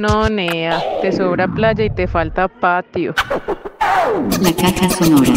No, 0.00 0.28
Nea, 0.28 1.00
te 1.02 1.10
sobra 1.10 1.48
playa 1.48 1.84
y 1.84 1.90
te 1.90 2.06
falta 2.06 2.46
patio. 2.46 3.14
La 4.40 4.52
caja 4.52 4.88
sonora. 4.90 5.32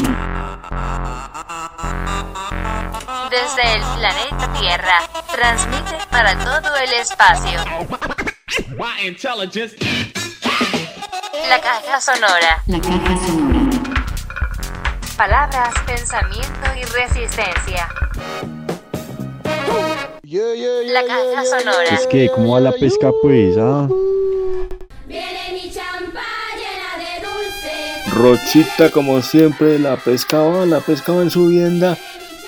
Desde 3.32 3.76
el 3.76 3.82
planeta 3.98 4.54
Tierra, 4.60 5.00
transmite 5.32 5.98
para 6.12 6.38
todo 6.38 6.76
el 6.78 6.94
espacio. 6.94 7.60
La 11.50 11.60
caja 11.60 12.00
sonora. 12.00 12.64
La 12.68 12.80
caja 12.80 13.18
sonora. 13.26 13.70
Palabras, 15.18 15.74
pensamiento 15.88 16.70
y 16.80 16.84
resistencia. 16.84 17.88
La 20.24 21.04
caja 21.06 21.46
sonora. 21.46 21.96
Es 21.96 22.06
que, 22.06 22.30
¿cómo 22.36 22.54
va 22.54 22.60
la 22.60 22.74
pesca, 22.74 23.10
pues? 23.24 23.58
Ah? 23.58 23.88
Rochita, 28.22 28.92
como 28.92 29.20
siempre, 29.24 29.80
la 29.80 29.98
pesca 29.98 30.38
va, 30.42 30.68
la 30.68 30.80
pesca 30.80 31.12
va 31.12 31.24
en 31.24 31.32
su 31.32 31.48
vienda. 31.48 31.98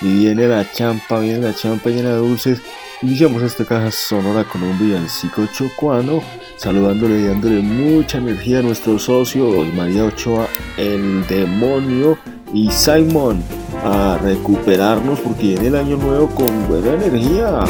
Y 0.00 0.18
viene 0.18 0.46
la 0.46 0.70
champa, 0.70 1.18
viene 1.18 1.40
la 1.40 1.52
champa 1.52 1.90
llena 1.90 2.10
de 2.10 2.18
dulces. 2.18 2.62
Iniciamos 3.02 3.42
esta 3.42 3.64
caja 3.64 3.90
sonora 3.90 4.44
con 4.44 4.62
un 4.62 4.78
villancico 4.78 5.46
chocuano, 5.52 6.22
saludándole 6.56 7.18
y 7.20 7.24
dándole 7.24 7.60
mucha 7.60 8.18
energía 8.18 8.60
a 8.60 8.62
nuestro 8.62 9.00
socio 9.00 9.64
María 9.74 10.04
Ochoa, 10.04 10.46
el 10.76 11.26
demonio, 11.26 12.18
y 12.52 12.70
Simon 12.70 13.42
a 13.84 14.16
recuperarnos 14.22 15.18
porque 15.18 15.48
viene 15.48 15.66
el 15.66 15.74
año 15.74 15.96
nuevo 15.96 16.28
con 16.28 16.68
buena 16.68 16.94
energía. 16.94 17.64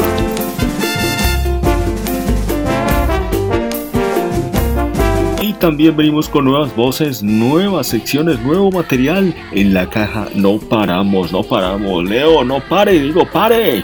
También 5.65 5.97
venimos 5.97 6.29
con 6.29 6.45
nuevas 6.45 6.75
voces, 6.75 7.23
nuevas 7.23 7.87
secciones, 7.87 8.39
nuevo 8.41 8.69
material 8.69 9.33
en 9.51 9.73
la 9.73 9.89
caja. 9.89 10.27
No 10.35 10.59
paramos, 10.59 11.31
no 11.31 11.41
paramos. 11.41 12.07
Leo, 12.07 12.43
no 12.43 12.59
pare, 12.59 12.99
digo, 12.99 13.25
pare. 13.25 13.81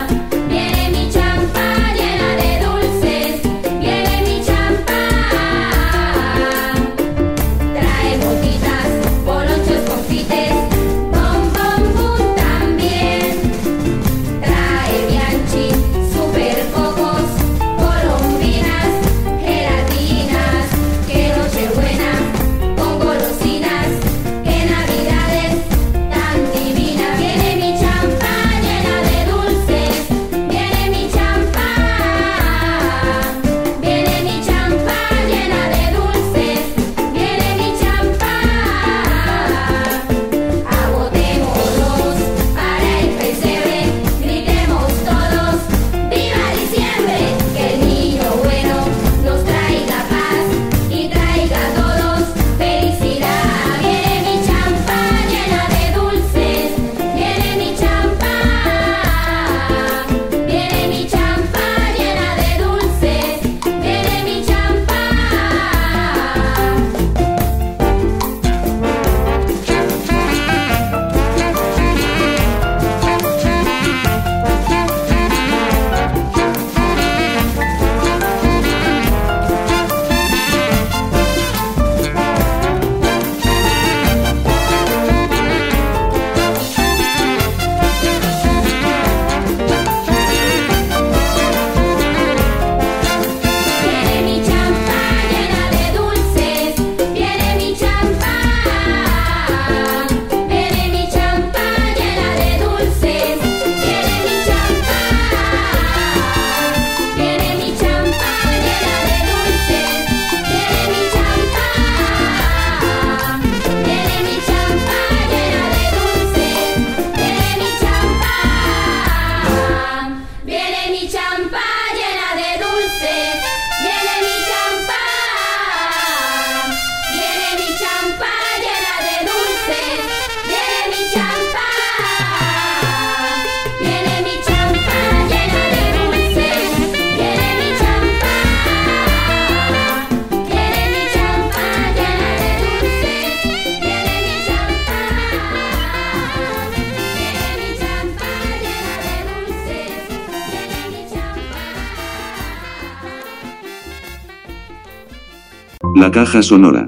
Caja 156.23 156.43
sonora. 156.43 156.87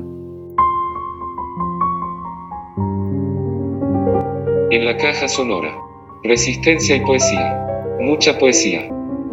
En 4.69 4.85
la 4.85 4.95
caja 4.95 5.27
sonora. 5.27 5.75
Resistencia 6.23 6.97
y 6.97 6.99
poesía. 6.99 7.67
Mucha 7.99 8.37
poesía. 8.37 8.87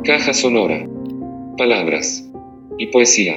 Caja 0.04 0.32
sonora. 0.32 0.88
Palabras. 1.58 2.26
Y 2.78 2.86
poesía. 2.86 3.36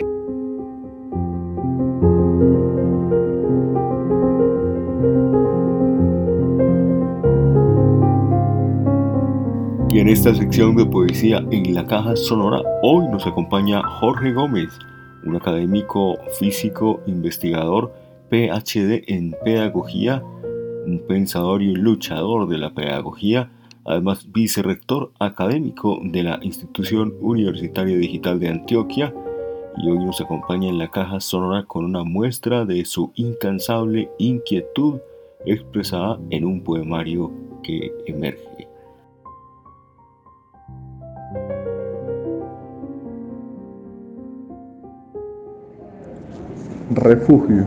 Y 9.90 10.00
en 10.00 10.08
esta 10.08 10.34
sección 10.34 10.78
de 10.78 10.86
poesía 10.86 11.44
en 11.52 11.74
la 11.74 11.86
caja 11.86 12.16
sonora, 12.16 12.62
hoy 12.84 13.06
nos 13.10 13.28
acompaña 13.28 13.84
Jorge 14.00 14.32
Gómez, 14.32 14.80
académico 15.36 16.18
físico, 16.40 17.02
investigador, 17.06 17.94
PhD 18.30 19.04
en 19.08 19.36
pedagogía, 19.44 20.24
un 20.86 21.04
pensador 21.08 21.62
y 21.62 21.70
un 21.70 21.82
luchador 21.82 22.48
de 22.48 22.58
la 22.58 22.74
pedagogía, 22.74 23.52
además 23.86 24.32
vicerrector 24.32 25.12
académico 25.20 26.00
de 26.04 26.24
la 26.24 26.40
Institución 26.42 27.14
Universitaria 27.22 27.98
Digital 27.98 28.40
de 28.40 28.50
Antioquia, 28.50 29.14
y 29.78 29.90
hoy 29.90 29.98
nos 30.00 30.22
acompaña 30.22 30.70
en 30.70 30.78
la 30.78 30.92
caja 30.92 31.20
sonora 31.20 31.66
con 31.66 31.86
una 31.86 32.04
muestra 32.04 32.66
de 32.66 32.86
su 32.86 33.12
incansable 33.16 34.10
inquietud 34.20 35.00
expresada 35.46 36.20
en 36.30 36.46
un 36.46 36.62
poemario 36.62 37.32
que 37.64 37.92
emerge. 38.06 38.53
refugio. 46.92 47.66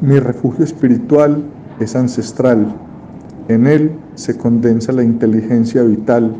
Mi 0.00 0.18
refugio 0.18 0.64
espiritual 0.64 1.42
es 1.80 1.94
ancestral. 1.94 2.74
En 3.48 3.66
él 3.66 3.92
se 4.14 4.36
condensa 4.36 4.92
la 4.92 5.02
inteligencia 5.02 5.82
vital, 5.82 6.34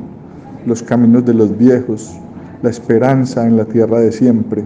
los 0.67 0.83
caminos 0.83 1.25
de 1.25 1.35
los 1.35 1.57
viejos, 1.57 2.19
la 2.63 2.71
esperanza 2.71 3.47
en 3.47 3.57
la 3.57 3.65
tierra 3.65 4.01
de 4.01 4.13
siempre. 4.13 4.65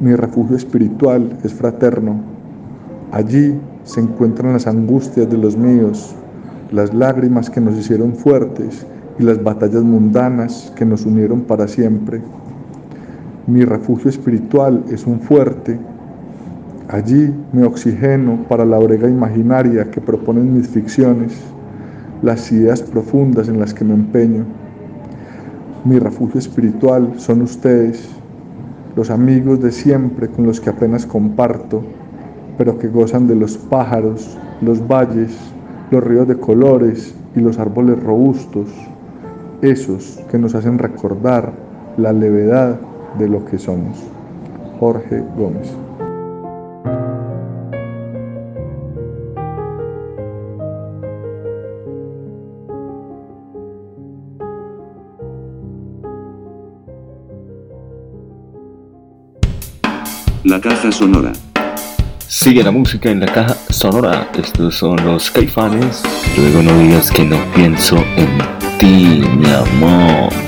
Mi 0.00 0.14
refugio 0.14 0.56
espiritual 0.56 1.36
es 1.42 1.52
fraterno. 1.52 2.20
Allí 3.10 3.54
se 3.84 4.00
encuentran 4.00 4.52
las 4.52 4.66
angustias 4.66 5.28
de 5.28 5.38
los 5.38 5.56
míos, 5.56 6.14
las 6.70 6.94
lágrimas 6.94 7.50
que 7.50 7.60
nos 7.60 7.76
hicieron 7.76 8.14
fuertes 8.14 8.86
y 9.18 9.24
las 9.24 9.42
batallas 9.42 9.82
mundanas 9.82 10.72
que 10.76 10.84
nos 10.84 11.04
unieron 11.04 11.42
para 11.42 11.66
siempre. 11.66 12.22
Mi 13.48 13.64
refugio 13.64 14.10
espiritual 14.10 14.84
es 14.90 15.06
un 15.06 15.20
fuerte. 15.20 15.78
Allí 16.88 17.34
me 17.50 17.64
oxigeno 17.64 18.44
para 18.46 18.66
la 18.66 18.76
brega 18.76 19.08
imaginaria 19.08 19.90
que 19.90 20.02
proponen 20.02 20.54
mis 20.54 20.68
ficciones, 20.68 21.32
las 22.20 22.52
ideas 22.52 22.82
profundas 22.82 23.48
en 23.48 23.58
las 23.58 23.72
que 23.72 23.86
me 23.86 23.94
empeño. 23.94 24.44
Mi 25.86 25.98
refugio 25.98 26.38
espiritual 26.38 27.14
son 27.16 27.40
ustedes, 27.40 28.10
los 28.96 29.08
amigos 29.08 29.62
de 29.62 29.72
siempre 29.72 30.28
con 30.28 30.44
los 30.44 30.60
que 30.60 30.68
apenas 30.68 31.06
comparto, 31.06 31.80
pero 32.58 32.78
que 32.78 32.88
gozan 32.88 33.26
de 33.28 33.34
los 33.34 33.56
pájaros, 33.56 34.36
los 34.60 34.86
valles, 34.86 35.34
los 35.90 36.04
ríos 36.04 36.28
de 36.28 36.36
colores 36.36 37.14
y 37.34 37.40
los 37.40 37.58
árboles 37.58 37.98
robustos, 38.02 38.68
esos 39.62 40.20
que 40.30 40.36
nos 40.38 40.54
hacen 40.54 40.76
recordar 40.76 41.54
la 41.96 42.12
levedad 42.12 42.78
de 43.16 43.28
lo 43.28 43.44
que 43.44 43.58
somos. 43.58 43.98
Jorge 44.78 45.22
Gómez. 45.36 45.72
La 60.44 60.60
caja 60.60 60.90
sonora. 60.90 61.32
Sigue 62.26 62.62
la 62.62 62.70
música 62.70 63.10
en 63.10 63.20
la 63.20 63.26
caja 63.26 63.54
sonora. 63.70 64.30
Estos 64.38 64.76
son 64.76 64.96
los 65.04 65.30
caifanes. 65.30 66.02
Luego 66.36 66.62
no 66.62 66.78
digas 66.78 67.10
que 67.10 67.24
no 67.24 67.36
pienso 67.54 67.96
en 68.16 68.38
ti, 68.78 69.22
mi 69.36 69.50
amor. 69.50 70.47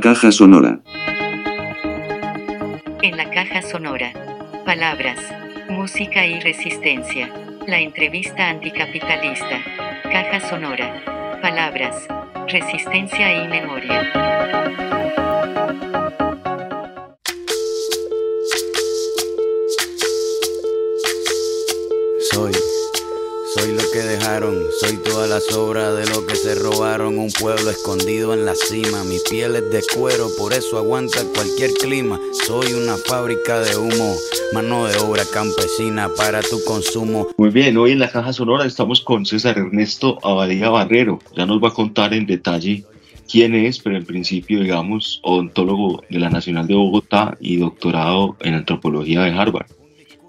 caja 0.00 0.32
sonora. 0.32 0.80
En 3.02 3.16
la 3.16 3.30
caja 3.30 3.60
sonora. 3.60 4.12
Palabras, 4.64 5.18
música 5.68 6.26
y 6.26 6.40
resistencia. 6.40 7.30
La 7.66 7.80
entrevista 7.80 8.48
anticapitalista. 8.48 9.60
Caja 10.04 10.40
sonora. 10.48 11.38
Palabras, 11.42 12.06
resistencia 12.48 13.44
y 13.44 13.48
memoria. 13.48 14.10
Soy, 22.30 22.52
soy 23.54 23.72
lo 23.74 23.90
que 23.92 23.98
dejaron, 23.98 24.64
soy 24.80 24.96
toda 24.98 25.26
la 25.26 25.40
sobra 25.40 25.92
de 25.92 26.06
lo 26.06 26.26
que 26.26 26.36
se 26.36 26.54
robaron, 26.54 27.18
un 27.18 27.30
pueblo 27.32 27.70
escondido 27.70 28.19
mi 29.08 29.18
piel 29.28 29.56
es 29.56 29.70
de 29.70 29.80
cuero, 29.96 30.28
por 30.38 30.52
eso 30.52 30.78
aguanta 30.78 31.20
cualquier 31.34 31.70
clima. 31.80 32.20
Soy 32.46 32.72
una 32.74 32.96
fábrica 32.96 33.60
de 33.60 33.76
humo, 33.76 34.14
mano 34.52 34.86
de 34.86 34.96
obra 34.98 35.24
campesina 35.32 36.08
para 36.16 36.40
tu 36.42 36.62
consumo. 36.64 37.28
Muy 37.36 37.50
bien, 37.50 37.76
hoy 37.78 37.92
en 37.92 37.98
la 37.98 38.10
Caja 38.10 38.32
Sonora 38.32 38.66
estamos 38.66 39.00
con 39.00 39.24
César 39.24 39.58
Ernesto 39.58 40.18
Abadía 40.22 40.68
Barrero. 40.68 41.20
Ya 41.36 41.46
nos 41.46 41.62
va 41.62 41.68
a 41.68 41.74
contar 41.74 42.12
en 42.14 42.26
detalle 42.26 42.84
quién 43.30 43.54
es, 43.54 43.78
pero 43.78 43.96
en 43.96 44.04
principio, 44.04 44.60
digamos, 44.60 45.20
odontólogo 45.22 46.02
de 46.08 46.18
la 46.18 46.30
Nacional 46.30 46.66
de 46.66 46.74
Bogotá 46.74 47.36
y 47.40 47.56
doctorado 47.56 48.36
en 48.40 48.54
antropología 48.54 49.22
de 49.22 49.30
Harvard. 49.30 49.66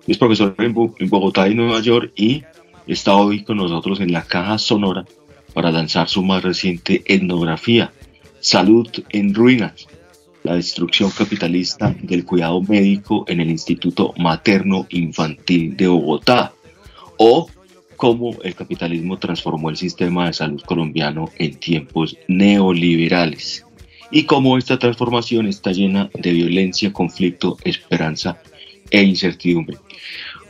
Es 0.07 0.17
profesor 0.17 0.55
en, 0.57 0.73
Bo- 0.73 0.95
en 0.97 1.09
Bogotá 1.09 1.47
y 1.47 1.53
Nueva 1.53 1.79
York 1.81 2.11
y 2.15 2.43
está 2.87 3.15
hoy 3.15 3.43
con 3.43 3.57
nosotros 3.57 3.99
en 3.99 4.13
la 4.13 4.23
Caja 4.23 4.57
Sonora 4.57 5.05
para 5.53 5.69
lanzar 5.69 6.07
su 6.07 6.23
más 6.23 6.41
reciente 6.43 7.03
etnografía, 7.05 7.91
Salud 8.41 8.89
en 9.09 9.35
Ruinas, 9.35 9.87
la 10.41 10.55
destrucción 10.55 11.11
capitalista 11.11 11.95
del 12.01 12.25
cuidado 12.25 12.59
médico 12.63 13.23
en 13.27 13.39
el 13.39 13.51
Instituto 13.51 14.15
Materno 14.17 14.87
Infantil 14.89 15.77
de 15.77 15.87
Bogotá, 15.87 16.51
o 17.17 17.47
cómo 17.95 18.35
el 18.43 18.55
capitalismo 18.55 19.19
transformó 19.19 19.69
el 19.69 19.77
sistema 19.77 20.25
de 20.25 20.33
salud 20.33 20.59
colombiano 20.63 21.29
en 21.37 21.53
tiempos 21.59 22.17
neoliberales, 22.27 23.63
y 24.09 24.23
cómo 24.23 24.57
esta 24.57 24.79
transformación 24.79 25.45
está 25.45 25.71
llena 25.71 26.09
de 26.15 26.33
violencia, 26.33 26.91
conflicto, 26.91 27.57
esperanza 27.63 28.41
e 28.89 29.03
incertidumbre. 29.03 29.77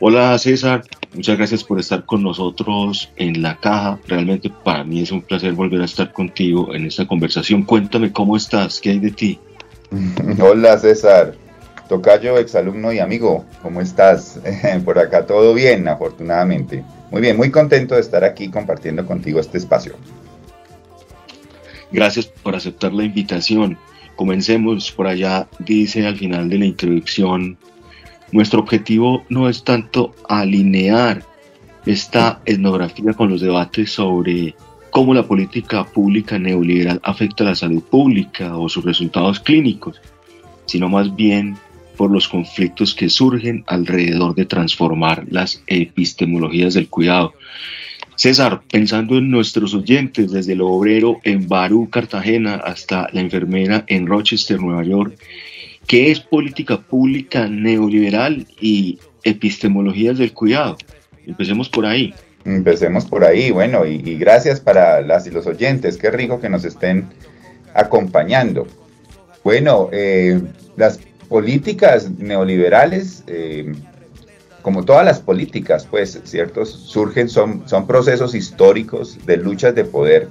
Hola 0.00 0.38
César, 0.38 0.82
muchas 1.14 1.36
gracias 1.36 1.64
por 1.64 1.78
estar 1.78 2.04
con 2.04 2.22
nosotros 2.22 3.10
en 3.16 3.42
la 3.42 3.58
caja. 3.58 3.98
Realmente 4.06 4.50
para 4.64 4.84
mí 4.84 5.02
es 5.02 5.12
un 5.12 5.22
placer 5.22 5.52
volver 5.52 5.82
a 5.82 5.84
estar 5.84 6.12
contigo 6.12 6.74
en 6.74 6.86
esta 6.86 7.06
conversación. 7.06 7.62
Cuéntame 7.64 8.12
cómo 8.12 8.36
estás, 8.36 8.80
qué 8.80 8.90
hay 8.90 8.98
de 8.98 9.10
ti. 9.10 9.38
Hola 10.40 10.78
César, 10.78 11.34
tocayo, 11.88 12.38
exalumno 12.38 12.92
y 12.92 12.98
amigo, 12.98 13.44
¿cómo 13.62 13.80
estás? 13.80 14.40
Por 14.84 14.98
acá 14.98 15.26
todo 15.26 15.54
bien, 15.54 15.88
afortunadamente. 15.88 16.84
Muy 17.10 17.20
bien, 17.20 17.36
muy 17.36 17.50
contento 17.50 17.94
de 17.94 18.00
estar 18.00 18.24
aquí 18.24 18.48
compartiendo 18.48 19.04
contigo 19.06 19.38
este 19.38 19.58
espacio. 19.58 19.94
Gracias 21.92 22.26
por 22.26 22.56
aceptar 22.56 22.94
la 22.94 23.04
invitación. 23.04 23.76
Comencemos 24.16 24.90
por 24.90 25.06
allá, 25.06 25.46
dice 25.58 26.06
al 26.06 26.16
final 26.16 26.48
de 26.48 26.58
la 26.58 26.64
introducción, 26.64 27.58
nuestro 28.32 28.60
objetivo 28.60 29.24
no 29.28 29.48
es 29.48 29.62
tanto 29.62 30.14
alinear 30.28 31.24
esta 31.86 32.40
etnografía 32.44 33.12
con 33.12 33.30
los 33.30 33.40
debates 33.40 33.92
sobre 33.92 34.54
cómo 34.90 35.14
la 35.14 35.26
política 35.26 35.84
pública 35.84 36.38
neoliberal 36.38 37.00
afecta 37.02 37.44
a 37.44 37.48
la 37.48 37.54
salud 37.54 37.82
pública 37.82 38.56
o 38.56 38.68
sus 38.68 38.84
resultados 38.84 39.40
clínicos, 39.40 40.00
sino 40.66 40.88
más 40.88 41.14
bien 41.14 41.56
por 41.96 42.10
los 42.10 42.28
conflictos 42.28 42.94
que 42.94 43.08
surgen 43.08 43.64
alrededor 43.66 44.34
de 44.34 44.46
transformar 44.46 45.24
las 45.30 45.62
epistemologías 45.66 46.74
del 46.74 46.88
cuidado. 46.88 47.34
César, 48.16 48.62
pensando 48.70 49.16
en 49.16 49.30
nuestros 49.30 49.74
oyentes, 49.74 50.30
desde 50.30 50.52
el 50.52 50.60
obrero 50.60 51.20
en 51.24 51.48
Barú, 51.48 51.88
Cartagena, 51.90 52.54
hasta 52.54 53.08
la 53.12 53.20
enfermera 53.20 53.84
en 53.88 54.06
Rochester, 54.06 54.60
Nueva 54.60 54.84
York, 54.84 55.18
¿qué 55.86 56.10
es 56.10 56.20
política 56.20 56.80
pública 56.80 57.48
neoliberal 57.48 58.46
y 58.60 58.98
epistemologías 59.24 60.18
del 60.18 60.32
cuidado? 60.32 60.76
Empecemos 61.26 61.68
por 61.68 61.86
ahí. 61.86 62.14
Empecemos 62.44 63.04
por 63.04 63.24
ahí, 63.24 63.50
bueno, 63.52 63.86
y, 63.86 63.98
gracias 64.16 64.60
para 64.60 65.00
las 65.00 65.26
y 65.26 65.30
los 65.30 65.46
oyentes, 65.46 65.96
qué 65.96 66.10
rico 66.10 66.40
que 66.40 66.48
nos 66.48 66.64
estén 66.64 67.06
acompañando. 67.72 68.66
Bueno, 69.44 69.88
eh, 69.92 70.40
las 70.76 70.98
políticas 71.28 72.10
neoliberales, 72.18 73.22
eh, 73.28 73.72
como 74.62 74.84
todas 74.84 75.04
las 75.04 75.20
políticas, 75.20 75.86
pues, 75.88 76.20
¿cierto? 76.24 76.64
Surgen, 76.64 77.28
son, 77.28 77.62
son 77.66 77.86
procesos 77.86 78.34
históricos 78.34 79.18
de 79.24 79.36
luchas 79.36 79.74
de 79.74 79.84
poder, 79.84 80.28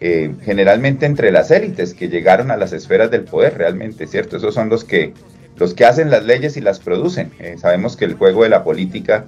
eh, 0.00 0.34
generalmente 0.42 1.04
entre 1.04 1.30
las 1.30 1.50
élites 1.50 1.92
que 1.92 2.08
llegaron 2.08 2.50
a 2.50 2.56
las 2.56 2.72
esferas 2.72 3.10
del 3.10 3.24
poder, 3.24 3.58
realmente, 3.58 4.06
¿cierto? 4.06 4.38
Esos 4.38 4.54
son 4.54 4.70
los 4.70 4.82
que, 4.82 5.12
los 5.56 5.74
que 5.74 5.84
hacen 5.84 6.10
las 6.10 6.24
leyes 6.24 6.56
y 6.56 6.62
las 6.62 6.80
producen. 6.80 7.32
Eh, 7.38 7.56
sabemos 7.58 7.96
que 7.98 8.06
el 8.06 8.14
juego 8.14 8.44
de 8.44 8.48
la 8.48 8.64
política 8.64 9.26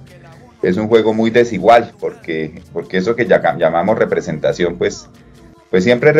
es 0.63 0.77
un 0.77 0.87
juego 0.87 1.13
muy 1.13 1.29
desigual, 1.29 1.93
porque, 1.99 2.61
porque 2.71 2.97
eso 2.97 3.15
que 3.15 3.25
llamamos 3.25 3.99
representación, 3.99 4.77
pues, 4.77 5.07
pues 5.69 5.83
siempre 5.83 6.11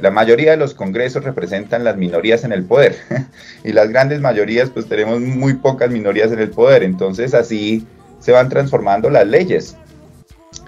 la 0.00 0.10
mayoría 0.10 0.52
de 0.52 0.56
los 0.56 0.74
congresos 0.74 1.24
representan 1.24 1.82
las 1.82 1.96
minorías 1.96 2.44
en 2.44 2.52
el 2.52 2.64
poder 2.64 2.96
y 3.64 3.72
las 3.72 3.88
grandes 3.88 4.20
mayorías 4.20 4.68
pues 4.70 4.86
tenemos 4.86 5.20
muy 5.20 5.54
pocas 5.54 5.90
minorías 5.90 6.32
en 6.32 6.40
el 6.40 6.50
poder, 6.50 6.82
entonces 6.82 7.32
así 7.34 7.86
se 8.18 8.32
van 8.32 8.48
transformando 8.48 9.10
las 9.10 9.26
leyes. 9.26 9.76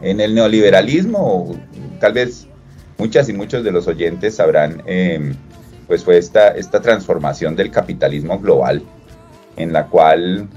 En 0.00 0.20
el 0.20 0.34
neoliberalismo, 0.34 1.56
tal 2.00 2.14
vez 2.14 2.46
muchas 3.02 3.28
y 3.28 3.32
muchos 3.32 3.64
de 3.64 3.72
los 3.72 3.88
oyentes 3.88 4.36
sabrán, 4.36 4.80
eh, 4.86 5.34
pues 5.88 6.04
fue 6.04 6.18
esta, 6.18 6.50
esta 6.50 6.80
transformación 6.80 7.56
del 7.56 7.72
capitalismo 7.72 8.38
global 8.38 8.80
en 9.56 9.72
la 9.72 9.88
cual 9.88 10.48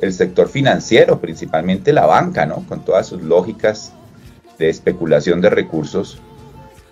el 0.00 0.12
sector 0.12 0.48
financiero, 0.48 1.20
principalmente 1.20 1.92
la 1.92 2.06
banca, 2.06 2.44
¿no? 2.44 2.64
con 2.68 2.84
todas 2.84 3.06
sus 3.06 3.22
lógicas 3.22 3.92
de 4.58 4.68
especulación 4.68 5.40
de 5.40 5.48
recursos, 5.48 6.18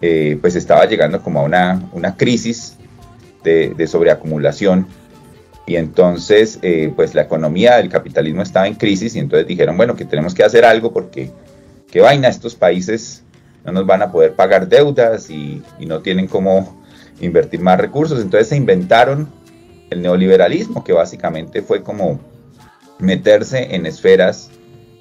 eh, 0.01 0.39
pues 0.41 0.55
estaba 0.55 0.85
llegando 0.87 1.21
como 1.21 1.41
a 1.41 1.43
una, 1.43 1.89
una 1.91 2.17
crisis 2.17 2.77
de, 3.43 3.75
de, 3.75 3.87
sobreacumulación 3.89 4.87
y 5.67 5.75
entonces 5.75 6.61
eh, 6.63 6.93
pues 6.95 7.17
la 7.17 7.23
economía 7.23 7.79
del 7.79 7.89
capitalismo 7.89 8.43
estaba 8.43 8.69
en 8.69 8.75
crisis 8.75 9.17
y 9.17 9.19
entonces 9.19 9.49
dijeron, 9.49 9.77
bueno, 9.77 9.97
que 9.97 10.05
tenemos 10.05 10.35
que 10.35 10.45
hacer 10.45 10.65
algo 10.65 10.93
porque 10.93 11.33
qué 11.91 12.01
vaina, 12.01 12.29
estos 12.29 12.55
países 12.55 13.24
no 13.65 13.73
nos 13.73 13.87
van 13.87 14.03
a 14.03 14.13
poder 14.13 14.35
pagar 14.35 14.69
deudas 14.69 15.31
y, 15.31 15.63
no 15.81 16.01
tienen 16.01 16.29
cómo 16.29 16.83
invertir 17.21 17.61
más 17.61 17.79
recursos, 17.79 18.21
entonces 18.21 18.49
se 18.49 18.57
inventaron 18.57 19.29
el 19.91 20.03
neoliberalismo, 20.03 20.85
que 20.85 20.93
básicamente 20.93 21.63
fue 21.63 21.83
como 21.83 22.21
meterse 22.99 23.75
en 23.75 23.87
esferas 23.87 24.51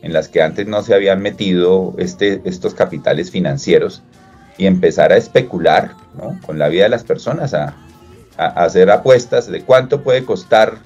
en 0.02 0.14
las 0.14 0.28
que 0.28 0.42
antes 0.42 0.68
no 0.68 0.84
se 0.84 0.94
habían 0.94 1.22
metido 1.22 1.96
este, 1.98 2.42
estos 2.44 2.74
capitales 2.74 3.32
financieros 3.32 4.04
y 4.58 4.66
empezar 4.66 5.12
a 5.12 5.18
especular 5.18 5.92
¿no? 6.16 6.40
con 6.46 6.60
la 6.60 6.68
vida 6.68 6.84
de 6.84 6.90
las 6.90 7.04
personas, 7.04 7.54
a, 7.54 7.76
hacer 8.38 8.90
apuestas 8.90 9.48
de 9.48 9.62
cuánto 9.62 10.02
puede 10.02 10.26
costar 10.26 10.80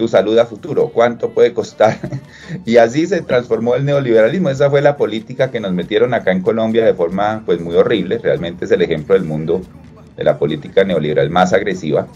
tu 0.00 0.08
salud 0.08 0.38
a 0.38 0.46
futuro, 0.46 0.88
cuánto 0.88 1.28
puede 1.28 1.52
costar. 1.52 1.98
y 2.64 2.78
así 2.78 3.06
se 3.06 3.20
transformó 3.20 3.74
el 3.74 3.84
neoliberalismo. 3.84 4.48
Esa 4.48 4.70
fue 4.70 4.80
la 4.80 4.96
política 4.96 5.50
que 5.50 5.60
nos 5.60 5.74
metieron 5.74 6.14
acá 6.14 6.32
en 6.32 6.40
Colombia 6.40 6.86
de 6.86 6.94
forma 6.94 7.42
pues 7.44 7.60
muy 7.60 7.74
horrible. 7.74 8.16
Realmente 8.16 8.64
es 8.64 8.70
el 8.70 8.80
ejemplo 8.80 9.14
del 9.14 9.24
mundo 9.24 9.60
de 10.16 10.24
la 10.24 10.38
política 10.38 10.84
neoliberal 10.84 11.28
más 11.28 11.52
agresiva 11.52 12.06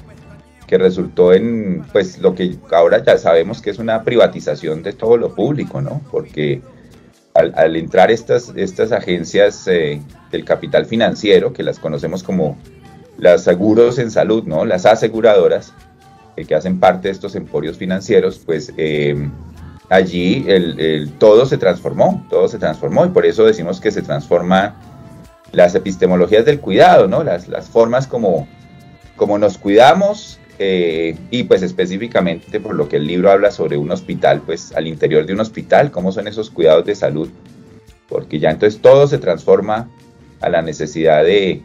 que 0.67 0.79
resultó 0.79 1.35
en 1.35 1.85
pues 1.93 2.19
lo 2.21 2.35
que 2.35 2.57
ahora 2.73 3.05
ya 3.05 3.19
sabemos 3.19 3.61
que 3.61 3.69
es 3.69 3.79
una 3.79 4.03
privatización 4.03 4.83
de 4.83 4.95
todo 4.95 5.19
lo 5.19 5.35
público, 5.35 5.83
¿no? 5.83 6.01
Porque 6.11 6.63
al, 7.35 7.53
al 7.55 7.77
entrar 7.77 8.11
estas, 8.11 8.51
estas 8.57 8.93
agencias 8.93 9.69
eh, 9.69 10.01
del 10.33 10.47
capital 10.47 10.87
financiero, 10.87 11.53
que 11.53 11.63
las 11.63 11.79
conocemos 11.79 12.23
como 12.23 12.57
las 13.19 13.45
seguros 13.45 13.99
en 13.99 14.11
salud, 14.11 14.45
¿no? 14.45 14.65
Las 14.65 14.87
aseguradoras, 14.87 15.75
que 16.37 16.55
hacen 16.55 16.81
parte 16.81 17.09
de 17.09 17.13
estos 17.13 17.35
emporios 17.37 17.77
financieros, 17.77 18.41
pues 18.45 18.73
eh, 18.77 19.29
allí 19.89 20.47
todo 21.19 21.47
se 21.47 21.59
transformó, 21.59 22.27
todo 22.29 22.49
se 22.49 22.59
transformó 22.59 23.07
y 23.07 23.11
por 23.11 23.27
eso 23.27 23.45
decimos 23.45 23.81
que 23.81 23.91
se 23.91 24.03
transforma 24.03 24.75
las 25.53 25.75
epistemologías 25.75 26.45
del 26.45 26.61
cuidado, 26.61 27.07
¿no? 27.07 27.23
Las, 27.23 27.49
las 27.49 27.69
formas 27.69 28.07
como, 28.07 28.49
como 29.17 29.39
nos 29.39 29.59
cuidamos, 29.59 30.41
eh, 30.59 31.17
y 31.31 31.45
pues 31.45 31.63
específicamente 31.63 32.61
por 32.61 32.77
lo 32.77 32.89
que 32.89 32.97
el 32.97 33.07
libro 33.07 33.31
habla 33.31 33.51
sobre 33.51 33.77
un 33.77 33.91
hospital, 33.91 34.43
pues 34.47 34.73
al 34.75 34.87
interior 34.87 35.27
de 35.27 35.33
un 35.33 35.41
hospital, 35.41 35.91
cómo 35.91 36.13
son 36.13 36.29
esos 36.29 36.51
cuidados 36.51 36.85
de 36.85 36.95
salud, 36.95 37.29
porque 38.09 38.39
ya 38.39 38.51
entonces 38.51 38.81
todo 38.81 39.07
se 39.09 39.19
transforma 39.19 39.89
a 40.41 40.49
la 40.49 40.63
necesidad 40.63 41.25
de, 41.25 41.63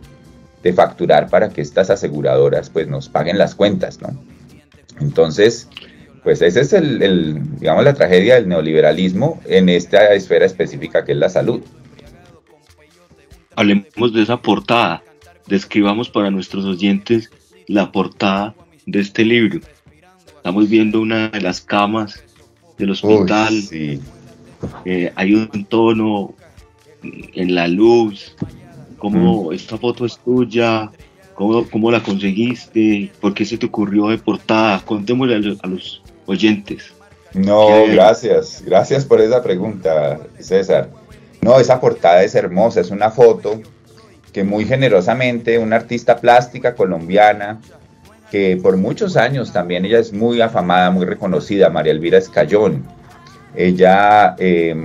de 0.63 0.73
facturar 0.73 1.29
para 1.29 1.49
que 1.49 1.61
estas 1.61 1.89
aseguradoras 1.91 2.69
pues 2.71 2.87
nos 2.87 3.09
paguen 3.09 3.37
las 3.37 3.53
cuentas, 3.53 4.01
¿no? 4.01 4.09
Entonces, 4.99 5.67
pues 6.23 6.41
esa 6.41 6.61
es 6.61 6.73
el, 6.73 7.01
el, 7.01 7.59
digamos, 7.59 7.83
la 7.83 7.93
tragedia 7.93 8.35
del 8.35 8.47
neoliberalismo 8.47 9.41
en 9.45 9.69
esta 9.69 10.13
esfera 10.13 10.45
específica 10.45 11.05
que 11.05 11.13
es 11.13 11.17
la 11.17 11.29
salud. 11.29 11.61
Hablemos 13.55 14.13
de 14.13 14.21
esa 14.21 14.37
portada. 14.41 15.03
Describamos 15.47 16.09
para 16.09 16.29
nuestros 16.29 16.65
oyentes 16.65 17.31
la 17.67 17.91
portada 17.91 18.55
de 18.85 18.99
este 18.99 19.25
libro. 19.25 19.59
Estamos 20.35 20.69
viendo 20.69 21.01
una 21.01 21.29
de 21.29 21.41
las 21.41 21.61
camas 21.61 22.23
del 22.77 22.91
hospital. 22.91 23.53
Uy, 23.53 23.61
sí. 23.61 23.99
Eh, 24.85 25.11
hay 25.15 25.33
un 25.33 25.65
tono 25.65 26.33
en 27.03 27.55
la 27.55 27.67
luz. 27.67 28.35
¿Cómo 28.97 29.53
esta 29.53 29.77
foto 29.77 30.05
es 30.05 30.17
tuya? 30.19 30.91
¿Cómo, 31.39 31.65
¿Cómo 31.69 31.89
la 31.89 32.03
conseguiste? 32.03 33.09
¿Por 33.21 33.33
qué 33.33 33.45
se 33.45 33.57
te 33.57 33.67
ocurrió 33.67 34.09
de 34.09 34.17
portada? 34.17 34.81
Contémosle 34.83 35.35
a 35.35 35.39
los, 35.39 35.63
a 35.63 35.67
los 35.67 36.01
oyentes. 36.25 36.91
No, 37.33 37.67
¿Qué? 37.67 37.93
gracias, 37.93 38.61
gracias 38.65 39.05
por 39.05 39.21
esa 39.21 39.41
pregunta, 39.41 40.19
César. 40.37 40.89
No, 41.39 41.57
esa 41.57 41.79
portada 41.79 42.23
es 42.23 42.35
hermosa, 42.35 42.81
es 42.81 42.91
una 42.91 43.09
foto 43.09 43.61
que 44.33 44.43
muy 44.43 44.65
generosamente 44.65 45.57
una 45.59 45.77
artista 45.77 46.17
plástica 46.17 46.75
colombiana, 46.75 47.61
que 48.29 48.59
por 48.61 48.75
muchos 48.75 49.15
años 49.15 49.53
también 49.53 49.85
ella 49.85 49.99
es 49.99 50.11
muy 50.11 50.41
afamada, 50.41 50.91
muy 50.91 51.05
reconocida, 51.05 51.69
María 51.69 51.93
Elvira 51.93 52.17
Escayón. 52.17 52.83
Ella, 53.55 54.35
eh, 54.39 54.75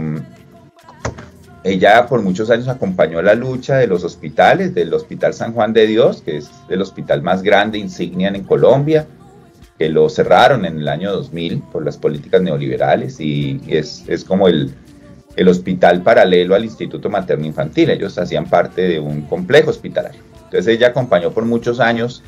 ella 1.64 2.06
por 2.06 2.20
muchos 2.20 2.50
años 2.50 2.68
acompañó 2.68 3.22
la 3.22 3.34
lucha 3.34 3.78
de 3.78 3.86
los 3.86 4.04
hospitales, 4.04 4.74
del 4.74 4.92
Hospital 4.92 5.32
San 5.32 5.54
Juan 5.54 5.72
de 5.72 5.86
Dios, 5.86 6.20
que 6.22 6.36
es 6.36 6.50
el 6.68 6.82
hospital 6.82 7.22
más 7.22 7.42
grande, 7.42 7.78
insignia 7.78 8.28
en 8.28 8.44
Colombia, 8.44 9.06
que 9.78 9.88
lo 9.88 10.10
cerraron 10.10 10.66
en 10.66 10.78
el 10.78 10.88
año 10.88 11.10
2000 11.10 11.62
por 11.72 11.82
las 11.82 11.96
políticas 11.96 12.42
neoliberales 12.42 13.18
y 13.18 13.62
es, 13.66 14.04
es 14.08 14.24
como 14.24 14.46
el, 14.46 14.74
el 15.36 15.48
hospital 15.48 16.02
paralelo 16.02 16.54
al 16.54 16.66
Instituto 16.66 17.08
Materno 17.08 17.46
Infantil. 17.46 17.88
Ellos 17.88 18.18
hacían 18.18 18.44
parte 18.44 18.82
de 18.82 19.00
un 19.00 19.22
complejo 19.22 19.70
hospitalario. 19.70 20.20
Entonces 20.44 20.66
ella 20.66 20.88
acompañó 20.88 21.32
por 21.32 21.46
muchos 21.46 21.80
años 21.80 22.22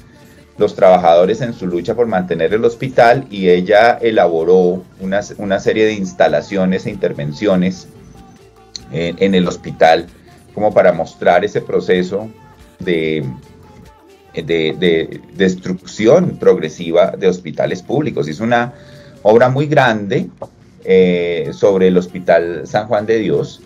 los 0.56 0.74
trabajadores 0.74 1.42
en 1.42 1.52
su 1.52 1.66
lucha 1.66 1.94
por 1.94 2.06
mantener 2.06 2.54
el 2.54 2.64
hospital 2.64 3.26
y 3.30 3.50
ella 3.50 3.98
elaboró 4.00 4.82
una, 4.98 5.20
una 5.36 5.60
serie 5.60 5.84
de 5.84 5.92
instalaciones 5.92 6.86
e 6.86 6.90
intervenciones 6.90 7.88
en, 8.92 9.16
en, 9.18 9.34
el 9.34 9.46
hospital 9.48 10.06
como 10.54 10.72
para 10.72 10.92
mostrar 10.92 11.44
ese 11.44 11.60
proceso 11.60 12.30
de, 12.78 13.24
de, 14.34 14.74
de, 14.78 15.20
destrucción 15.34 16.36
progresiva 16.38 17.12
de 17.12 17.28
hospitales 17.28 17.82
públicos. 17.82 18.28
Es 18.28 18.40
una 18.40 18.72
obra 19.22 19.48
muy 19.48 19.66
grande 19.66 20.28
eh, 20.84 21.50
sobre 21.52 21.88
el 21.88 21.96
Hospital 21.98 22.62
San 22.66 22.86
Juan 22.86 23.06
de 23.06 23.18
Dios. 23.18 23.60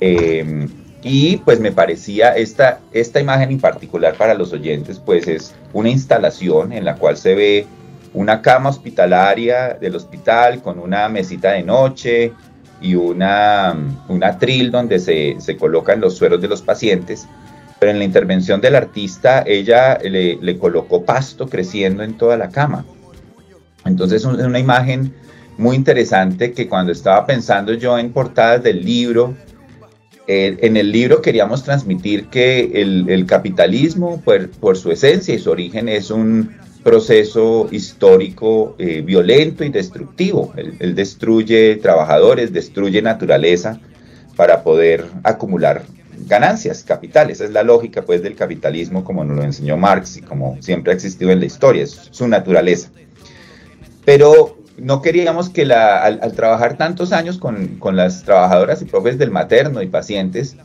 Eh, 0.00 0.68
y 1.02 1.36
pues 1.38 1.60
me 1.60 1.72
parecía 1.72 2.36
esta, 2.36 2.80
esta 2.92 3.20
imagen 3.20 3.50
en 3.52 3.60
particular 3.60 4.16
para 4.16 4.34
los 4.34 4.52
oyentes, 4.52 4.98
pues 4.98 5.28
es 5.28 5.54
una 5.72 5.90
instalación 5.90 6.72
en 6.72 6.84
la 6.84 6.96
cual 6.96 7.16
se 7.16 7.34
ve 7.34 7.66
una 8.14 8.42
cama 8.42 8.70
hospitalaria 8.70 9.74
del 9.80 9.94
hospital 9.94 10.60
con 10.60 10.78
una 10.78 11.08
mesita 11.08 11.52
de 11.52 11.62
noche 11.62 12.32
y 12.80 12.94
una, 12.94 13.76
un 14.08 14.24
atril 14.24 14.70
donde 14.70 14.98
se, 14.98 15.36
se, 15.40 15.56
colocan 15.56 16.00
los 16.00 16.16
sueros 16.16 16.40
de 16.40 16.48
los 16.48 16.62
pacientes. 16.62 17.26
Pero 17.78 17.92
en 17.92 17.98
la 17.98 18.04
intervención 18.04 18.60
del 18.60 18.74
artista, 18.74 19.44
ella 19.46 19.98
le, 19.98 20.36
le 20.36 20.58
colocó 20.58 21.04
pasto 21.04 21.48
creciendo 21.48 22.02
en 22.02 22.16
toda 22.16 22.36
la 22.36 22.48
cama. 22.50 22.84
Entonces 23.84 24.24
es 24.24 24.26
una 24.26 24.58
imagen 24.58 25.14
muy 25.56 25.76
interesante 25.76 26.52
que 26.52 26.68
cuando 26.68 26.92
estaba 26.92 27.26
pensando 27.26 27.74
yo 27.74 27.98
en 27.98 28.12
portadas 28.12 28.62
del 28.62 28.84
libro, 28.84 29.34
eh, 30.26 30.56
en 30.60 30.76
el 30.76 30.92
libro 30.92 31.22
queríamos 31.22 31.64
transmitir 31.64 32.26
que 32.26 32.70
el, 32.82 33.08
el 33.08 33.26
capitalismo, 33.26 34.20
por, 34.20 34.50
por, 34.50 34.76
su 34.76 34.92
esencia 34.92 35.34
y 35.34 35.38
su 35.38 35.50
origen, 35.50 35.88
es 35.88 36.10
un 36.10 36.54
proceso 36.82 37.68
histórico 37.70 38.74
eh, 38.78 39.02
violento 39.02 39.64
y 39.64 39.70
destructivo. 39.70 40.52
Él, 40.56 40.94
destruye 40.94 41.76
trabajadores, 41.76 42.52
destruye 42.52 43.02
naturaleza 43.02 43.80
para 44.36 44.62
poder 44.62 45.04
acumular 45.22 45.82
ganancias, 46.26 46.82
capitales. 46.84 47.38
Esa 47.38 47.44
es 47.44 47.52
la 47.52 47.62
lógica 47.62 48.02
pues, 48.02 48.22
del 48.22 48.34
capitalismo 48.34 49.04
como 49.04 49.24
nos 49.24 49.36
lo 49.36 49.42
enseñó 49.42 49.76
Marx 49.76 50.16
y 50.16 50.22
como 50.22 50.56
siempre 50.60 50.92
ha 50.92 50.96
existido 50.96 51.30
en 51.30 51.40
la 51.40 51.46
historia, 51.46 51.84
es 51.84 52.08
su 52.10 52.26
naturaleza. 52.28 52.90
Pero 54.04 54.58
no 54.76 55.02
queríamos 55.02 55.50
que 55.50 55.66
la, 55.66 56.02
al, 56.02 56.20
al, 56.22 56.32
trabajar 56.32 56.76
tantos 56.76 57.12
años 57.12 57.38
con, 57.38 57.78
con, 57.78 57.96
las 57.96 58.22
trabajadoras 58.22 58.80
y 58.80 58.84
profes 58.84 59.18
del 59.18 59.30
materno 59.30 59.82
y 59.82 59.86
pacientes, 59.86 60.56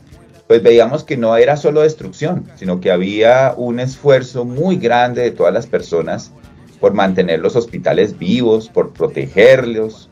pues 0.46 0.62
veíamos 0.62 1.04
que 1.04 1.16
no 1.16 1.36
era 1.36 1.56
solo 1.56 1.80
destrucción, 1.80 2.46
sino 2.56 2.80
que 2.80 2.90
había 2.90 3.54
un 3.56 3.80
esfuerzo 3.80 4.44
muy 4.44 4.76
grande 4.76 5.22
de 5.22 5.30
todas 5.30 5.54
las 5.54 5.66
personas 5.66 6.32
por 6.80 6.92
mantener 6.92 7.40
los 7.40 7.56
hospitales 7.56 8.18
vivos, 8.18 8.68
por 8.68 8.92
protegerlos, 8.92 10.10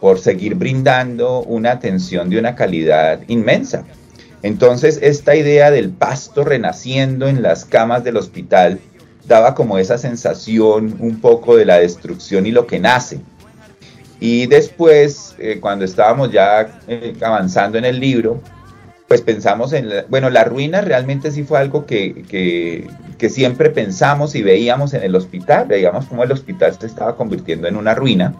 por 0.00 0.18
seguir 0.18 0.56
brindando 0.56 1.42
una 1.42 1.70
atención 1.72 2.28
de 2.28 2.38
una 2.38 2.54
calidad 2.54 3.20
inmensa. 3.28 3.84
Entonces, 4.42 4.98
esta 5.00 5.36
idea 5.36 5.70
del 5.70 5.90
pasto 5.90 6.44
renaciendo 6.44 7.28
en 7.28 7.40
las 7.40 7.64
camas 7.64 8.02
del 8.02 8.16
hospital 8.16 8.80
daba 9.26 9.54
como 9.54 9.78
esa 9.78 9.98
sensación 9.98 10.96
un 10.98 11.20
poco 11.20 11.56
de 11.56 11.64
la 11.64 11.78
destrucción 11.78 12.44
y 12.46 12.50
lo 12.50 12.66
que 12.66 12.80
nace. 12.80 13.20
Y 14.18 14.46
después, 14.46 15.34
eh, 15.38 15.58
cuando 15.60 15.84
estábamos 15.84 16.30
ya 16.30 16.80
eh, 16.88 17.14
avanzando 17.22 17.78
en 17.78 17.84
el 17.84 17.98
libro, 17.98 18.40
pues 19.12 19.20
pensamos 19.20 19.74
en, 19.74 19.90
la, 19.90 20.06
bueno, 20.08 20.30
la 20.30 20.42
ruina 20.42 20.80
realmente 20.80 21.30
sí 21.30 21.44
fue 21.44 21.58
algo 21.58 21.84
que, 21.84 22.24
que, 22.30 22.88
que, 23.18 23.28
siempre 23.28 23.68
pensamos 23.68 24.34
y 24.34 24.42
veíamos 24.42 24.94
en 24.94 25.02
el 25.02 25.14
hospital, 25.14 25.66
veíamos 25.68 26.06
cómo 26.06 26.24
el 26.24 26.32
hospital 26.32 26.74
se 26.80 26.86
estaba 26.86 27.14
convirtiendo 27.14 27.68
en 27.68 27.76
una 27.76 27.94
ruina. 27.94 28.32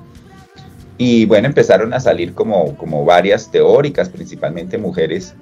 Y 0.96 1.26
bueno, 1.26 1.46
empezaron 1.46 1.92
a 1.92 2.00
salir 2.00 2.32
como, 2.32 2.74
como 2.78 3.04
varias 3.04 3.50
teóricas, 3.50 4.08
principalmente 4.08 4.78
mujeres, 4.78 5.34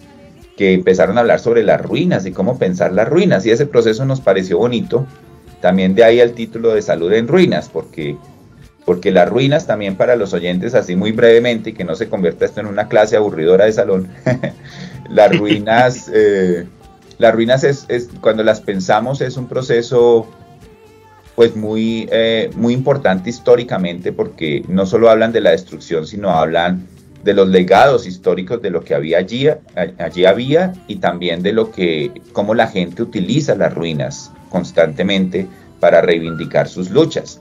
que 0.57 0.73
empezaron 0.73 1.17
a 1.17 1.21
hablar 1.21 1.39
sobre 1.39 1.63
las 1.63 1.81
ruinas 1.81 2.27
y 2.27 2.33
cómo 2.33 2.59
pensar 2.59 2.93
las 2.93 3.09
ruinas. 3.09 3.47
Y 3.47 3.53
ese 3.53 3.67
proceso 3.67 4.05
nos 4.05 4.21
pareció 4.21 4.59
bonito. 4.59 5.07
También 5.61 5.95
de 5.95 6.03
ahí 6.03 6.19
el 6.19 6.33
título 6.33 6.75
de 6.75 6.83
Salud 6.83 7.13
en 7.13 7.29
Ruinas, 7.29 7.69
porque 7.69 8.17
porque 8.91 9.13
las 9.13 9.29
ruinas 9.29 9.69
también 9.69 9.95
para 9.95 10.17
los 10.17 10.35
oyentes, 10.35 10.75
así 10.75 10.97
muy 10.97 11.13
brevemente, 11.13 11.71
y 11.71 11.73
que 11.75 11.85
no 11.85 11.95
se 11.95 12.09
convierta 12.09 12.45
esto 12.45 12.59
en 12.59 12.67
una 12.67 12.89
clase 12.89 13.17
aburridora 13.17 13.67
de 13.67 13.73
salón, 13.73 14.09
las 15.09 15.39
ruinas, 15.39 16.11
eh, 16.13 16.67
las 17.19 17.33
ruinas 17.33 17.63
es, 17.63 17.85
es, 17.87 18.09
cuando 18.21 18.43
las 18.43 18.61
pensamos 18.61 19.21
es 19.21 19.37
un 19.37 19.47
proceso 19.47 20.27
pues 21.37 21.55
muy, 21.55 22.09
eh, 22.11 22.51
muy 22.57 22.75
importante 22.75 23.31
históricamente 23.31 24.13
porque 24.13 24.65
no 24.67 24.85
solo 24.87 25.09
hablan 25.09 25.31
de 25.31 25.41
la 25.41 25.51
destrucción, 25.51 26.05
sino 26.05 26.31
hablan 26.31 26.85
de 27.23 27.33
los 27.33 27.47
legados 27.47 28.09
históricos 28.09 28.61
de 28.61 28.71
lo 28.71 28.83
que 28.83 28.97
había 28.97 29.19
allí, 29.19 29.47
allí 29.99 30.25
había 30.25 30.73
y 30.89 30.97
también 30.97 31.45
de 31.45 31.53
lo 31.53 31.71
que, 31.71 32.11
cómo 32.33 32.55
la 32.55 32.67
gente 32.67 33.05
utiliza 33.05 33.55
las 33.55 33.73
ruinas 33.73 34.33
constantemente 34.49 35.47
para 35.79 36.03
reivindicar 36.03 36.67
sus 36.67 36.91
luchas. 36.91 37.41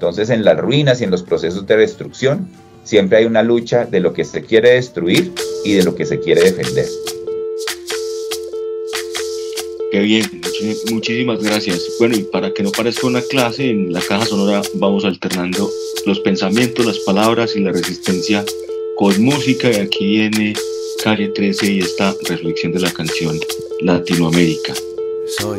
Entonces 0.00 0.30
en 0.30 0.46
las 0.46 0.56
ruinas 0.56 1.02
y 1.02 1.04
en 1.04 1.10
los 1.10 1.22
procesos 1.22 1.66
de 1.66 1.76
destrucción 1.76 2.48
siempre 2.84 3.18
hay 3.18 3.26
una 3.26 3.42
lucha 3.42 3.84
de 3.84 4.00
lo 4.00 4.14
que 4.14 4.24
se 4.24 4.42
quiere 4.42 4.70
destruir 4.70 5.30
y 5.62 5.74
de 5.74 5.84
lo 5.84 5.94
que 5.94 6.06
se 6.06 6.18
quiere 6.18 6.40
defender. 6.40 6.86
Qué 9.92 10.00
bien, 10.00 10.24
muchísimas 10.90 11.42
gracias. 11.42 11.82
Bueno, 11.98 12.16
y 12.16 12.22
para 12.22 12.50
que 12.54 12.62
no 12.62 12.72
parezca 12.72 13.08
una 13.08 13.20
clase, 13.20 13.68
en 13.68 13.92
la 13.92 14.00
caja 14.00 14.24
sonora 14.24 14.62
vamos 14.76 15.04
alternando 15.04 15.70
los 16.06 16.18
pensamientos, 16.20 16.86
las 16.86 17.00
palabras 17.00 17.54
y 17.54 17.60
la 17.60 17.72
resistencia 17.72 18.42
con 18.96 19.22
música. 19.22 19.70
Y 19.70 19.80
aquí 19.80 20.06
viene 20.06 20.54
Calle 21.04 21.28
13 21.28 21.72
y 21.72 21.80
esta 21.80 22.14
reflexión 22.26 22.72
de 22.72 22.80
la 22.80 22.90
canción 22.90 23.38
Latinoamérica. 23.82 24.72
Soy 25.38 25.58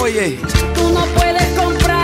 oye, 0.00 0.38
Tú 0.74 0.90
no 0.90 1.04
puedes 1.14 1.42
comprar 1.58 2.03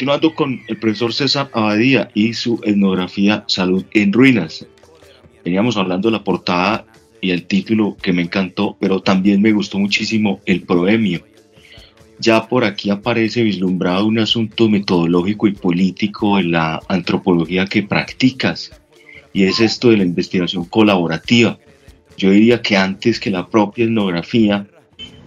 Continuando 0.00 0.34
con 0.34 0.62
el 0.66 0.78
profesor 0.78 1.12
César 1.12 1.50
Abadía 1.52 2.10
y 2.14 2.32
su 2.32 2.58
etnografía 2.64 3.44
Salud 3.48 3.84
en 3.92 4.14
Ruinas. 4.14 4.66
Veníamos 5.44 5.76
hablando 5.76 6.08
de 6.08 6.12
la 6.12 6.24
portada 6.24 6.86
y 7.20 7.32
el 7.32 7.44
título 7.44 7.98
que 8.00 8.14
me 8.14 8.22
encantó, 8.22 8.78
pero 8.80 9.02
también 9.02 9.42
me 9.42 9.52
gustó 9.52 9.78
muchísimo 9.78 10.40
el 10.46 10.62
proemio. 10.62 11.20
Ya 12.18 12.48
por 12.48 12.64
aquí 12.64 12.88
aparece 12.88 13.42
vislumbrado 13.42 14.06
un 14.06 14.18
asunto 14.20 14.70
metodológico 14.70 15.46
y 15.48 15.52
político 15.52 16.38
en 16.38 16.52
la 16.52 16.80
antropología 16.88 17.66
que 17.66 17.82
practicas, 17.82 18.70
y 19.34 19.42
es 19.42 19.60
esto 19.60 19.90
de 19.90 19.98
la 19.98 20.04
investigación 20.04 20.64
colaborativa. 20.64 21.58
Yo 22.16 22.30
diría 22.30 22.62
que 22.62 22.78
antes 22.78 23.20
que 23.20 23.28
la 23.28 23.46
propia 23.46 23.84
etnografía, 23.84 24.66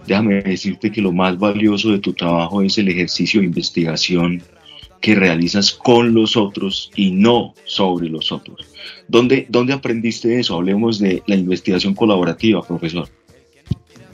déjame 0.08 0.42
decirte 0.42 0.90
que 0.90 1.00
lo 1.00 1.12
más 1.12 1.38
valioso 1.38 1.92
de 1.92 2.00
tu 2.00 2.12
trabajo 2.12 2.60
es 2.60 2.76
el 2.76 2.88
ejercicio 2.88 3.38
de 3.38 3.46
investigación 3.46 4.42
que 5.04 5.14
realizas 5.14 5.70
con 5.70 6.14
los 6.14 6.34
otros 6.34 6.90
y 6.96 7.10
no 7.10 7.52
sobre 7.66 8.08
los 8.08 8.32
otros. 8.32 8.66
¿Dónde, 9.06 9.44
dónde 9.50 9.74
aprendiste 9.74 10.40
eso? 10.40 10.54
Hablemos 10.54 10.98
de 10.98 11.22
la 11.26 11.34
investigación 11.34 11.92
colaborativa, 11.92 12.62
profesor. 12.62 13.06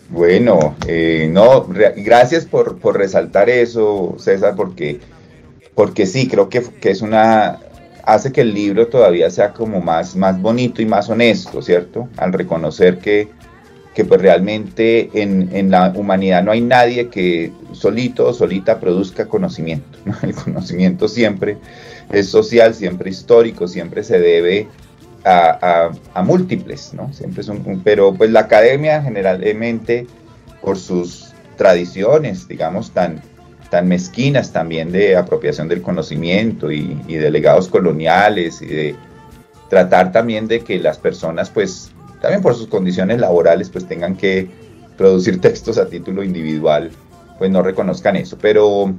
Bueno, 0.09 0.75
eh, 0.89 1.31
no, 1.31 1.65
gracias 1.69 2.45
por, 2.45 2.81
por 2.81 2.99
resaltar 2.99 3.49
eso, 3.49 4.17
César, 4.19 4.57
porque, 4.57 4.99
porque 5.77 6.07
sí, 6.07 6.27
creo 6.27 6.49
que, 6.49 6.61
que 6.61 6.91
es 6.91 7.03
una, 7.03 7.61
hace 8.05 8.33
que 8.33 8.41
el 8.41 8.53
libro 8.53 8.89
todavía 8.89 9.31
sea 9.31 9.53
como 9.53 9.81
más, 9.81 10.17
más 10.17 10.43
bonito 10.43 10.83
y 10.83 10.87
más 10.87 11.09
honesto, 11.09 11.63
¿cierto? 11.63 12.09
Al 12.17 12.33
reconocer 12.33 12.99
que, 12.99 13.29
que 13.95 14.05
pues 14.05 14.21
realmente 14.23 15.11
en, 15.15 15.49
en 15.53 15.71
la 15.71 15.93
humanidad 15.97 16.45
no 16.45 16.53
hay 16.53 16.61
nadie 16.61 17.09
que 17.09 17.53
solito 17.73 18.29
o 18.29 18.33
solita 18.33 18.79
produzca 18.79 19.27
conocimiento, 19.27 19.99
¿no? 20.05 20.15
El 20.23 20.35
conocimiento 20.35 21.09
siempre 21.09 21.57
es 22.13 22.29
social, 22.29 22.75
siempre 22.75 23.11
histórico, 23.11 23.67
siempre 23.67 24.05
se 24.05 24.19
debe 24.19 24.69
a, 25.25 25.91
a- 26.15 26.23
múltiples, 26.23 26.95
¿no? 26.95 27.13
Siempre 27.13 27.43
es 27.43 27.51
pero 27.85 28.15
pues 28.15 28.31
la 28.31 28.41
academia 28.41 29.03
generalmente 29.03 30.07
por 30.63 30.79
sus 30.79 31.33
tradiciones, 31.57 32.49
digamos, 32.49 32.93
tan, 32.93 33.21
tan 33.71 33.89
mezquinas 33.89 34.53
también 34.53 34.93
de 34.93 35.17
apropiación 35.17 35.69
del 35.69 35.83
conocimiento 35.83 36.71
y, 36.73 36.97
y 37.07 37.17
de 37.17 37.31
legados 37.31 37.69
coloniales 37.69 38.63
y 38.63 38.67
de 38.67 38.97
tratar 39.69 40.11
también 40.11 40.49
de 40.49 40.61
que 40.61 40.79
las 40.79 40.99
personas 40.99 41.51
pues 41.51 41.91
también 42.21 42.43
por 42.43 42.55
sus 42.55 42.67
condiciones 42.67 43.19
laborales 43.21 43.71
pues 43.71 43.87
tengan 43.87 44.17
que 44.17 44.49
producir 44.97 45.41
textos 45.41 45.79
a 45.79 45.89
título 45.89 46.23
individual, 46.23 46.91
pues 47.39 47.51
no 47.51 47.63
reconozcan 47.63 48.17
eso, 48.17 48.37
pero 48.41 48.95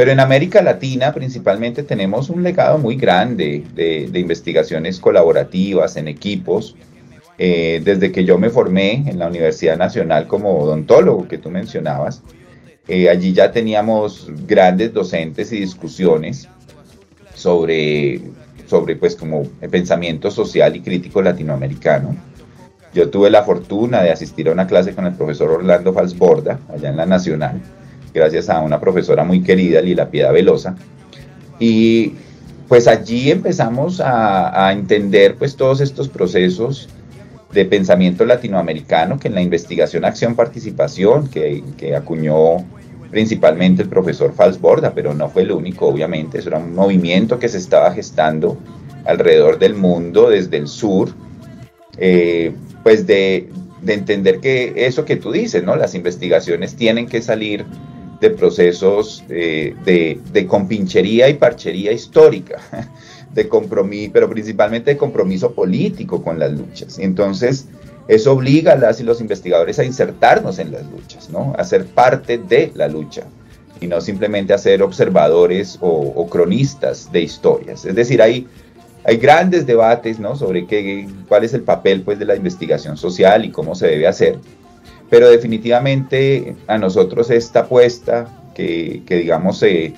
pero 0.00 0.12
en 0.12 0.20
América 0.20 0.62
Latina 0.62 1.12
principalmente 1.12 1.82
tenemos 1.82 2.30
un 2.30 2.42
legado 2.42 2.78
muy 2.78 2.96
grande 2.96 3.64
de, 3.74 4.18
investigaciones 4.18 4.98
colaborativas 4.98 5.94
en 5.98 6.08
equipos. 6.08 6.74
Eh, 7.36 7.82
desde 7.84 8.10
que 8.10 8.24
yo 8.24 8.38
me 8.38 8.48
formé 8.48 9.04
en 9.06 9.18
la 9.18 9.26
Universidad 9.26 9.76
Nacional 9.76 10.26
como 10.26 10.58
odontólogo 10.58 11.28
que 11.28 11.36
tú 11.36 11.50
mencionabas, 11.50 12.22
eh, 12.88 13.10
allí 13.10 13.34
ya 13.34 13.52
teníamos 13.52 14.30
grandes 14.46 14.94
docentes 14.94 15.52
y 15.52 15.60
discusiones 15.60 16.48
sobre, 17.34 18.22
sobre 18.66 18.96
pues 18.96 19.16
como 19.16 19.42
el 19.60 19.68
pensamiento 19.68 20.30
social 20.30 20.76
y 20.76 20.80
crítico 20.80 21.20
latinoamericano. 21.20 22.16
Yo 22.94 23.08
tuve 23.08 23.30
la 23.30 23.44
fortuna 23.44 24.02
de 24.02 24.10
asistir 24.10 24.48
a 24.48 24.52
una 24.52 24.66
clase 24.66 24.94
con 24.94 25.06
el 25.06 25.14
profesor 25.14 25.50
Orlando 25.50 25.92
Falsborda, 25.92 26.58
allá 26.68 26.90
en 26.90 26.96
la 26.96 27.06
Nacional, 27.06 27.60
gracias 28.12 28.48
a 28.48 28.60
una 28.60 28.80
profesora 28.80 29.22
muy 29.22 29.42
querida, 29.42 29.80
Lila 29.80 30.10
Piedad 30.10 30.32
Velosa. 30.32 30.74
Y 31.58 32.14
pues 32.68 32.88
allí 32.88 33.30
empezamos 33.30 34.00
a, 34.00 34.72
entender 34.72 35.36
pues 35.36 35.56
todos 35.56 35.80
estos 35.80 36.08
procesos 36.08 36.88
de 37.52 37.64
pensamiento 37.64 38.24
latinoamericano 38.24 39.18
que 39.18 39.28
en 39.28 39.34
la 39.34 39.42
investigación 39.42 40.04
Acción 40.04 40.34
Participación, 40.34 41.28
que, 41.28 41.62
que 41.76 41.96
acuñó 41.96 42.58
principalmente 43.10 43.82
el 43.82 43.88
profesor 43.88 44.32
Falsborda, 44.32 44.94
pero 44.94 45.14
no 45.14 45.28
fue 45.28 45.42
el 45.42 45.52
único, 45.52 45.86
obviamente, 45.86 46.38
eso 46.38 46.48
era 46.48 46.58
un 46.58 46.74
movimiento 46.74 47.38
que 47.38 47.48
se 47.48 47.58
estaba 47.58 47.92
gestando 47.92 48.56
alrededor 49.04 49.58
del 49.58 49.74
mundo, 49.74 50.30
desde 50.30 50.56
el 50.56 50.68
sur, 50.68 51.10
eh, 51.98 52.52
pues 52.82 53.06
de, 53.06 53.48
de 53.82 53.94
entender 53.94 54.40
que 54.40 54.86
eso 54.86 55.04
que 55.04 55.16
tú 55.16 55.32
dices, 55.32 55.62
¿no? 55.62 55.76
Las 55.76 55.94
investigaciones 55.94 56.76
tienen 56.76 57.06
que 57.06 57.22
salir 57.22 57.64
de 58.20 58.30
procesos 58.30 59.24
eh, 59.30 59.74
de, 59.84 60.20
de 60.32 60.46
compinchería 60.46 61.28
y 61.28 61.34
parchería 61.34 61.92
histórica, 61.92 62.58
de 63.34 63.48
compromiso, 63.48 64.10
pero 64.12 64.28
principalmente 64.28 64.90
de 64.92 64.96
compromiso 64.96 65.52
político 65.52 66.22
con 66.22 66.38
las 66.38 66.52
luchas. 66.52 66.98
Entonces, 66.98 67.66
eso 68.08 68.32
obliga 68.32 68.72
a 68.72 68.76
las 68.76 69.00
y 69.00 69.04
los 69.04 69.20
investigadores 69.20 69.78
a 69.78 69.84
insertarnos 69.84 70.58
en 70.58 70.72
las 70.72 70.84
luchas, 70.90 71.30
¿no? 71.30 71.54
A 71.56 71.64
ser 71.64 71.86
parte 71.86 72.38
de 72.38 72.72
la 72.74 72.88
lucha 72.88 73.24
y 73.80 73.86
no 73.86 74.00
simplemente 74.00 74.52
a 74.52 74.58
ser 74.58 74.82
observadores 74.82 75.78
o, 75.80 75.88
o 75.88 76.28
cronistas 76.28 77.10
de 77.12 77.22
historias. 77.22 77.84
Es 77.86 77.94
decir, 77.94 78.20
hay, 78.20 78.46
hay 79.04 79.16
grandes 79.16 79.66
debates, 79.66 80.18
¿no? 80.18 80.36
Sobre 80.36 80.66
qué, 80.66 81.08
cuál 81.28 81.44
es 81.44 81.54
el 81.54 81.62
papel, 81.62 82.02
pues, 82.02 82.18
de 82.18 82.26
la 82.26 82.36
investigación 82.36 82.96
social 82.96 83.44
y 83.44 83.50
cómo 83.50 83.74
se 83.74 83.86
debe 83.86 84.06
hacer. 84.06 84.38
Pero 85.08 85.28
definitivamente 85.28 86.56
a 86.66 86.78
nosotros 86.78 87.30
esta 87.30 87.60
apuesta 87.60 88.28
que, 88.54 89.02
que 89.06 89.16
digamos, 89.16 89.62
eh, 89.62 89.94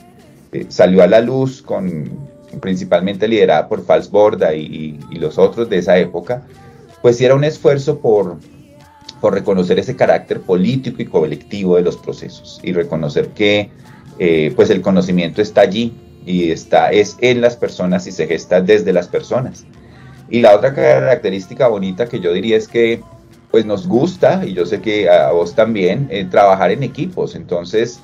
salió 0.69 1.03
a 1.03 1.07
la 1.07 1.21
luz 1.21 1.63
con 1.63 2.33
principalmente 2.61 3.27
liderada 3.27 3.69
por 3.69 3.85
Falsborda 3.85 4.55
y, 4.55 4.99
y 5.11 5.15
los 5.17 5.39
otros 5.39 5.71
de 5.71 5.79
esa 5.79 5.99
época, 5.99 6.43
pues 7.01 7.21
era 7.21 7.35
un 7.35 7.45
esfuerzo 7.45 7.99
por, 7.99 8.37
por 9.23 9.35
reconocer 9.35 9.79
ese 9.79 9.97
carácter 9.97 10.41
político 10.41 11.01
y 11.01 11.07
colectivo 11.07 11.77
de 11.77 11.83
los 11.83 11.97
procesos 11.97 12.61
y 12.63 12.73
reconocer 12.73 13.29
que 13.29 13.71
eh, 14.19 14.53
pues 14.55 14.69
el 14.71 14.83
conocimiento 14.83 15.41
está 15.41 15.63
allí 15.63 15.93
y 16.25 16.51
está, 16.51 16.91
es 16.91 17.17
en 17.21 17.41
las 17.41 17.57
personas 17.57 18.07
y 18.07 18.13
se 18.13 18.27
gesta 18.27 18.61
desde 18.61 18.93
las 18.93 19.09
personas. 19.09 19.65
Y 20.31 20.41
la 20.41 20.55
otra 20.55 20.75
característica 20.75 21.69
bonita 21.69 22.07
que 22.07 22.21
yo 22.21 22.33
diría 22.33 22.57
es 22.57 22.69
que 22.69 23.03
pues 23.53 23.67
nos 23.67 23.87
gusta, 23.87 24.43
y 24.47 24.55
yo 24.55 24.65
sé 24.65 24.81
que 24.81 25.11
a 25.11 25.31
vos 25.31 25.55
también, 25.55 26.09
eh, 26.11 26.25
trabajar 26.25 26.71
en 26.71 26.83
equipos. 26.83 27.35
Entonces, 27.35 28.01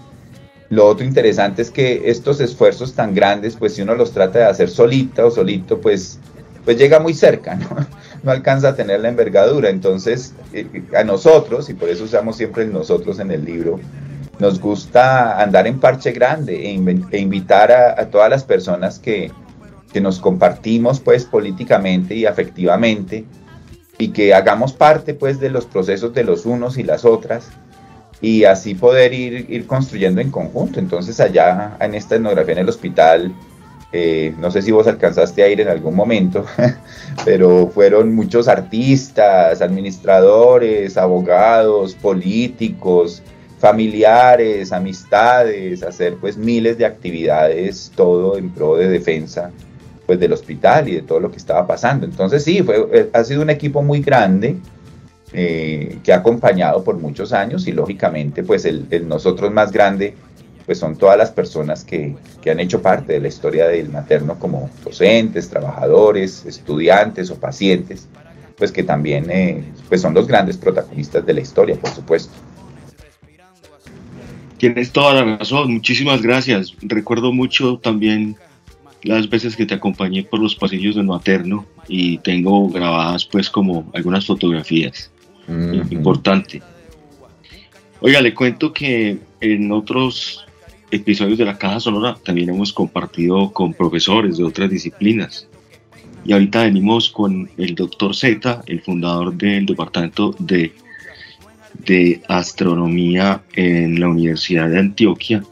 lo 0.68 0.87
otro 0.87 1.07
interesante 1.07 1.62
es 1.62 1.70
que 1.70 2.02
estos 2.11 2.38
esfuerzos 2.40 2.92
tan 2.92 3.14
grandes, 3.14 3.57
pues 3.57 3.74
si 3.74 3.81
uno 3.81 3.94
los 3.94 4.12
trata 4.12 4.40
de 4.40 4.44
hacer 4.44 4.68
solita 4.68 5.24
o 5.24 5.31
solito, 5.31 5.81
pues, 5.81 6.18
pues 6.66 6.76
llega 6.76 7.00
muy 7.00 7.14
cerca, 7.14 7.54
¿no? 7.54 7.66
no 8.22 8.31
alcanza 8.31 8.68
a 8.68 8.76
tener 8.76 9.00
la 9.00 9.09
envergadura. 9.09 9.70
Entonces, 9.70 10.35
eh, 10.52 10.66
a 10.94 11.02
nosotros, 11.02 11.70
y 11.70 11.74
por 11.74 11.88
eso 11.88 12.04
usamos 12.04 12.37
siempre 12.37 12.66
nosotros 12.66 13.18
en 13.18 13.31
el 13.31 13.46
libro, 13.46 13.81
nos 14.38 14.61
gusta 14.61 15.40
andar 15.40 15.66
en 15.66 15.81
parche 15.81 16.12
grande 16.12 16.55
e, 16.55 16.81
e 17.11 17.18
invitar 17.18 17.72
a, 17.72 18.01
a 18.01 18.07
todas 18.07 18.31
las 18.31 18.44
personas 18.44 18.98
que, 18.98 19.31
que 19.92 20.01
nos 20.01 20.18
compartimos 20.18 21.01
pues 21.01 21.24
políticamente 21.24 22.14
y 22.14 22.27
afectivamente 22.27 23.24
y 23.98 24.09
que 24.09 24.33
hagamos 24.33 24.72
parte 24.72 25.14
pues 25.14 25.40
de 25.40 25.51
los 25.51 25.66
procesos 25.66 26.14
de 26.14 26.24
los 26.24 26.46
unos 26.46 26.79
y 26.79 26.85
las 26.85 27.05
otras 27.05 27.48
y 28.20 28.44
así 28.44 28.74
poder 28.74 29.12
ir, 29.12 29.46
ir 29.51 29.66
construyendo 29.66 30.20
en 30.20 30.31
conjunto. 30.31 30.81
Entonces 30.81 31.20
allá 31.20 31.77
en 31.81 31.94
esta 31.94 32.16
etnografía 32.16 32.55
en 32.55 32.61
el 32.61 32.68
hospital, 32.68 33.33
eh, 33.92 34.35
no 34.38 34.51
sé 34.51 34.62
si 34.62 34.70
vos 34.70 34.87
alcanzaste 34.87 35.42
a 35.42 35.48
ir 35.48 35.61
en 35.61 35.68
algún 35.68 35.94
momento, 35.94 36.44
pero 37.24 37.68
fueron 37.68 38.14
muchos 38.14 38.48
artistas, 38.48 39.62
administradores, 39.62 40.96
abogados, 40.96 41.94
políticos, 41.94 43.22
familiares, 43.59 44.73
amistades, 44.73 45.83
hacer 45.83 46.16
pues 46.21 46.37
miles 46.37 46.79
de 46.79 46.87
actividades, 46.87 47.92
todo 47.94 48.38
en 48.38 48.51
pro 48.51 48.77
de 48.77 48.88
defensa 48.88 49.51
pues 50.07 50.18
del 50.18 50.33
hospital 50.33 50.88
y 50.88 50.94
de 50.94 51.03
todo 51.03 51.21
lo 51.21 51.31
que 51.31 51.37
estaba 51.37 51.66
pasando. 51.66 52.07
Entonces 52.07 52.42
sí, 52.42 52.62
fue, 52.62 52.87
eh, 52.92 53.11
ha 53.12 53.25
sido 53.25 53.42
un 53.42 53.51
equipo 53.51 53.83
muy 53.83 54.01
grande 54.01 54.57
eh, 55.33 55.99
que 56.03 56.12
ha 56.12 56.16
acompañado 56.16 56.83
por 56.83 56.97
muchos 56.97 57.35
años 57.35 57.66
y 57.66 57.73
lógicamente 57.73 58.42
pues 58.42 58.64
el, 58.64 58.87
el 58.90 59.07
nosotros 59.07 59.53
más 59.53 59.71
grande 59.71 60.14
pues 60.64 60.79
son 60.79 60.97
todas 60.97 61.18
las 61.18 61.31
personas 61.31 61.85
que, 61.85 62.14
que, 62.42 62.51
han 62.51 62.61
hecho 62.61 62.81
parte 62.83 63.14
de 63.14 63.21
la 63.21 63.29
historia 63.29 63.68
del 63.68 63.88
materno 63.88 64.38
como 64.38 64.71
docentes, 64.85 65.49
trabajadores, 65.49 66.44
estudiantes 66.44 67.31
o 67.31 67.37
pacientes, 67.37 68.07
pues 68.57 68.71
que 68.71 68.83
también 68.83 69.31
eh, 69.31 69.64
pues 69.88 70.03
son 70.03 70.12
los 70.12 70.27
grandes 70.27 70.59
protagonistas 70.59 71.25
de 71.25 71.33
la 71.33 71.40
historia, 71.40 71.77
por 71.77 71.90
supuesto. 71.90 72.33
Tienes 74.59 74.92
toda 74.92 75.14
la 75.14 75.37
razón, 75.37 75.73
muchísimas 75.73 76.21
gracias. 76.21 76.75
Recuerdo 76.83 77.33
mucho 77.33 77.79
también 77.79 78.37
las 79.03 79.29
veces 79.31 79.57
que 79.57 79.66
te 79.66 79.75
acompañé 79.75 80.25
por 80.25 80.40
los 80.40 80.57
pasillos 80.57 80.97
del 80.97 81.07
materno 81.07 81.64
y 81.87 82.18
tengo 82.18 82.68
grabadas 82.68 83.25
pues 83.25 83.49
como 83.49 83.90
algunas 83.94 84.27
fotografías. 84.27 85.11
Uh 85.47 85.53
-huh. 85.53 85.92
Importante. 85.92 86.61
Oiga, 88.01 88.21
le 88.21 88.35
cuento 88.35 88.73
que 88.73 89.18
en 89.40 89.73
otros 89.73 90.44
episodios 90.90 91.38
de 91.38 91.44
la 91.44 91.59
Caja 91.59 91.81
Sonora 91.81 92.16
también 92.25 92.49
hemos 92.49 92.73
compartido 92.73 93.53
con 93.53 93.75
profesores 93.75 94.38
de 94.38 94.44
otras 94.44 94.71
disciplinas. 94.71 95.49
Y 96.25 96.33
ahorita 96.33 96.64
venimos 96.64 97.11
con 97.11 97.49
el 97.57 97.75
doctor 97.75 98.14
Z, 98.14 98.62
el 98.66 98.81
fundador 98.83 99.35
del 99.35 99.66
departamento 99.66 100.35
de, 100.38 100.73
de 101.79 102.23
astronomía 102.29 103.43
en 103.55 104.01
la 104.01 104.09
Universidad 104.09 104.69
de 104.69 104.79
Antioquia, 104.79 105.43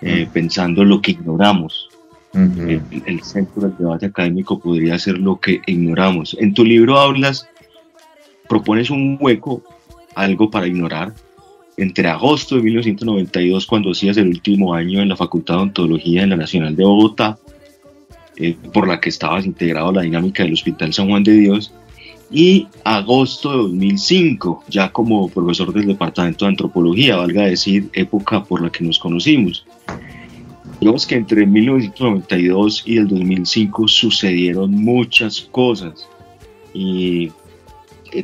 eh, 0.00 0.26
pensando 0.32 0.84
lo 0.84 1.00
que 1.00 1.12
ignoramos. 1.12 1.88
Uh 2.32 2.38
-huh. 2.38 2.68
el, 2.90 3.02
el, 3.06 3.22
centro 3.22 3.62
del 3.62 3.76
debate 3.78 4.06
académico 4.06 4.58
podría 4.58 4.98
ser 4.98 5.18
lo 5.18 5.38
que 5.38 5.60
ignoramos. 5.66 6.36
En 6.40 6.52
tu 6.52 6.64
libro 6.64 6.98
hablas, 6.98 7.48
propones 8.48 8.90
un 8.90 9.16
hueco, 9.20 9.62
algo 10.16 10.50
para 10.50 10.66
ignorar, 10.66 11.12
entre 11.76 12.08
agosto 12.08 12.56
de 12.56 12.62
1992, 12.62 13.66
cuando 13.66 13.90
hacías 13.90 14.16
el 14.16 14.28
último 14.28 14.74
año 14.74 15.00
en 15.00 15.08
la 15.08 15.16
Facultad 15.16 15.54
de 15.54 15.60
Odontología 15.60 16.22
en 16.22 16.30
la 16.30 16.36
Nacional 16.36 16.76
de 16.76 16.84
Bogotá, 16.84 17.38
eh, 18.36 18.56
por 18.72 18.88
la 18.88 19.00
que 19.00 19.08
estabas 19.08 19.46
integrado 19.46 19.88
a 19.88 19.92
la 19.92 20.02
dinámica 20.02 20.42
del 20.42 20.52
Hospital 20.52 20.92
San 20.92 21.08
Juan 21.08 21.22
de 21.22 21.32
Dios, 21.32 21.72
y 22.34 22.66
agosto 22.82 23.52
de 23.52 23.56
2005, 23.58 24.64
ya 24.68 24.90
como 24.90 25.28
profesor 25.28 25.72
del 25.72 25.86
Departamento 25.86 26.44
de 26.44 26.50
Antropología, 26.50 27.16
valga 27.16 27.44
decir, 27.44 27.88
época 27.92 28.42
por 28.42 28.60
la 28.60 28.70
que 28.70 28.82
nos 28.82 28.98
conocimos. 28.98 29.64
Digamos 30.80 31.06
que 31.06 31.14
entre 31.14 31.46
1992 31.46 32.82
y 32.86 32.96
el 32.96 33.06
2005 33.06 33.86
sucedieron 33.86 34.72
muchas 34.72 35.42
cosas 35.42 36.08
y 36.74 37.30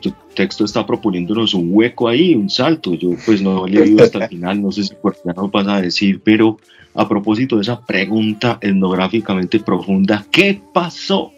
tu 0.02 0.12
texto 0.34 0.64
está 0.64 0.84
proponiéndonos 0.84 1.54
un 1.54 1.68
hueco 1.70 2.08
ahí, 2.08 2.34
un 2.34 2.50
salto. 2.50 2.94
Yo 2.94 3.10
pues 3.24 3.40
no 3.40 3.64
he 3.66 3.70
leído 3.70 4.02
hasta 4.02 4.24
el 4.24 4.28
final, 4.28 4.60
no 4.60 4.72
sé 4.72 4.82
si 4.82 4.94
por 4.96 5.14
qué 5.14 5.30
nos 5.36 5.52
vas 5.52 5.68
a 5.68 5.80
decir, 5.80 6.20
pero 6.24 6.56
a 6.94 7.08
propósito 7.08 7.56
de 7.56 7.62
esa 7.62 7.80
pregunta 7.80 8.58
etnográficamente 8.60 9.60
profunda, 9.60 10.26
¿qué 10.32 10.60
pasó 10.74 11.30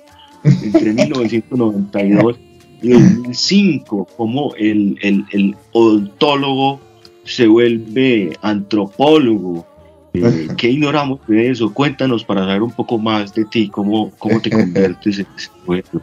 entre 0.42 0.94
1992 0.94 2.38
y 2.82 2.90
2005? 2.90 4.08
¿Cómo 4.16 4.54
el, 4.56 4.98
el, 5.02 5.24
el 5.32 5.56
odontólogo 5.72 6.80
se 7.24 7.46
vuelve 7.46 8.36
antropólogo? 8.42 9.66
Eh, 10.14 10.48
¿Qué 10.58 10.70
ignoramos 10.70 11.20
de 11.26 11.50
eso? 11.50 11.72
Cuéntanos 11.72 12.24
para 12.24 12.42
saber 12.42 12.62
un 12.62 12.72
poco 12.72 12.98
más 12.98 13.34
de 13.34 13.44
ti, 13.46 13.68
cómo, 13.68 14.12
cómo 14.18 14.40
te 14.40 14.50
conviertes 14.50 15.20
en 15.20 15.26
ese 15.36 15.48
pueblo. 15.64 16.02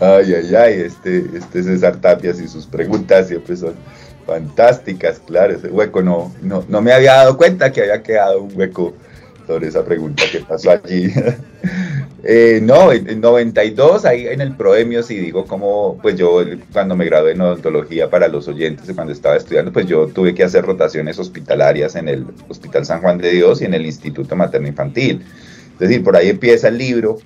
Ay, 0.00 0.32
ay, 0.32 0.54
ay, 0.54 0.72
este, 0.80 1.26
este 1.34 1.62
César 1.62 2.00
Tapias 2.00 2.40
y 2.40 2.48
sus 2.48 2.66
preguntas 2.66 3.28
siempre 3.28 3.56
son 3.56 3.74
fantásticas, 4.26 5.20
claro, 5.20 5.54
ese 5.54 5.68
hueco 5.68 6.02
no, 6.02 6.32
no, 6.42 6.64
no 6.68 6.80
me 6.80 6.92
había 6.92 7.14
dado 7.14 7.36
cuenta 7.36 7.72
que 7.72 7.82
había 7.82 8.02
quedado 8.02 8.42
un 8.42 8.56
hueco 8.56 8.94
esa 9.58 9.84
pregunta 9.84 10.24
que 10.30 10.40
pasó 10.40 10.70
allí. 10.70 11.12
Eh, 12.22 12.60
no, 12.62 12.92
en, 12.92 13.08
en 13.08 13.20
92, 13.20 14.04
ahí 14.04 14.26
en 14.26 14.42
el 14.42 14.54
Proemio, 14.54 15.02
sí 15.02 15.16
digo 15.16 15.46
como, 15.46 15.98
pues 16.02 16.16
yo 16.16 16.44
cuando 16.72 16.94
me 16.94 17.06
gradué 17.06 17.32
en 17.32 17.40
odontología 17.40 18.10
para 18.10 18.28
los 18.28 18.46
oyentes, 18.46 18.90
cuando 18.94 19.12
estaba 19.12 19.36
estudiando, 19.36 19.72
pues 19.72 19.86
yo 19.86 20.06
tuve 20.08 20.34
que 20.34 20.44
hacer 20.44 20.64
rotaciones 20.64 21.18
hospitalarias 21.18 21.96
en 21.96 22.08
el 22.08 22.26
Hospital 22.48 22.84
San 22.84 23.00
Juan 23.00 23.18
de 23.18 23.30
Dios 23.30 23.62
y 23.62 23.64
en 23.64 23.74
el 23.74 23.86
Instituto 23.86 24.36
Materno 24.36 24.68
Infantil. 24.68 25.22
Es 25.72 25.88
decir, 25.88 26.04
por 26.04 26.14
ahí 26.14 26.28
empieza 26.28 26.68
el 26.68 26.76
libro. 26.76 27.18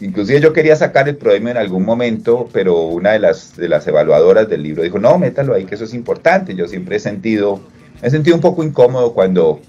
Inclusive 0.00 0.40
yo 0.40 0.52
quería 0.52 0.76
sacar 0.76 1.08
el 1.08 1.16
Proemio 1.16 1.50
en 1.50 1.56
algún 1.56 1.84
momento, 1.84 2.48
pero 2.52 2.82
una 2.82 3.12
de 3.12 3.18
las, 3.18 3.56
de 3.56 3.68
las 3.68 3.84
evaluadoras 3.88 4.48
del 4.48 4.62
libro 4.62 4.84
dijo, 4.84 5.00
no, 5.00 5.18
métalo 5.18 5.54
ahí, 5.54 5.64
que 5.64 5.74
eso 5.74 5.84
es 5.84 5.92
importante. 5.92 6.54
Yo 6.54 6.68
siempre 6.68 6.96
he 6.96 7.00
sentido, 7.00 7.60
he 8.00 8.10
sentido 8.10 8.36
un 8.36 8.42
poco 8.42 8.62
incómodo 8.62 9.12
cuando 9.12 9.60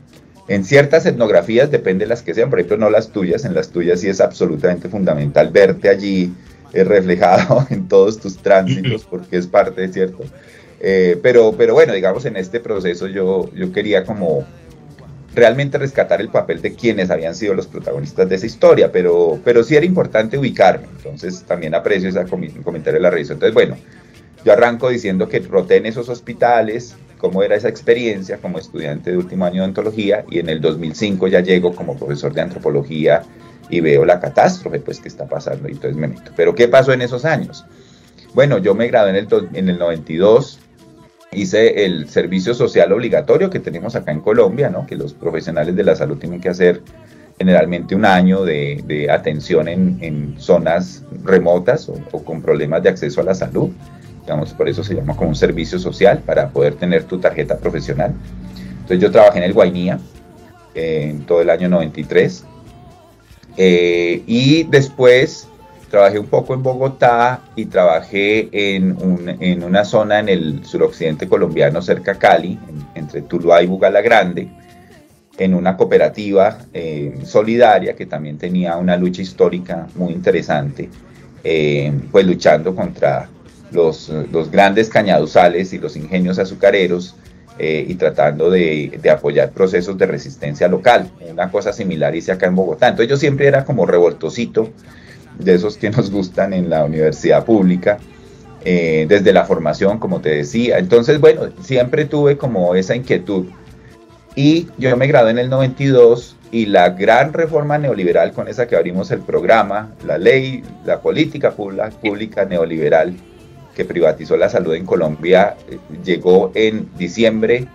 en 0.47 0.63
ciertas 0.63 1.05
etnografías, 1.05 1.71
depende 1.71 2.05
de 2.05 2.10
las 2.10 2.21
que 2.21 2.34
sean, 2.34 2.49
por 2.49 2.60
ejemplo, 2.60 2.77
no 2.77 2.89
las 2.89 3.10
tuyas, 3.10 3.45
en 3.45 3.55
las 3.55 3.69
tuyas 3.69 4.01
sí 4.01 4.10
es 4.10 4.21
absolutamente 4.21 4.89
fundamental 4.89 5.49
verte 5.49 5.89
allí 5.89 6.31
eh, 6.73 6.84
reflejado 6.84 7.65
en 7.71 7.88
todos 7.88 8.19
tus 8.19 8.38
tránsitos, 8.38 9.05
porque 9.05 9.38
es 9.38 9.47
parte, 9.47 9.88
¿cierto? 9.91 10.23
Eh, 10.79 11.17
pero, 11.23 11.55
pero 11.58 11.73
bueno, 11.73 11.93
digamos, 11.93 12.25
en 12.25 12.38
este 12.38 12.60
proceso 12.60 13.08
yo, 13.08 13.49
yo 13.53 13.71
quería 13.71 14.03
como 14.03 14.45
realmente 15.34 15.77
rescatar 15.77 16.21
el 16.21 16.29
papel 16.29 16.62
de 16.62 16.73
quienes 16.75 17.10
habían 17.10 17.36
sido 17.36 17.53
los 17.53 17.67
protagonistas 17.67 18.29
de 18.29 18.36
esa 18.36 18.45
historia, 18.45 18.91
pero, 18.91 19.39
pero 19.43 19.63
sí 19.63 19.75
era 19.75 19.86
importante 19.86 20.38
ubicarme, 20.38 20.88
entonces 20.97 21.43
también 21.43 21.75
aprecio 21.75 22.10
ese 22.10 22.23
comentario 22.63 22.99
de 22.99 23.01
la 23.01 23.10
revista. 23.10 23.34
Entonces, 23.34 23.53
bueno, 23.53 23.77
yo 24.45 24.53
arranco 24.53 24.89
diciendo 24.89 25.27
que 25.27 25.39
roté 25.39 25.77
en 25.77 25.88
esos 25.88 26.08
hospitales, 26.08 26.95
cómo 27.17 27.43
era 27.43 27.56
esa 27.56 27.69
experiencia 27.69 28.38
como 28.38 28.60
estudiante 28.60 29.12
de 29.12 29.17
último 29.17 29.45
año 29.45 29.62
de 29.62 29.67
ontología 29.69 30.25
y 30.30 30.39
en 30.39 30.49
el 30.49 30.62
2005 30.62 31.28
ya 31.28 31.41
llego 31.41 31.75
como 31.75 31.97
profesor 31.97 32.34
de 32.34 32.41
antropología 32.41 33.23
y 33.69 33.80
veo 33.80 34.06
la 34.06 34.19
catástrofe 34.19 34.80
pues 34.80 34.99
que 34.99 35.08
está 35.08 35.25
pasando 35.25 35.67
y 35.67 35.73
entonces 35.73 35.95
me 35.95 36.08
meto. 36.08 36.32
Pero 36.36 36.54
¿qué 36.54 36.67
pasó 36.67 36.93
en 36.93 37.01
esos 37.01 37.25
años? 37.25 37.65
Bueno, 38.34 38.58
yo 38.58 38.75
me 38.75 38.88
gradué 38.88 39.12
en 39.12 39.15
el, 39.15 39.28
en 39.54 39.69
el 39.69 39.80
92, 39.80 40.60
hice 41.32 41.86
el 41.86 42.10
servicio 42.10 42.54
social 42.54 42.91
obligatorio 42.91 43.49
que 43.49 43.60
tenemos 43.60 43.95
acá 43.95 44.12
en 44.12 44.21
Colombia, 44.21 44.69
¿no? 44.69 44.86
que 44.86 44.95
los 44.95 45.13
profesionales 45.13 45.75
de 45.75 45.84
la 45.84 45.95
salud 45.95 46.17
tienen 46.17 46.41
que 46.41 46.49
hacer 46.49 46.82
generalmente 47.38 47.95
un 47.95 48.06
año 48.06 48.43
de, 48.43 48.82
de 48.86 49.10
atención 49.12 49.67
en, 49.67 49.97
en 50.01 50.36
zonas 50.38 51.04
remotas 51.23 51.89
o 51.89 52.23
con 52.23 52.41
problemas 52.41 52.84
de 52.84 52.89
acceso 52.89 53.21
a 53.21 53.25
la 53.25 53.36
salud 53.36 53.71
digamos, 54.25 54.53
por 54.53 54.67
eso 54.67 54.83
se 54.83 54.95
llama 54.95 55.15
como 55.15 55.29
un 55.29 55.35
servicio 55.35 55.77
social 55.77 56.19
para 56.25 56.49
poder 56.49 56.75
tener 56.75 57.03
tu 57.03 57.19
tarjeta 57.19 57.57
profesional. 57.57 58.13
Entonces 58.73 58.99
yo 58.99 59.11
trabajé 59.11 59.38
en 59.38 59.43
el 59.45 59.53
Guainía 59.53 59.99
eh, 60.73 61.07
en 61.11 61.25
todo 61.25 61.41
el 61.41 61.49
año 61.49 61.69
93 61.69 62.43
eh, 63.57 64.23
y 64.25 64.63
después 64.63 65.47
trabajé 65.89 66.19
un 66.19 66.25
poco 66.27 66.53
en 66.53 66.63
Bogotá 66.63 67.41
y 67.55 67.65
trabajé 67.65 68.49
en, 68.51 68.91
un- 69.01 69.29
en 69.39 69.63
una 69.63 69.85
zona 69.85 70.19
en 70.19 70.29
el 70.29 70.65
suroccidente 70.65 71.27
colombiano 71.27 71.81
cerca 71.81 72.13
a 72.13 72.15
Cali, 72.15 72.59
en- 72.67 72.85
entre 72.95 73.21
Tuluá 73.21 73.61
y 73.61 73.67
Bugalagrande, 73.67 74.49
en 75.38 75.53
una 75.53 75.77
cooperativa 75.77 76.57
eh, 76.73 77.19
solidaria 77.23 77.95
que 77.95 78.05
también 78.05 78.38
tenía 78.38 78.75
una 78.77 78.97
lucha 78.97 79.21
histórica 79.21 79.88
muy 79.95 80.13
interesante, 80.13 80.89
eh, 81.43 81.93
pues 82.11 82.25
luchando 82.25 82.75
contra 82.75 83.29
los, 83.75 84.09
los 84.31 84.49
grandes 84.49 84.89
cañaduzales 84.89 85.73
y 85.73 85.77
los 85.77 85.95
ingenios 85.95 86.39
azucareros 86.39 87.15
eh, 87.59 87.85
y 87.88 87.95
tratando 87.95 88.49
de, 88.49 88.97
de 89.01 89.09
apoyar 89.09 89.51
procesos 89.51 89.97
de 89.97 90.07
resistencia 90.07 90.67
local. 90.67 91.11
Una 91.29 91.51
cosa 91.51 91.71
similar 91.71 92.15
hice 92.15 92.31
acá 92.31 92.47
en 92.47 92.55
Bogotá. 92.55 92.88
Entonces 92.88 93.09
yo 93.09 93.17
siempre 93.17 93.47
era 93.47 93.63
como 93.65 93.85
revoltosito 93.85 94.69
de 95.39 95.53
esos 95.53 95.77
que 95.77 95.89
nos 95.89 96.11
gustan 96.11 96.53
en 96.53 96.69
la 96.69 96.83
universidad 96.83 97.45
pública, 97.45 97.97
eh, 98.63 99.05
desde 99.07 99.31
la 99.31 99.45
formación, 99.45 99.99
como 99.99 100.21
te 100.21 100.29
decía. 100.29 100.79
Entonces, 100.79 101.19
bueno, 101.19 101.49
siempre 101.61 102.05
tuve 102.05 102.38
como 102.38 102.75
esa 102.75 102.95
inquietud. 102.95 103.45
Y 104.35 104.67
yo 104.77 104.95
me 104.97 105.07
gradué 105.07 105.31
en 105.31 105.39
el 105.39 105.49
92 105.49 106.35
y 106.51 106.65
la 106.65 106.89
gran 106.89 107.33
reforma 107.33 107.77
neoliberal 107.77 108.33
con 108.33 108.47
esa 108.47 108.67
que 108.67 108.75
abrimos 108.75 109.11
el 109.11 109.19
programa, 109.19 109.93
la 110.05 110.17
ley, 110.17 110.63
la 110.85 110.99
política 110.99 111.51
pública, 111.51 112.45
neoliberal 112.45 113.15
que 113.75 113.85
privatizó 113.85 114.38
la 114.38 114.49
salud 114.49 114.73
en 114.73 114.85
Colombia, 114.85 115.55
eh, 115.69 115.77
llegó 116.03 116.51
en 116.55 116.89
diciembre 116.97 117.67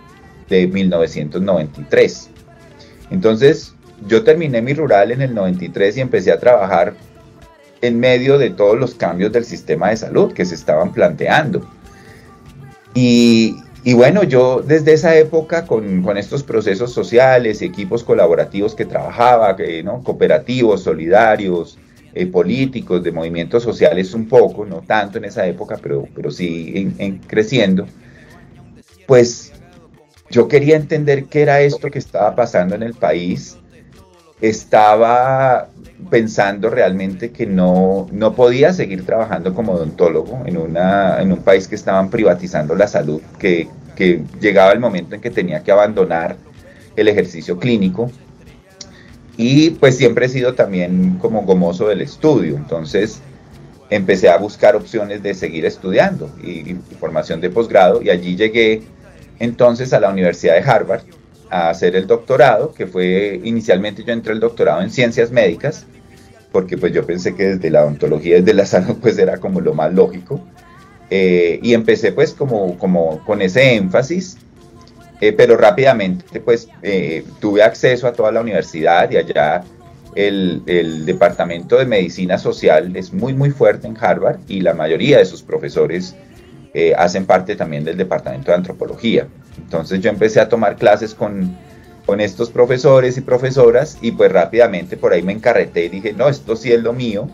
de 0.49 0.67
1993. 0.67 2.29
Entonces, 3.11 3.75
yo 4.07 4.23
terminé 4.23 4.61
mi 4.61 4.73
rural 4.73 5.11
en 5.11 5.21
el 5.21 5.33
93 5.33 5.97
y 5.97 6.01
empecé 6.01 6.31
a 6.31 6.39
trabajar 6.39 6.95
en 7.81 7.99
medio 7.99 8.37
de 8.37 8.49
todos 8.49 8.77
los 8.77 8.95
cambios 8.95 9.31
del 9.31 9.45
sistema 9.45 9.89
de 9.89 9.97
salud 9.97 10.33
que 10.33 10.45
se 10.45 10.55
estaban 10.55 10.91
planteando. 10.91 11.65
Y, 12.93 13.55
bueno, 13.93 14.23
yo 14.23 14.61
desde 14.61 14.93
esa 14.93 15.15
época 15.15 15.65
con, 15.65 16.03
con 16.03 16.17
estos 16.17 16.43
procesos 16.43 16.93
sociales, 16.93 17.61
equipos 17.61 18.03
colaborativos 18.03 18.75
que 18.75 18.85
trabajaba, 18.85 19.55
¿no? 19.83 20.03
cooperativos, 20.03 20.83
solidarios, 20.83 21.77
eh, 22.13 22.25
políticos, 22.27 23.03
de 23.03 23.11
movimientos 23.11 23.63
sociales 23.63 24.13
un 24.13 24.27
poco, 24.27 24.65
no 24.65 24.81
tanto 24.81 25.17
en 25.17 25.25
esa 25.25 25.45
época, 25.45 25.77
pero, 25.81 26.07
pero 26.13 26.31
sí 26.31 26.73
en, 26.75 26.95
en 26.97 27.17
creciendo, 27.19 27.85
pues 29.07 29.51
yo 30.31 30.47
quería 30.47 30.77
entender 30.77 31.25
qué 31.25 31.41
era 31.41 31.61
esto 31.61 31.89
que 31.89 31.99
estaba 31.99 32.35
pasando 32.35 32.75
en 32.75 32.83
el 32.83 32.93
país. 32.93 33.57
Estaba 34.39 35.69
pensando 36.09 36.69
realmente 36.69 37.31
que 37.31 37.45
no, 37.45 38.07
no 38.11 38.33
podía 38.33 38.73
seguir 38.73 39.05
trabajando 39.05 39.53
como 39.53 39.73
odontólogo 39.73 40.41
en, 40.45 40.57
una, 40.57 41.21
en 41.21 41.31
un 41.31 41.39
país 41.39 41.67
que 41.67 41.75
estaban 41.75 42.09
privatizando 42.09 42.73
la 42.75 42.87
salud, 42.87 43.21
que, 43.37 43.67
que 43.95 44.23
llegaba 44.39 44.71
el 44.71 44.79
momento 44.79 45.13
en 45.15 45.21
que 45.21 45.29
tenía 45.29 45.61
que 45.61 45.71
abandonar 45.71 46.37
el 46.95 47.07
ejercicio 47.07 47.59
clínico 47.59 48.09
y 49.41 49.71
pues 49.71 49.97
siempre 49.97 50.27
he 50.27 50.29
sido 50.29 50.53
también 50.53 51.17
como 51.19 51.41
gomoso 51.41 51.87
del 51.87 52.01
estudio, 52.01 52.57
entonces 52.57 53.21
empecé 53.89 54.29
a 54.29 54.37
buscar 54.37 54.75
opciones 54.75 55.23
de 55.23 55.33
seguir 55.33 55.65
estudiando 55.65 56.29
y, 56.43 56.75
formación 56.99 57.41
de 57.41 57.49
posgrado. 57.49 58.03
Y 58.03 58.11
allí 58.11 58.35
llegué 58.35 58.83
entonces 59.39 59.93
a 59.93 59.99
la 59.99 60.09
Universidad 60.09 60.53
de 60.53 60.69
Harvard 60.69 61.01
a 61.49 61.71
hacer 61.71 61.95
el 61.95 62.05
doctorado, 62.05 62.71
que 62.75 62.85
fue 62.85 63.41
inicialmente 63.43 64.03
yo 64.03 64.13
entré 64.13 64.33
el 64.33 64.39
doctorado 64.39 64.79
en 64.83 64.91
ciencias 64.91 65.31
médicas, 65.31 65.87
porque 66.51 66.77
pues 66.77 66.93
yo 66.93 67.03
pensé 67.03 67.33
que 67.33 67.55
desde 67.55 67.71
la 67.71 67.83
odontología, 67.83 68.35
desde 68.35 68.53
la 68.53 68.67
salud, 68.67 68.97
pues 69.01 69.17
era 69.17 69.37
como 69.37 69.59
lo 69.59 69.73
más 69.73 69.91
lógico. 69.91 70.39
Eh, 71.09 71.59
y 71.63 71.73
empecé 71.73 72.11
pues 72.11 72.33
como, 72.33 72.77
como 72.77 73.25
con 73.25 73.41
ese 73.41 73.73
énfasis, 73.73 74.37
eh, 75.21 75.33
pero 75.33 75.55
rápidamente 75.55 76.39
pues 76.39 76.67
eh, 76.81 77.23
tuve 77.39 77.61
acceso 77.61 78.07
a 78.07 78.13
toda 78.13 78.31
la 78.31 78.41
universidad 78.41 79.09
y 79.11 79.17
allá 79.17 79.63
el, 80.15 80.63
el, 80.65 81.05
departamento 81.05 81.77
de 81.77 81.85
medicina 81.85 82.39
social 82.39 82.95
es 82.95 83.13
muy 83.13 83.33
muy 83.33 83.51
fuerte 83.51 83.87
en 83.87 83.95
Harvard 83.99 84.39
y 84.47 84.61
la 84.61 84.73
mayoría 84.73 85.19
de 85.19 85.25
sus 85.25 85.43
profesores 85.43 86.15
eh, 86.73 86.93
hacen 86.97 87.27
parte 87.27 87.55
también 87.55 87.83
del 87.83 87.97
departamento 87.97 88.49
de 88.49 88.57
antropología. 88.57 89.27
Entonces 89.57 90.01
yo 90.01 90.09
empecé 90.09 90.39
a 90.39 90.49
tomar 90.49 90.75
clases 90.75 91.13
con, 91.13 91.55
con 92.05 92.19
estos 92.19 92.49
profesores 92.49 93.15
y 93.15 93.21
profesoras 93.21 93.99
y 94.01 94.11
pues 94.13 94.31
rápidamente 94.31 94.97
por 94.97 95.13
ahí 95.13 95.21
me 95.21 95.33
encarreté 95.33 95.85
y 95.85 95.89
dije, 95.89 96.13
no, 96.13 96.29
esto 96.29 96.55
sí 96.55 96.71
es 96.71 96.81
lo 96.81 96.93
mío. 96.93 97.29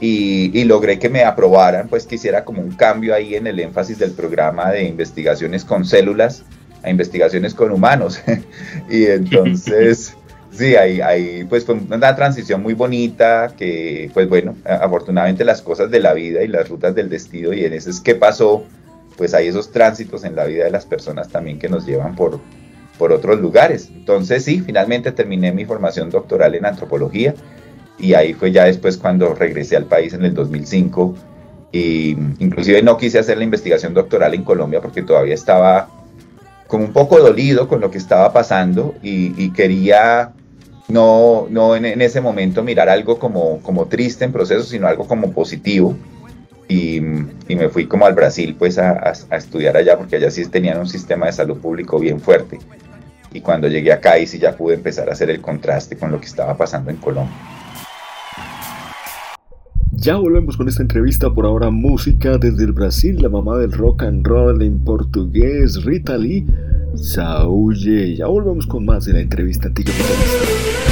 Y, 0.00 0.58
y 0.58 0.64
logré 0.64 0.98
que 0.98 1.08
me 1.08 1.22
aprobaran, 1.22 1.88
pues 1.88 2.06
que 2.06 2.14
hiciera 2.14 2.44
como 2.44 2.62
un 2.62 2.72
cambio 2.72 3.14
ahí 3.14 3.34
en 3.34 3.46
el 3.46 3.60
énfasis 3.60 3.98
del 3.98 4.12
programa 4.12 4.70
de 4.70 4.84
investigaciones 4.84 5.64
con 5.64 5.84
células 5.84 6.44
a 6.84 6.90
investigaciones 6.90 7.54
con 7.54 7.72
humanos. 7.72 8.20
y 8.90 9.06
entonces, 9.06 10.14
sí, 10.52 10.76
ahí, 10.76 11.00
ahí 11.00 11.44
pues 11.48 11.64
fue 11.64 11.74
una 11.74 12.14
transición 12.14 12.62
muy 12.62 12.74
bonita 12.74 13.52
que, 13.56 14.10
pues 14.12 14.28
bueno, 14.28 14.56
afortunadamente 14.64 15.44
las 15.44 15.62
cosas 15.62 15.90
de 15.90 16.00
la 16.00 16.12
vida 16.12 16.42
y 16.42 16.48
las 16.48 16.68
rutas 16.68 16.94
del 16.94 17.08
destino 17.08 17.52
y 17.52 17.64
en 17.64 17.72
ese 17.72 17.90
es 17.90 18.00
qué 18.00 18.14
pasó, 18.14 18.64
pues 19.16 19.34
hay 19.34 19.48
esos 19.48 19.70
tránsitos 19.72 20.24
en 20.24 20.36
la 20.36 20.44
vida 20.44 20.64
de 20.64 20.70
las 20.70 20.86
personas 20.86 21.28
también 21.28 21.58
que 21.58 21.68
nos 21.68 21.86
llevan 21.86 22.14
por, 22.14 22.40
por 22.98 23.12
otros 23.12 23.40
lugares. 23.40 23.88
Entonces, 23.92 24.44
sí, 24.44 24.60
finalmente 24.60 25.12
terminé 25.12 25.52
mi 25.52 25.64
formación 25.64 26.10
doctoral 26.10 26.54
en 26.54 26.66
antropología 26.66 27.34
y 27.98 28.14
ahí 28.14 28.34
fue 28.34 28.52
ya 28.52 28.64
después 28.64 28.96
cuando 28.96 29.34
regresé 29.34 29.76
al 29.76 29.86
país 29.86 30.12
en 30.14 30.24
el 30.24 30.34
2005 30.34 31.14
y 31.72 32.10
inclusive 32.38 32.82
no 32.82 32.96
quise 32.96 33.18
hacer 33.18 33.38
la 33.38 33.44
investigación 33.44 33.94
doctoral 33.94 34.34
en 34.34 34.44
Colombia 34.44 34.80
porque 34.80 35.02
todavía 35.02 35.34
estaba 35.34 35.88
como 36.74 36.86
un 36.86 36.92
poco 36.92 37.20
dolido 37.20 37.68
con 37.68 37.80
lo 37.80 37.88
que 37.92 37.98
estaba 37.98 38.32
pasando 38.32 38.96
y, 39.00 39.32
y 39.40 39.52
quería 39.52 40.32
no, 40.88 41.46
no 41.48 41.76
en, 41.76 42.02
ese 42.02 42.20
momento 42.20 42.64
mirar 42.64 42.88
algo 42.88 43.16
como, 43.20 43.60
como 43.60 43.86
triste 43.86 44.24
en 44.24 44.32
proceso, 44.32 44.64
sino 44.64 44.88
algo 44.88 45.06
como 45.06 45.30
positivo. 45.30 45.96
Y, 46.66 46.96
y 46.96 47.54
me 47.54 47.68
fui 47.68 47.86
como 47.86 48.06
al 48.06 48.14
Brasil 48.14 48.56
pues 48.58 48.76
a, 48.78 48.90
a- 49.30 49.36
estudiar 49.36 49.76
allá 49.76 49.96
porque 49.96 50.16
allá 50.16 50.32
sí 50.32 50.44
tenían 50.48 50.80
un 50.80 50.88
sistema 50.88 51.26
de 51.26 51.32
salud 51.32 51.58
público 51.60 52.00
bien 52.00 52.18
fuerte. 52.20 52.58
Y 53.32 53.40
cuando 53.40 53.68
llegué 53.68 53.92
acá 53.92 54.14
ahí 54.14 54.26
sí 54.26 54.40
ya 54.40 54.56
pude 54.56 54.74
empezar 54.74 55.08
a 55.08 55.12
hacer 55.12 55.30
el 55.30 55.40
contraste 55.40 55.96
con 55.96 56.10
lo 56.10 56.18
que 56.18 56.26
estaba 56.26 56.56
pasando 56.56 56.90
en 56.90 56.96
Colombia. 56.96 57.36
Ya 59.96 60.16
volvemos 60.16 60.56
con 60.56 60.68
esta 60.68 60.82
entrevista, 60.82 61.32
por 61.32 61.46
ahora 61.46 61.70
música 61.70 62.36
desde 62.36 62.64
el 62.64 62.72
Brasil, 62.72 63.16
la 63.22 63.28
mamá 63.28 63.56
del 63.58 63.72
rock 63.72 64.02
and 64.02 64.26
roll 64.26 64.60
en 64.60 64.78
portugués, 64.80 65.84
Rita 65.84 66.18
Lee. 66.18 66.46
Ya 66.94 68.26
volvemos 68.26 68.66
con 68.66 68.84
más 68.84 69.06
de 69.06 69.14
la 69.14 69.20
entrevista 69.20 69.68
anticapitalista. 69.68 70.83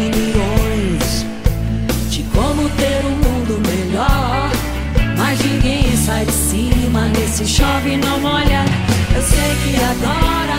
Opiniões 0.00 1.26
de 2.08 2.22
como 2.34 2.68
ter 2.70 3.04
um 3.04 3.16
mundo 3.16 3.60
melhor. 3.68 4.50
Mas 5.18 5.38
ninguém 5.40 5.94
sai 5.96 6.24
de 6.24 6.32
cima 6.32 7.06
nesse 7.08 7.46
chove 7.46 7.96
não 7.98 8.18
molha. 8.20 8.64
Eu 9.14 9.22
sei 9.22 9.54
que 9.62 9.76
agora 9.76 10.49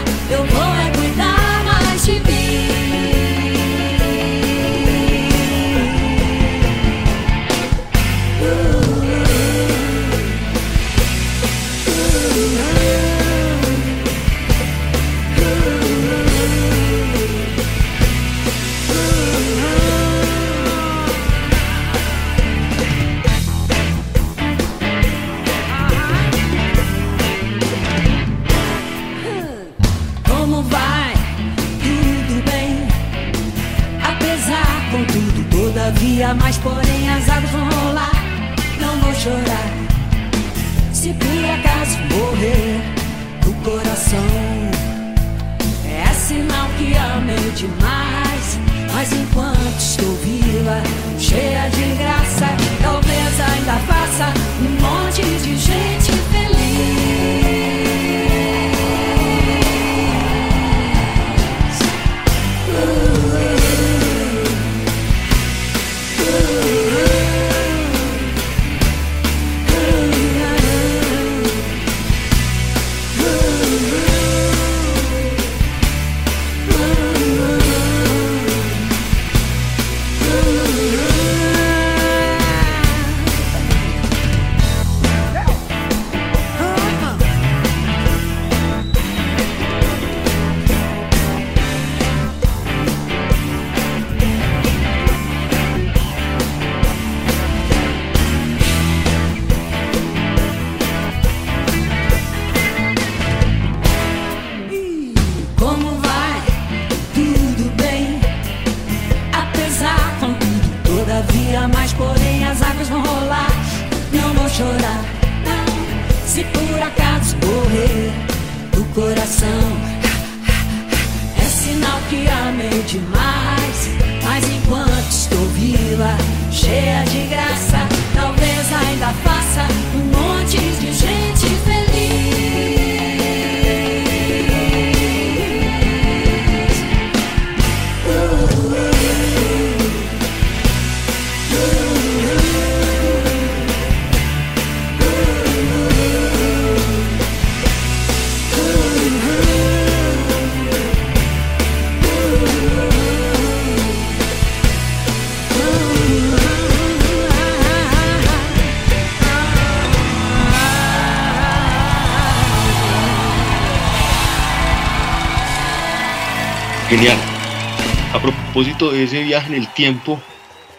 propósito 168.62 168.92
de 168.92 169.06
ese 169.06 169.24
viaje 169.24 169.56
en 169.56 169.60
el 169.60 169.68
tiempo, 169.74 170.22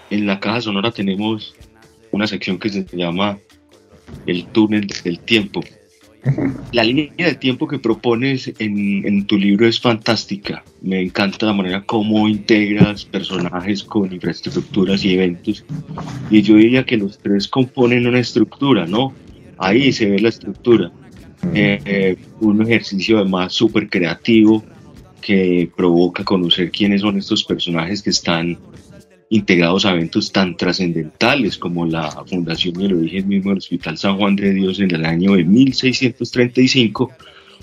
en 0.08 0.24
la 0.24 0.38
caja 0.38 0.60
sonora 0.60 0.92
tenemos 0.92 1.52
una 2.12 2.28
sección 2.28 2.56
que 2.60 2.68
se 2.68 2.86
llama 2.92 3.40
el 4.24 4.46
túnel 4.46 4.86
del 4.86 5.18
tiempo. 5.18 5.64
La 6.70 6.84
línea 6.84 7.10
de 7.16 7.34
tiempo 7.34 7.66
que 7.66 7.80
propones 7.80 8.52
en, 8.60 9.04
en 9.04 9.26
tu 9.26 9.36
libro 9.36 9.66
es 9.66 9.80
fantástica. 9.80 10.62
Me 10.80 11.02
encanta 11.02 11.46
la 11.46 11.54
manera 11.54 11.82
como 11.82 12.28
integras 12.28 13.04
personajes 13.04 13.82
con 13.82 14.12
infraestructuras 14.12 15.04
y 15.04 15.14
eventos. 15.14 15.64
Y 16.30 16.42
yo 16.42 16.54
diría 16.54 16.84
que 16.84 16.96
los 16.96 17.18
tres 17.18 17.48
componen 17.48 18.06
una 18.06 18.20
estructura, 18.20 18.86
¿no? 18.86 19.12
Ahí 19.58 19.92
se 19.92 20.08
ve 20.08 20.20
la 20.20 20.28
estructura. 20.28 20.92
Eh, 21.52 21.80
eh, 21.84 22.16
un 22.38 22.62
ejercicio 22.62 23.18
además 23.18 23.52
súper 23.52 23.90
creativo 23.90 24.62
que 25.22 25.70
provoca 25.74 26.22
conocer 26.24 26.70
quiénes 26.70 27.00
son 27.00 27.16
estos 27.16 27.44
personajes 27.44 28.02
que 28.02 28.10
están 28.10 28.58
integrados 29.30 29.86
a 29.86 29.92
eventos 29.92 30.30
tan 30.30 30.56
trascendentales 30.58 31.56
como 31.56 31.86
la 31.86 32.10
fundación 32.26 32.78
y 32.78 32.84
el 32.84 32.94
origen 32.94 33.28
mismo 33.28 33.48
del 33.50 33.58
Hospital 33.60 33.96
San 33.96 34.18
Juan 34.18 34.36
de 34.36 34.52
Dios 34.52 34.78
en 34.80 34.94
el 34.94 35.06
año 35.06 35.32
de 35.36 35.44
1635, 35.44 37.10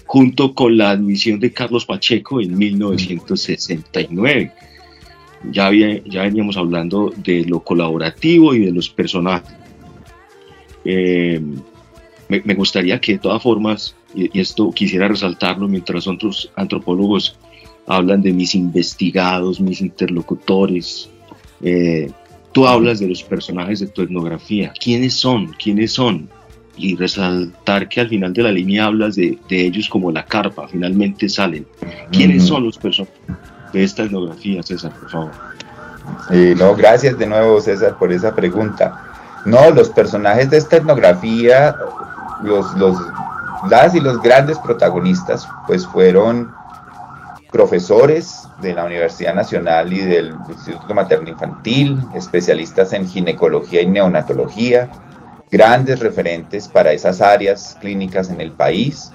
junto 0.06 0.56
con 0.56 0.76
la 0.78 0.90
admisión 0.90 1.40
de 1.40 1.54
Carlos 1.54 1.86
Pacheco 1.86 2.42
en 2.42 2.58
1969. 2.58 4.52
Ya, 5.52 5.68
había- 5.68 6.02
ya 6.06 6.24
veníamos 6.24 6.58
hablando 6.58 7.14
de 7.16 7.46
lo 7.46 7.60
colaborativo 7.60 8.56
y 8.56 8.66
de 8.66 8.72
los 8.72 8.90
personajes. 8.90 9.54
Eh, 10.86 11.40
me, 12.30 12.42
me 12.44 12.56
gustaría 12.56 13.00
que 13.00 13.14
de 13.14 13.20
todas 13.20 13.42
formas, 13.44 13.96
y, 14.16 14.36
y 14.38 14.42
esto 14.42 14.72
quisiera 14.72 15.08
resaltarlo 15.08 15.68
mientras 15.68 16.08
otros 16.08 16.52
antropólogos 16.56 17.38
hablan 17.90 18.22
de 18.22 18.32
mis 18.32 18.54
investigados, 18.54 19.60
mis 19.60 19.82
interlocutores, 19.82 21.10
eh, 21.62 22.12
tú 22.52 22.68
hablas 22.68 23.00
de 23.00 23.08
los 23.08 23.24
personajes 23.24 23.80
de 23.80 23.88
tu 23.88 24.04
etnografía, 24.04 24.72
quiénes 24.80 25.16
son, 25.16 25.48
quiénes 25.54 25.92
son, 25.92 26.30
y 26.78 26.96
resaltar 26.96 27.90
que 27.90 28.02
al 28.02 28.08
final 28.08 28.32
de 28.32 28.44
la 28.44 28.52
línea 28.52 28.86
hablas 28.86 29.16
de, 29.16 29.40
de 29.50 29.66
ellos 29.66 29.90
como 29.90 30.12
la 30.12 30.24
carpa, 30.24 30.68
finalmente 30.68 31.28
salen. 31.28 31.66
¿Quiénes 32.12 32.44
Ujú. 32.44 32.54
son 32.54 32.66
los 32.66 32.78
personajes 32.78 33.18
de 33.74 33.84
esta 33.84 34.04
etnografía, 34.04 34.62
César, 34.62 34.94
por 34.94 35.10
favor? 35.10 35.32
Eh, 36.30 36.54
no, 36.58 36.76
gracias 36.76 37.18
de 37.18 37.26
nuevo, 37.26 37.60
César, 37.60 37.98
por 37.98 38.14
esa 38.14 38.36
pregunta. 38.36 39.04
No, 39.46 39.72
los 39.72 39.90
personajes 39.90 40.50
de 40.52 40.58
esta 40.58 40.78
etnografía, 40.78 41.76
los, 42.44 42.72
los, 42.78 42.98
las 43.68 43.96
y 43.96 44.00
los 44.00 44.22
grandes 44.22 44.60
protagonistas, 44.60 45.48
pues 45.66 45.88
fueron 45.88 46.59
profesores 47.52 48.48
de 48.62 48.74
la 48.74 48.86
Universidad 48.86 49.34
Nacional 49.34 49.92
y 49.92 50.00
del 50.00 50.36
Instituto 50.50 50.94
Materno 50.94 51.30
Infantil, 51.30 52.00
especialistas 52.16 52.94
en 52.94 53.08
ginecología 53.08 53.82
y 53.82 53.88
neonatología, 53.88 54.90
grandes 55.52 56.00
referentes 56.00 56.68
para 56.68 56.92
esas 56.92 57.22
áreas 57.22 57.78
clínicas 57.82 58.30
en 58.30 58.40
el 58.40 58.52
país, 58.52 59.12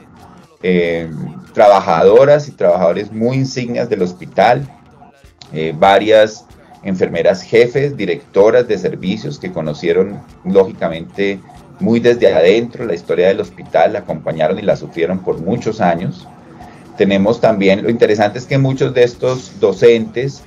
eh, 0.62 1.10
trabajadoras 1.52 2.48
y 2.48 2.52
trabajadores 2.52 3.12
muy 3.12 3.36
insignias 3.36 3.88
del 3.88 4.02
hospital, 4.02 4.66
eh, 5.52 5.72
varias 5.76 6.46
enfermeras 6.82 7.42
jefes, 7.42 7.96
directoras 7.96 8.66
de 8.66 8.78
servicios 8.78 9.38
que 9.38 9.52
conocieron 9.52 10.20
lógicamente 10.44 11.40
muy 11.80 12.00
desde 12.00 12.32
adentro 12.32 12.84
la 12.84 12.94
historia 12.94 13.28
del 13.28 13.40
hospital, 13.40 13.92
la 13.92 14.00
acompañaron 14.00 14.58
y 14.58 14.62
la 14.62 14.76
sufrieron 14.76 15.20
por 15.20 15.40
muchos 15.40 15.80
años. 15.80 16.26
Tenemos 16.96 17.40
también, 17.40 17.82
lo 17.82 17.90
interesante 17.90 18.38
es 18.38 18.46
que 18.46 18.58
muchos 18.58 18.94
de 18.94 19.02
estos 19.02 19.58
docentes 19.60 20.42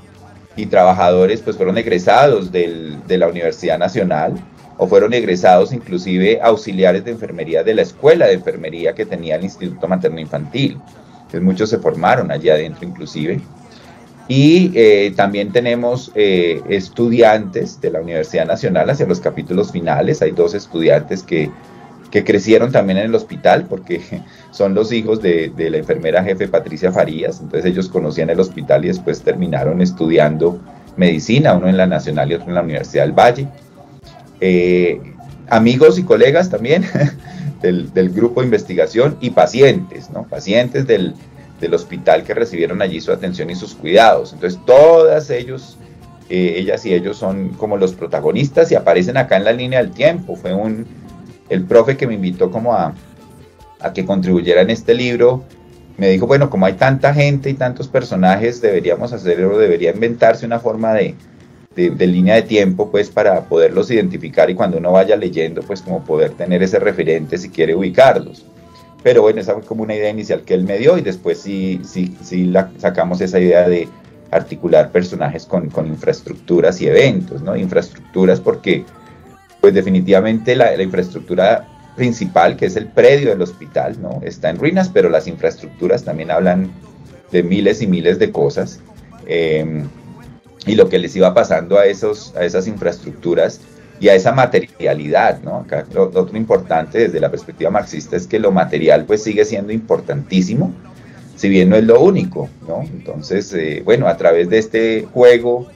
y 0.56 0.66
trabajadores 0.66 1.42
pues 1.42 1.56
fueron 1.58 1.78
egresados 1.78 2.52
del- 2.52 2.98
de 3.06 3.18
la 3.18 3.28
Universidad 3.28 3.78
Nacional 3.78 4.34
o 4.78 4.88
fueron 4.88 5.14
egresados 5.14 5.74
inclusive 5.74 6.40
auxiliares 6.42 7.04
de 7.04 7.12
enfermería 7.12 7.64
de 7.64 7.74
la 7.76 7.82
escuela 7.82 8.28
de 8.28 8.34
enfermería 8.34 8.94
que 8.94 9.06
tenía 9.06 9.36
el 9.36 9.44
Instituto 9.44 9.88
Materno 9.88 10.20
Infantil. 10.20 10.80
Entonces 11.18 11.42
muchos 11.42 11.70
se 11.70 11.80
formaron 11.80 12.32
allí 12.32 12.50
adentro 12.50 12.88
inclusive. 12.88 13.42
Y 14.30 14.72
eh, 14.76 15.14
también 15.16 15.52
tenemos 15.52 16.12
eh, 16.14 16.62
estudiantes 16.70 17.80
de 17.80 17.92
la 17.92 18.02
Universidad 18.02 18.46
Nacional 18.46 18.90
hacia 18.90 19.06
los 19.06 19.20
capítulos 19.20 19.72
finales. 19.72 20.22
Hay 20.22 20.32
dos 20.32 20.54
estudiantes 20.54 21.24
que, 21.24 21.50
que 22.12 22.24
crecieron 22.24 22.72
también 22.72 23.00
en 23.00 23.06
el 23.06 23.16
hospital 23.16 23.66
porque 23.68 24.02
son 24.52 24.74
los 24.74 24.92
hijos 24.92 25.22
de, 25.22 25.52
la 25.58 25.78
enfermera 25.78 26.24
jefe 26.24 26.48
Patricia 26.48 26.92
Farías. 26.92 27.40
Entonces 27.42 27.72
ellos 27.72 27.90
conocían 27.90 28.30
el 28.30 28.40
hospital 28.40 28.86
y 28.86 28.90
después 28.90 29.22
terminaron 29.22 29.82
estudiando 29.82 30.60
medicina, 30.96 31.54
uno 31.54 31.68
en 31.68 31.78
la 31.78 31.86
Nacional 31.86 32.32
y 32.32 32.36
otro 32.36 32.48
en 32.48 32.56
la 32.56 32.62
Universidad 32.62 33.04
del 33.04 33.14
Valle. 33.14 33.48
Eh, 34.40 35.02
amigos 35.50 35.98
y 36.00 36.04
colegas 36.04 36.50
también 36.50 36.86
del, 37.62 37.94
del 37.94 38.10
grupo 38.10 38.42
de 38.42 38.48
investigación 38.48 39.18
y 39.22 39.32
pacientes, 39.32 40.10
¿no? 40.10 40.24
Pacientes 40.24 40.88
del, 40.88 41.14
del 41.60 41.74
hospital 41.74 42.24
que 42.24 42.34
recibieron 42.34 42.82
allí 42.82 43.02
su 43.02 43.12
atención 43.12 43.50
y 43.50 43.56
sus 43.56 43.74
cuidados. 43.74 44.34
Entonces, 44.34 44.60
todas 44.66 45.30
ellos, 45.30 45.78
eh, 46.30 46.56
ellas 46.58 46.86
y 46.86 46.94
ellos 46.94 47.18
son 47.18 47.50
como 47.50 47.78
los 47.78 47.94
protagonistas 47.94 48.72
y 48.72 48.76
aparecen 48.76 49.18
acá 49.18 49.38
en 49.38 49.44
la 49.44 49.54
línea 49.54 49.80
del 49.80 49.92
tiempo. 49.92 50.36
Fue 50.36 50.54
un, 50.54 50.86
el 51.50 51.64
profe 51.64 51.98
que 51.98 52.08
me 52.08 52.16
invitó 52.16 52.52
como 52.52 52.74
a, 52.74 52.94
que 53.94 54.06
contribuyera 54.06 54.62
en 54.62 54.70
este 54.70 54.94
libro. 54.94 55.44
Me 55.98 56.10
dijo, 56.10 56.28
bueno, 56.28 56.50
como 56.50 56.66
hay 56.66 56.74
tanta 56.74 57.14
gente 57.14 57.50
y 57.50 57.54
tantos 57.54 57.88
personajes, 57.88 58.62
deberíamos 58.62 59.14
hacer 59.14 59.44
o 59.46 59.58
debería 59.58 59.92
inventarse 59.92 60.46
una 60.46 60.60
forma 60.60 60.94
de, 60.94 61.16
de, 61.76 62.08
línea 62.08 62.36
de 62.36 62.44
tiempo, 62.44 62.92
pues 62.92 63.10
para 63.10 63.42
poderlos 63.46 63.90
identificar 63.90 64.50
y 64.50 64.56
cuando 64.56 64.78
uno 64.78 64.92
vaya 64.92 65.16
leyendo, 65.16 65.62
pues 65.62 65.82
como 65.82 66.04
poder 66.04 66.32
tener 66.32 66.62
ese 66.64 66.80
referente 66.80 67.38
si 67.38 67.50
quiere 67.50 67.76
ubicarlos. 67.76 68.46
Pero 69.04 69.22
bueno, 69.22 69.40
esa 69.40 69.54
fue 69.54 69.64
como 69.64 69.84
una 69.84 69.96
idea 69.96 70.10
inicial 70.10 70.42
que 70.42 70.54
él 70.54 70.64
me 70.64 70.78
dio 70.78 70.98
y 70.98 71.02
después 71.02 71.40
sí, 71.40 71.82
sí, 71.84 72.18
sí 72.22 72.52
sacamos 72.78 73.22
esa 73.22 73.40
idea 73.40 73.68
de 73.68 73.88
articular 74.32 74.92
personajes 74.92 75.46
con, 75.46 75.70
con 75.70 75.88
infraestructuras 75.88 76.82
y 76.82 76.88
eventos, 76.88 77.42
¿no? 77.42 77.56
Infraestructuras 77.56 78.40
porque, 78.40 78.84
pues 79.68 79.76
definitivamente 79.76 80.56
la, 80.56 80.82
infraestructura 80.82 81.68
principal, 81.98 82.56
que 82.56 82.68
es 82.68 82.78
el 82.78 82.88
predio 82.88 83.32
del 83.32 83.42
hospital, 83.42 84.02
¿no? 84.02 84.22
Está 84.24 84.50
en 84.50 84.60
ruinas, 84.60 84.88
pero 84.88 85.10
las 85.10 85.28
infraestructuras 85.28 86.06
también 86.06 86.32
hablan 86.32 86.72
de 87.34 87.44
miles 87.44 87.82
y 87.82 87.88
miles 87.88 88.18
de 88.18 88.32
cosas. 88.32 88.80
Eh, 89.26 89.84
y 90.66 90.76
lo 90.76 90.88
que 90.88 91.00
les 91.00 91.14
iba 91.18 91.34
pasando 91.34 91.78
a, 91.78 91.86
esos, 91.86 92.34
a 92.38 92.46
esas 92.46 92.66
infraestructuras 92.66 93.60
y 94.00 94.08
a 94.08 94.16
esa 94.16 94.32
materialidad, 94.32 95.42
¿no? 95.42 95.58
Acá 95.58 95.86
lo, 95.94 96.04
otro 96.04 96.38
importante 96.38 97.00
desde 97.00 97.20
la 97.20 97.30
perspectiva 97.30 97.70
marxista 97.70 98.16
es 98.16 98.26
que 98.26 98.40
lo 98.40 98.54
material 98.54 99.04
pues 99.04 99.22
sigue 99.22 99.44
siendo 99.44 99.74
importantísimo, 99.74 100.72
si 101.36 101.50
bien 101.50 101.68
no 101.68 101.76
es 101.76 101.84
lo 101.84 102.00
único, 102.00 102.48
¿no? 102.66 102.84
Entonces, 102.84 103.54
eh, 103.54 103.82
bueno, 103.84 104.08
a 104.08 104.16
través 104.16 104.48
de 104.48 104.60
este 104.60 105.06
juego 105.12 105.68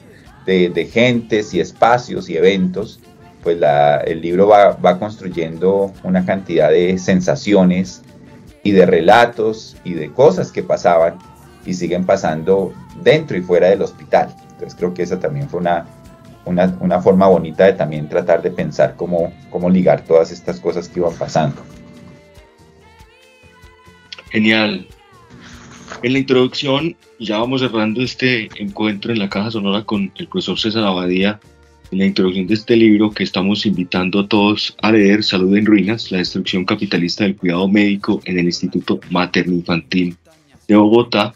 de 0.46 0.90
gentes 0.90 1.54
y 1.54 1.60
espacios 1.60 2.30
y 2.30 2.38
eventos, 2.38 3.01
pues 3.44 3.60
el 4.06 4.22
libro 4.22 4.48
va, 4.48 5.00
construyendo 5.00 5.94
una 6.04 6.26
cantidad 6.26 6.70
de 6.70 6.98
sensaciones 6.98 8.04
y 8.64 8.72
de 8.72 8.86
relatos 8.86 9.78
y 9.84 9.94
de 9.94 10.12
cosas 10.12 10.52
que 10.52 10.64
pasaban 10.64 11.18
y 11.66 11.74
siguen 11.74 12.06
pasando 12.06 12.74
dentro 13.04 13.38
y 13.38 13.42
fuera 13.42 13.70
del 13.70 13.82
hospital. 13.82 14.36
Entonces 14.52 14.76
creo 14.76 14.94
que 14.94 15.04
esa 15.04 15.20
también 15.20 15.50
fue 15.50 15.60
una 15.60 17.02
forma 17.02 17.28
bonita 17.28 17.66
de 17.66 17.74
también 17.74 18.08
tratar 18.08 18.42
de 18.42 18.52
pensar 18.52 18.96
cómo, 18.96 19.34
cómo 19.50 19.70
ligar 19.70 20.02
todas 20.06 20.32
estas 20.32 20.60
cosas 20.60 20.88
que 20.88 21.00
iban 21.00 21.14
pasando. 21.16 21.62
Genial. 24.32 24.88
En 26.04 26.14
la 26.14 26.20
introducción, 26.20 26.96
ya 27.20 27.38
vamos 27.38 27.62
cerrando 27.62 28.02
este 28.02 28.50
encuentro 28.56 29.12
en 29.12 29.20
la 29.20 29.30
caja 29.30 29.52
sonora 29.52 29.84
con 29.84 30.12
el 30.16 30.28
profesor 30.28 30.58
César 30.58 30.84
Abadía. 30.84 31.40
En 31.92 31.98
la 31.98 32.06
introducción 32.06 32.48
de 32.48 32.54
este 32.54 32.78
libro 32.78 33.12
que 33.12 33.26
estamos 33.26 33.66
invitando 33.66 34.22
a 34.22 34.28
todos 34.30 34.78
a 34.82 34.94
leer, 34.94 35.26
Salud 35.26 35.54
en 35.58 35.66
Ruinas, 35.66 36.10
la 36.10 36.20
destrucción 36.20 36.64
capitalista 36.64 37.26
del 37.26 37.36
cuidado 37.36 37.68
médico 37.68 38.22
en 38.24 38.40
el 38.40 38.46
Instituto 38.46 39.02
Materno 39.10 39.56
Infantil 39.56 40.16
de 40.70 40.76
Bogotá. 40.78 41.34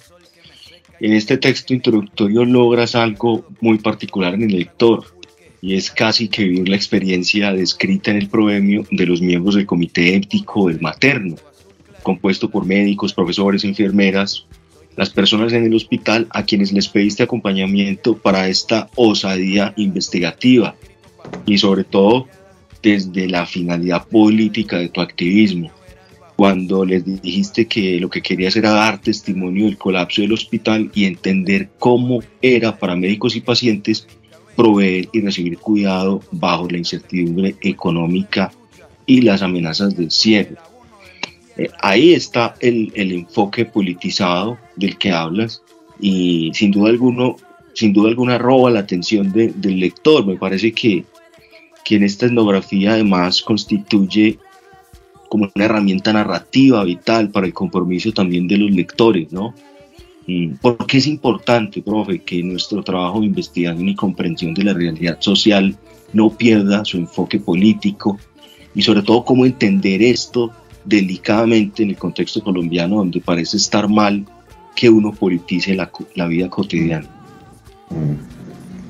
En 1.02 1.12
este 1.12 1.36
texto 1.38 1.74
introductorio 1.74 2.46
logras 2.46 2.96
algo 2.96 3.46
muy 3.60 3.80
particular 3.80 4.34
en 4.34 4.44
el 4.44 4.54
lector, 4.54 5.04
y 5.62 5.76
es 5.76 5.92
casi 5.92 6.30
que 6.30 6.46
vivir 6.46 6.70
la 6.70 6.78
experiencia 6.78 7.52
descrita 7.52 8.12
en 8.12 8.18
el 8.18 8.30
proemio 8.30 8.86
de 8.92 9.06
los 9.08 9.22
miembros 9.22 9.56
del 9.56 9.66
Comité 9.66 10.16
Ético 10.16 10.70
del 10.70 10.80
Materno, 10.80 11.36
compuesto 12.02 12.50
por 12.50 12.66
médicos, 12.66 13.14
profesores, 13.14 13.66
enfermeras, 13.66 14.46
las 14.96 15.10
personas 15.10 15.52
en 15.54 15.66
el 15.66 15.76
hospital 15.76 16.28
a 16.30 16.44
quienes 16.44 16.72
les 16.72 16.88
pediste 16.88 17.24
acompañamiento 17.24 18.18
para 18.18 18.48
esta 18.48 18.90
osadía 18.96 19.74
investigativa 19.78 20.76
y 21.46 21.58
sobre 21.58 21.84
todo 21.84 22.28
desde 22.82 23.28
la 23.28 23.46
finalidad 23.46 24.08
política 24.08 24.78
de 24.78 24.90
tu 24.90 25.02
activismo. 25.02 25.72
cuando 26.36 26.84
les 26.84 27.06
dijiste 27.22 27.66
que 27.66 27.98
lo 27.98 28.10
que 28.10 28.22
querías 28.22 28.58
era 28.58 28.72
dar 28.72 29.00
testimonio 29.00 29.66
del 29.66 29.78
colapso 29.78 30.22
del 30.22 30.34
hospital 30.34 30.92
y 30.94 31.06
entender 31.06 31.70
cómo 31.80 32.22
era 32.42 32.78
para 32.78 32.98
médicos 32.98 33.38
y 33.38 33.42
pacientes 33.42 34.06
proveer 34.58 35.08
y 35.14 35.22
recibir 35.22 35.58
cuidado 35.58 36.22
bajo 36.32 36.68
la 36.70 36.78
incertidumbre 36.78 37.56
económica 37.62 38.52
y 39.06 39.22
las 39.22 39.44
amenazas 39.44 39.96
del 39.96 40.12
cierre. 40.12 40.58
Eh, 41.56 41.70
ahí 41.82 42.14
está 42.14 42.56
el, 42.60 42.92
el 42.96 43.14
enfoque 43.14 43.64
politizado 43.64 44.58
del 44.76 44.98
que 44.98 45.12
hablas 45.12 45.62
y 46.00 46.52
sin 46.54 46.72
duda 46.72 46.90
alguno, 46.90 47.38
sin 47.74 47.94
duda 47.94 48.10
alguna 48.10 48.38
roba 48.38 48.70
la 48.72 48.80
atención 48.82 49.32
de- 49.32 49.54
del 49.56 49.80
lector. 49.80 50.26
Me 50.26 50.36
parece 50.36 50.72
que, 50.74 51.06
que 51.84 51.96
en 51.96 52.04
esta 52.04 52.26
etnografía 52.26 52.94
además 52.94 53.42
constituye 53.42 54.40
como 55.30 55.50
una 55.56 55.66
herramienta 55.66 56.14
narrativa 56.14 56.84
vital 56.84 57.30
para 57.30 57.48
el 57.48 57.54
compromiso 57.54 58.12
también 58.12 58.48
de 58.48 58.58
los 58.58 58.72
lectores, 58.72 59.32
¿no? 59.32 59.54
Mm, 60.28 60.54
Porque 60.62 60.98
es 60.98 61.08
importante, 61.08 61.82
profe, 61.82 62.20
que 62.20 62.42
nuestro 62.44 62.84
trabajo 62.84 63.20
de 63.20 63.28
investigación 63.28 63.90
y 63.90 63.96
comprensión 63.96 64.54
de 64.54 64.64
la 64.64 64.74
realidad 64.74 65.18
social 65.20 65.76
no 66.14 66.30
pierda 66.30 66.86
su 66.86 66.98
enfoque 66.98 67.40
político 67.40 68.18
y 68.74 68.82
sobre 68.82 69.02
todo 69.02 69.24
cómo 69.26 69.46
entender 69.46 70.02
esto 70.02 70.52
delicadamente 70.86 71.84
en 71.84 71.90
el 71.90 71.98
contexto 71.98 72.42
colombiano 72.44 72.98
donde 72.98 73.20
parece 73.20 73.58
estar 73.58 73.90
mal 73.90 74.26
que 74.76 74.90
uno 74.90 75.12
politice 75.14 75.74
la, 75.74 75.90
la 76.16 76.28
vida 76.28 76.50
cotidiana. 76.50 77.08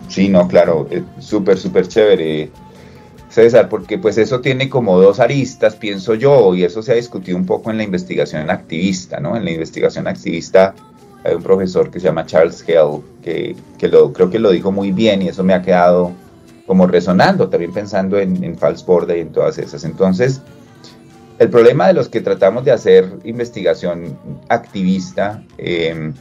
Sí, 0.08 0.30
no, 0.30 0.48
claro, 0.48 0.88
eh, 0.92 1.04
súper, 1.20 1.58
súper 1.58 1.88
chévere, 1.88 2.50
César, 3.30 3.70
porque 3.70 3.98
pues 3.98 4.18
eso 4.18 4.40
tiene 4.40 4.70
como 4.70 5.00
dos 5.00 5.20
aristas, 5.20 5.76
pienso 5.76 6.16
yo, 6.16 6.56
y 6.56 6.64
eso 6.64 6.82
se 6.82 6.94
ha 6.94 6.96
discutido 6.96 7.38
un 7.38 7.46
poco 7.46 7.70
en 7.70 7.78
la 7.78 7.84
investigación 7.84 8.50
activista, 8.50 9.20
¿no? 9.20 9.36
En 9.36 9.44
la 9.44 9.52
investigación 9.52 10.08
activista 10.08 10.74
hay 11.24 11.36
un 11.36 11.44
profesor 11.44 11.90
que 11.90 12.00
se 12.00 12.06
llama 12.06 12.26
Charles 12.26 12.64
Hell, 12.68 13.02
que, 13.24 13.56
que 13.78 13.88
lo, 13.88 14.14
creo 14.14 14.30
que 14.30 14.40
lo 14.40 14.52
dijo 14.52 14.72
muy 14.72 14.92
bien 14.92 15.22
y 15.22 15.28
eso 15.28 15.44
me 15.44 15.54
ha 15.54 15.62
quedado 15.62 16.12
como 16.66 16.88
resonando, 16.88 17.50
también 17.50 17.74
pensando 17.74 18.20
en, 18.20 18.44
en 18.44 18.58
False 18.58 18.86
Borda 18.86 19.18
y 19.18 19.22
en 19.22 19.32
todas 19.32 19.58
esas. 19.58 19.84
Entonces, 19.84 20.42
el 21.40 21.50
problema 21.50 21.88
de 21.88 21.94
los 21.94 22.10
que 22.10 22.22
tratamos 22.22 22.64
de 22.66 22.72
hacer 22.72 23.06
investigación 23.24 24.18
activista, 24.50 25.44
eh, 25.58 26.12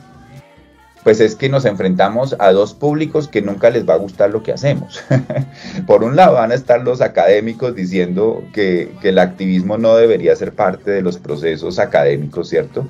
pues 1.04 1.20
es 1.20 1.34
que 1.36 1.50
nos 1.50 1.66
enfrentamos 1.66 2.34
a 2.38 2.50
dos 2.52 2.72
públicos 2.72 3.28
que 3.28 3.42
nunca 3.42 3.68
les 3.68 3.86
va 3.86 3.94
a 3.94 3.98
gustar 3.98 4.30
lo 4.30 4.42
que 4.42 4.52
hacemos. 4.52 5.04
Por 5.86 6.02
un 6.02 6.16
lado 6.16 6.34
van 6.34 6.50
a 6.50 6.54
estar 6.54 6.80
los 6.82 7.02
académicos 7.02 7.76
diciendo 7.76 8.42
que, 8.54 8.90
el 9.02 9.18
activismo 9.18 9.76
no 9.76 9.96
debería 9.96 10.34
ser 10.34 10.52
parte 10.52 10.90
de 10.90 11.02
los 11.02 11.18
procesos 11.18 11.78
académicos, 11.78 12.48
¿cierto? 12.48 12.88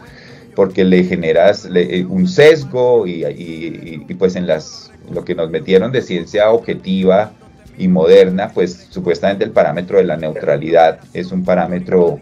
Porque 0.55 0.85
le 0.85 1.03
generas 1.03 1.68
eh, 1.75 2.07
un 2.09 2.29
sesgo 2.29 3.05
y- 3.07 3.25
y, 3.27 4.14
pues 4.14 4.37
en 4.37 4.47
las, 4.47 4.93
lo 5.11 5.25
que 5.25 5.35
nos 5.35 5.51
metieron 5.51 5.91
de 5.91 6.01
ciencia 6.01 6.51
objetiva 6.51 7.33
y 7.77 7.89
moderna, 7.89 8.51
pues 8.53 8.87
supuestamente 8.91 9.45
el 9.45 9.51
parámetro 9.51 9.99
de 9.99 10.05
la 10.05 10.16
neutralidad 10.16 11.01
es 11.12 11.33
un 11.33 11.45
parámetro 11.45 12.20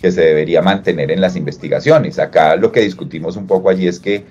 que 0.00 0.10
se 0.12 0.22
debería 0.22 0.62
mantener 0.62 1.10
en 1.10 1.20
las 1.20 1.36
investigaciones. 1.36 2.18
Acá 2.18 2.56
lo 2.56 2.72
que 2.72 2.80
discutimos 2.80 3.36
un 3.36 3.46
poco 3.46 3.70
allí 3.70 3.88
es 3.88 4.00
que 4.00 4.24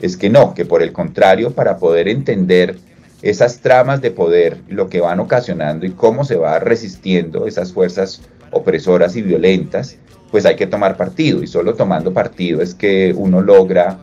es 0.00 0.16
que 0.16 0.28
no, 0.28 0.54
que 0.54 0.64
por 0.64 0.82
el 0.82 0.92
contrario, 0.92 1.52
para 1.52 1.78
poder 1.78 2.08
entender 2.08 2.76
esas 3.22 3.60
tramas 3.60 4.02
de 4.02 4.10
poder, 4.10 4.58
lo 4.68 4.88
que 4.88 5.00
van 5.00 5.20
ocasionando 5.20 5.86
y 5.86 5.90
cómo 5.90 6.24
se 6.24 6.36
va 6.36 6.58
resistiendo 6.58 7.46
esas 7.46 7.72
fuerzas 7.72 8.20
opresoras 8.50 9.16
y 9.16 9.22
violentas, 9.22 9.96
pues 10.30 10.44
hay 10.44 10.56
que 10.56 10.66
tomar 10.66 10.96
partido 10.96 11.42
y 11.42 11.46
solo 11.46 11.74
tomando 11.74 12.12
partido 12.12 12.60
es 12.60 12.74
que 12.74 13.14
uno 13.16 13.40
logra 13.40 13.98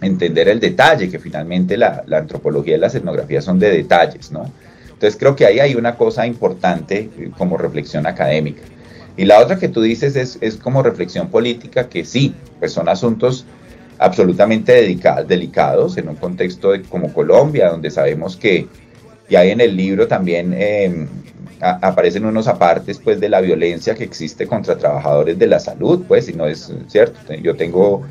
entender 0.00 0.48
el 0.48 0.60
detalle, 0.60 1.10
que 1.10 1.18
finalmente 1.18 1.76
la, 1.76 2.04
antropología 2.12 2.76
y 2.76 2.80
las 2.80 2.94
etnografías 2.94 3.44
son 3.44 3.58
de 3.58 3.70
detalles, 3.70 4.30
¿no? 4.30 4.50
Entonces 5.04 5.20
creo 5.20 5.36
que 5.36 5.44
ahí 5.44 5.60
hay 5.60 5.74
una 5.74 5.96
cosa 5.96 6.26
importante 6.26 7.10
eh, 7.18 7.30
como 7.36 7.58
reflexión 7.58 8.06
académica. 8.06 8.62
Y 9.18 9.26
la 9.26 9.38
otra 9.38 9.58
que 9.58 9.68
tú 9.68 9.82
dices 9.82 10.16
es, 10.16 10.38
es 10.40 10.56
como 10.56 10.82
reflexión 10.82 11.28
política, 11.28 11.90
que 11.90 12.06
sí, 12.06 12.34
pues 12.58 12.72
son 12.72 12.88
asuntos 12.88 13.44
absolutamente 13.98 14.72
delicados 15.28 15.98
en 15.98 16.08
un 16.08 16.16
contexto 16.16 16.72
de- 16.72 16.82
como 16.84 17.12
Colombia, 17.12 17.68
donde 17.68 17.90
sabemos 17.90 18.34
que, 18.38 18.66
y 19.28 19.36
hay 19.36 19.50
en 19.50 19.60
el 19.60 19.76
libro 19.76 20.08
también 20.08 20.56
a- 21.60 21.86
aparecen 21.86 22.24
unos 22.24 22.48
apartes 22.48 22.98
pues 22.98 23.20
de 23.20 23.28
la 23.28 23.42
violencia 23.42 23.94
que 23.94 24.04
existe 24.04 24.46
contra 24.46 24.78
trabajadores 24.78 25.38
de 25.38 25.46
la 25.46 25.60
salud, 25.60 26.02
pues, 26.08 26.30
y 26.30 26.32
no 26.32 26.46
es 26.46 26.72
cierto. 26.88 27.18
Yo 27.42 27.54
tengo 27.56 28.02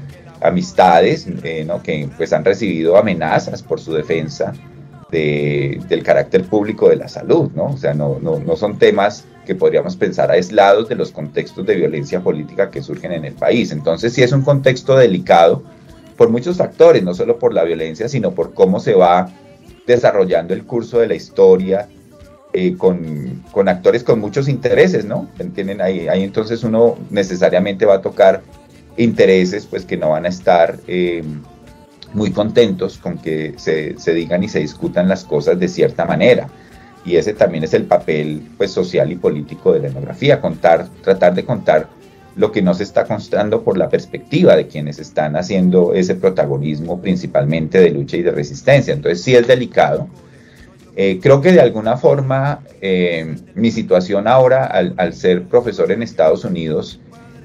amistades 0.42 1.26
eh, 1.44 1.64
¿no? 1.66 1.82
que 1.82 2.08
pues 2.18 2.34
han 2.34 2.46
recibido 2.46 2.98
amenazas 2.98 3.64
por 3.64 3.80
su 3.80 3.94
defensa 3.94 4.54
de- 5.14 5.80
del 5.88 6.04
carácter 6.04 6.44
público 6.44 6.90
de 6.90 6.98
la 6.98 7.08
salud, 7.08 7.52
¿no? 7.56 7.66
O 7.68 7.78
sea, 7.78 7.94
no, 7.94 8.20
no, 8.20 8.40
no 8.40 8.56
son 8.58 8.78
temas 8.80 9.24
que 9.46 9.56
podríamos 9.56 9.96
pensar 9.96 10.32
aislados 10.32 10.90
de 10.90 10.96
los 10.96 11.12
contextos 11.12 11.66
de 11.66 11.76
violencia 11.76 12.20
política 12.22 12.70
que 12.72 12.82
surgen 12.82 13.12
en 13.14 13.24
el 13.26 13.34
país. 13.34 13.72
Entonces, 13.72 14.14
sí 14.14 14.24
es 14.24 14.32
un 14.32 14.42
contexto 14.42 14.98
delicado 14.98 15.64
por 16.18 16.30
muchos 16.30 16.58
factores, 16.58 17.04
no 17.04 17.14
solo 17.14 17.38
por 17.40 17.54
la 17.54 17.64
violencia, 17.64 18.10
sino 18.10 18.32
por 18.32 18.54
cómo 18.54 18.80
se 18.80 18.94
va 18.96 19.30
desarrollando 19.86 20.54
el 20.54 20.64
curso 20.64 21.00
de 21.00 21.08
la 21.08 21.16
historia 21.16 21.88
eh, 22.54 22.76
con, 22.78 23.44
con 23.52 23.68
actores 23.68 24.04
con 24.04 24.20
muchos 24.20 24.48
intereses, 24.48 25.06
¿no? 25.06 25.28
¿Entienden? 25.40 25.82
Ahí, 25.82 26.08
ahí 26.08 26.24
entonces 26.24 26.64
uno 26.64 26.98
necesariamente 27.10 27.86
va 27.86 27.96
a 27.96 28.02
tocar 28.02 28.42
intereses 28.96 29.66
pues 29.66 29.86
que 29.86 29.98
no 29.98 30.12
van 30.12 30.26
a 30.26 30.30
estar 30.30 30.78
eh, 30.88 31.24
muy 32.14 32.32
contentos 32.32 32.98
con 32.98 33.18
que 33.18 33.54
se, 33.58 33.98
se 34.00 34.14
digan 34.14 34.44
y 34.44 34.50
se 34.50 34.60
discutan 34.60 35.08
las 35.08 35.24
cosas 35.24 35.60
de 35.60 35.68
cierta 35.68 36.06
manera. 36.06 36.48
Y 37.06 37.18
ese 37.18 37.34
también 37.34 37.64
es 37.64 37.74
el 37.74 37.84
papel 37.84 38.42
pues, 38.58 38.72
social 38.72 39.12
y 39.12 39.16
político 39.16 39.74
de 39.74 39.80
la 39.82 39.88
etnografía, 39.88 40.40
contar, 40.40 40.88
tratar 41.02 41.34
de 41.36 41.44
contar 41.44 41.90
lo 42.36 42.52
que 42.52 42.62
no 42.62 42.74
se 42.74 42.84
está 42.84 43.06
contando 43.06 43.64
por 43.64 43.78
la 43.78 43.90
perspectiva 43.90 44.56
de 44.56 44.68
quienes 44.68 45.00
están 45.00 45.36
haciendo 45.36 45.94
ese 45.94 46.16
protagonismo 46.16 47.00
principalmente 47.00 47.80
de 47.80 47.92
lucha 47.92 48.18
y 48.18 48.24
de 48.24 48.32
resistencia. 48.32 48.94
Entonces 48.94 49.22
sí 49.22 49.36
es 49.36 49.46
delicado. 49.48 50.08
Eh, 50.96 51.20
creo 51.22 51.42
que 51.42 51.52
de 51.52 51.60
alguna 51.60 51.98
forma 51.98 52.62
eh, 52.82 53.36
mi 53.56 53.72
situación 53.72 54.28
ahora 54.28 54.66
al, 54.66 54.94
al 54.98 55.14
ser 55.14 55.44
profesor 55.44 55.92
en 55.92 56.04
Estados 56.04 56.46
Unidos 56.46 57.00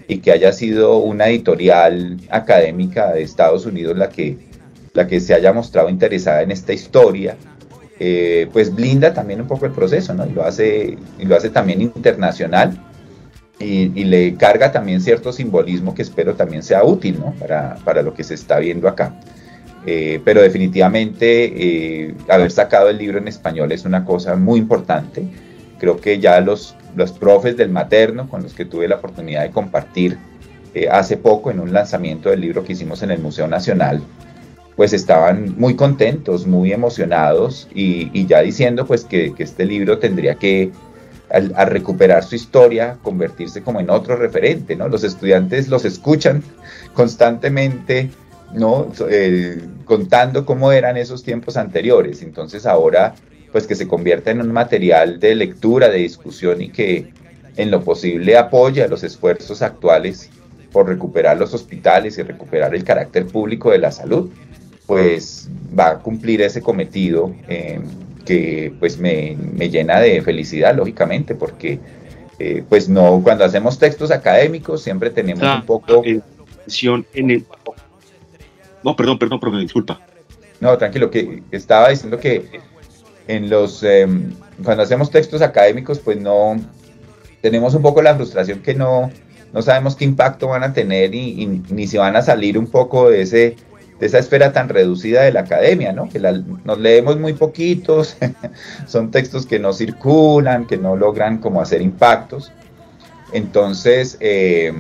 y 0.07 0.19
que 0.19 0.33
haya 0.33 0.53
sido 0.53 0.99
una 0.99 1.29
editorial 1.29 2.19
académica 2.31 3.13
de 3.13 3.23
Estados 3.23 3.67
Unidos 3.67 3.97
la 3.97 4.09
que, 4.09 4.39
la 4.99 5.07
que 5.07 5.21
se 5.21 5.33
haya 5.33 5.53
mostrado 5.53 5.89
interesada 5.89 6.43
en 6.43 6.51
esta 6.51 6.73
historia, 6.73 7.37
eh, 8.01 8.49
pues 8.53 8.75
blinda 8.75 9.15
también 9.15 9.41
un 9.41 9.47
poco 9.47 9.65
el 9.67 9.73
proceso, 9.73 10.13
¿no? 10.13 10.27
Y 10.27 10.33
lo 10.33 10.45
hace, 10.45 10.99
y 11.19 11.25
lo 11.25 11.37
hace 11.37 11.51
también 11.51 11.81
internacional 11.81 12.77
y, 13.61 13.93
y 14.01 14.05
le 14.05 14.35
carga 14.35 14.73
también 14.73 15.01
cierto 15.01 15.33
simbolismo 15.33 15.95
que 15.95 16.03
espero 16.03 16.35
también 16.35 16.63
sea 16.63 16.83
útil, 16.85 17.21
¿no? 17.21 17.33
Para, 17.39 17.77
para 17.85 18.03
lo 18.03 18.13
que 18.13 18.25
se 18.25 18.35
está 18.35 18.59
viendo 18.59 18.89
acá. 18.89 19.15
Eh, 19.87 20.21
pero 20.25 20.43
definitivamente 20.43 21.27
eh, 22.07 22.15
haber 22.29 22.51
sacado 22.51 22.91
el 22.91 22.99
libro 22.99 23.19
en 23.19 23.29
español 23.29 23.71
es 23.73 23.85
una 23.85 24.05
cosa 24.05 24.35
muy 24.37 24.59
importante. 24.59 25.23
Creo 25.79 25.97
que 25.97 26.19
ya 26.19 26.41
los, 26.41 26.75
los 26.97 27.13
profes 27.13 27.57
del 27.57 27.71
materno 27.71 28.29
con 28.29 28.43
los 28.43 28.53
que 28.53 28.65
tuve 28.65 28.89
la 28.89 28.97
oportunidad 28.97 29.45
de 29.45 29.51
compartir 29.51 30.19
eh, 30.75 30.89
hace 30.91 31.17
poco 31.17 31.51
en 31.51 31.61
un 31.61 31.73
lanzamiento 31.73 32.29
del 32.31 32.41
libro 32.41 32.65
que 32.65 32.73
hicimos 32.73 33.03
en 33.03 33.11
el 33.13 33.21
Museo 33.21 33.47
Nacional, 33.47 34.03
pues 34.79 34.93
estaban 34.93 35.57
muy 35.59 35.75
contentos, 35.75 36.47
muy 36.47 36.73
emocionados 36.73 37.67
y, 37.75 38.11
y 38.13 38.27
ya 38.27 38.43
diciendo 38.43 38.87
pues 38.87 39.05
que, 39.05 39.35
que, 39.35 39.43
este 39.43 39.65
libro 39.65 39.99
tendría 39.99 40.37
que, 40.37 40.71
al, 41.31 41.53
recuperar 41.67 42.23
su 42.23 42.37
historia, 42.37 42.97
convertirse 43.03 43.61
como 43.61 43.81
en 43.81 43.91
otro 43.91 44.15
referente, 44.15 44.77
¿no? 44.77 44.89
Los 44.89 45.03
estudiantes 45.03 45.67
los 45.67 45.85
escuchan 45.85 46.45
constantemente, 46.95 48.11
¿no? 48.53 48.93
Eh, 49.11 49.61
contando 49.85 50.47
cómo 50.47 50.71
eran 50.71 50.97
esos 50.97 51.25
tiempos 51.25 51.57
anteriores, 51.57 52.23
entonces 52.23 52.65
ahora 52.65 53.17
pues 53.51 53.67
que 53.67 53.75
se 53.75 53.89
convierta 53.89 54.31
en 54.31 54.41
un 54.41 54.53
material 54.53 55.19
de 55.19 55.35
lectura, 55.35 55.89
de 55.89 55.99
discusión 55.99 56.63
y 56.63 56.69
que 56.69 57.13
en 57.57 57.73
lo 57.73 57.83
posible 57.83 58.37
apoya 58.37 58.87
los 58.87 59.03
esfuerzos 59.03 59.61
actuales 59.61 60.31
por 60.71 60.87
recuperar 60.87 61.37
los 61.37 61.53
hospitales 61.53 62.17
y 62.19 62.23
recuperar 62.23 62.77
el 62.77 62.85
carácter 62.85 63.27
público 63.27 63.73
de 63.73 63.79
la 63.79 63.91
salud, 63.91 64.31
pues 64.89 65.51
va 65.79 65.91
a 65.91 65.99
cumplir 65.99 66.41
ese 66.41 66.63
cometido 66.63 67.35
eh, 67.47 67.79
que 68.25 68.73
pues 68.81 68.99
me, 68.99 69.37
me, 69.37 69.69
llena 69.69 70.01
de 70.01 70.23
felicidad, 70.23 70.75
lógicamente, 70.75 71.35
porque 71.35 71.79
eh, 72.39 72.65
pues 72.67 72.89
no, 72.89 73.21
cuando 73.23 73.45
hacemos 73.45 73.79
textos 73.79 74.11
académicos 74.11 74.83
siempre 74.83 75.11
tenemos 75.11 75.45
Ah, 75.45 75.57
un 75.61 75.67
poco... 75.67 76.03
En 77.13 77.31
el... 77.31 77.45
No, 78.83 78.97
perdón, 78.97 79.19
perdón, 79.19 79.41
profe, 79.41 79.59
disculpa. 79.59 80.01
No, 80.59 80.79
tranquilo, 80.79 81.11
que 81.11 81.43
estaba 81.51 81.91
diciendo 81.91 82.19
que 82.19 82.61
en 83.27 83.51
los 83.51 83.83
eh, 83.83 84.09
cuando 84.65 84.85
hacemos 84.85 85.11
textos 85.11 85.43
académicos, 85.43 85.99
pues 85.99 86.19
no 86.19 86.57
tenemos 87.43 87.75
un 87.75 87.83
poco 87.83 88.01
la 88.01 88.15
frustración 88.17 88.61
que 88.61 88.75
no 88.75 89.11
no 89.53 89.63
sabemos 89.63 89.97
qué 89.97 90.07
impacto 90.07 90.49
van 90.49 90.63
a 90.63 90.73
tener 90.73 91.15
y, 91.15 91.43
y 91.43 91.47
ni 91.69 91.87
si 91.87 91.99
van 91.99 92.17
a 92.17 92.23
salir 92.23 92.59
un 92.59 92.67
poco 92.67 93.11
de 93.11 93.23
ese 93.23 93.57
de 93.99 94.07
esa 94.07 94.19
esfera 94.19 94.53
tan 94.53 94.69
reducida 94.69 95.23
de 95.23 95.33
la 95.33 95.41
academia, 95.41 95.93
¿no? 95.93 96.09
Que 96.09 96.21
nos 96.21 96.79
leemos 96.79 97.19
muy 97.19 97.33
poquitos, 97.33 98.17
son 98.87 99.11
textos 99.11 99.47
que 99.47 99.59
no 99.59 99.73
circulan, 99.73 100.67
que 100.67 100.77
no 100.77 100.97
logran 100.97 101.39
como 101.39 101.61
hacer 101.61 101.83
impactos. 101.83 102.53
Entonces, 103.33 104.17
eh, 104.21 104.73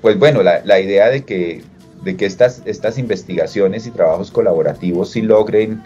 pues 0.00 0.18
bueno, 0.18 0.42
la, 0.42 0.60
la 0.64 0.80
idea 0.80 1.08
de 1.08 1.24
que, 1.24 1.62
de 2.02 2.16
que 2.16 2.26
estas, 2.26 2.62
estas 2.64 2.98
investigaciones 2.98 3.86
y 3.86 3.90
trabajos 3.90 4.30
colaborativos 4.30 5.12
sí 5.12 5.22
logren 5.22 5.82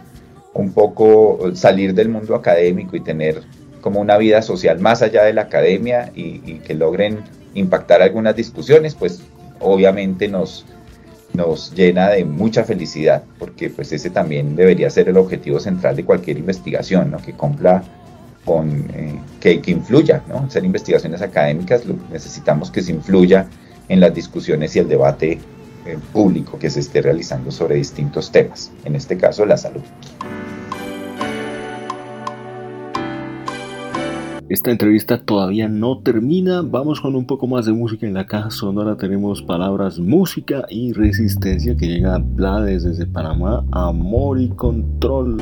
un 0.55 0.73
poco 0.73 1.39
salir 1.55 1.95
del 1.95 2.09
mundo 2.09 2.35
académico 2.35 2.97
y 2.97 3.01
tener 3.01 3.43
como 3.81 4.01
una 4.01 4.17
vida 4.17 4.43
social 4.43 4.81
más 4.81 5.03
allá 5.03 5.23
de 5.23 5.33
la 5.33 5.43
academia 5.43 6.11
y, 6.17 6.43
y 6.45 6.59
que 6.59 6.75
logren 6.75 7.21
impactar 7.55 8.03
algunas 8.03 8.35
discusiones, 8.35 8.95
pues 8.95 9.23
obviamente 9.61 10.27
nos, 10.27 10.67
nos 11.39 11.73
llena 11.73 12.09
de 12.11 12.25
mucha 12.25 12.65
felicidad, 12.65 13.23
porque 13.39 13.71
pues 13.71 13.93
ese 13.93 14.11
también 14.11 14.57
debería 14.57 14.91
ser 14.91 15.09
el 15.09 15.17
objetivo 15.17 15.61
central 15.61 15.95
de 15.97 16.05
cualquier 16.05 16.37
investigación, 16.39 17.11
¿no? 17.13 17.19
que 17.19 17.33
cumpla 17.33 17.83
con, 18.45 18.69
eh, 18.93 19.15
que, 19.41 19.61
que 19.63 19.71
influya, 19.71 20.23
¿no? 20.29 20.39
Hacer 20.41 20.65
investigaciones 20.65 21.23
académicas, 21.23 21.85
lo- 21.87 21.95
necesitamos 22.11 22.71
que 22.71 22.83
se 22.83 22.93
influya 22.93 23.47
en 23.89 24.01
las 24.01 24.13
discusiones 24.15 24.75
y 24.75 24.79
el 24.81 24.89
debate 24.89 25.39
eh, 25.87 25.99
público 26.13 26.59
que 26.59 26.69
se 26.71 26.81
esté 26.81 27.01
realizando 27.03 27.51
sobre 27.51 27.77
distintos 27.77 28.33
temas, 28.33 28.71
en 28.85 28.97
este 28.97 29.17
caso 29.17 29.47
la 29.47 29.57
salud. 29.57 29.83
Esta 34.49 34.71
entrevista 34.71 35.19
todavía 35.19 35.69
no 35.69 35.99
termina. 35.99 36.63
Vamos 36.63 37.03
con 37.03 37.15
un 37.15 37.27
poco 37.27 37.47
más 37.47 37.67
de 37.67 37.75
música 37.75 38.07
en 38.07 38.15
la 38.15 38.25
caja 38.25 38.51
sonora. 38.51 38.97
Tenemos 38.97 39.43
palabras 39.43 39.99
música 39.99 40.65
y 40.71 40.95
resistencia 40.95 41.77
que 41.77 41.87
llega 41.87 42.15
a 42.15 42.19
Blades 42.19 42.85
desde 42.85 43.05
Panamá. 43.05 43.67
Amor 43.73 44.41
y 44.41 44.49
control. 44.49 45.37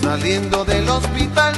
Saliendo 0.00 0.64
del 0.64 0.88
hospital 0.88 1.54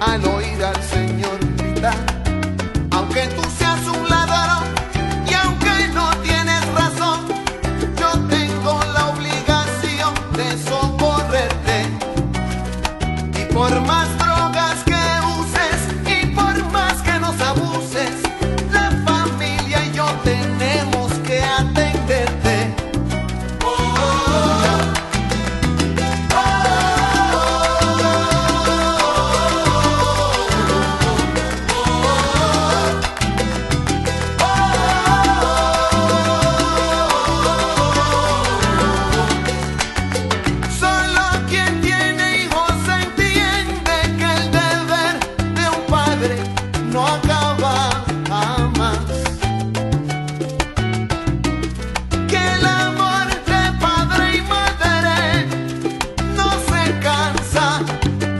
al 0.00 0.24
oír 0.26 0.43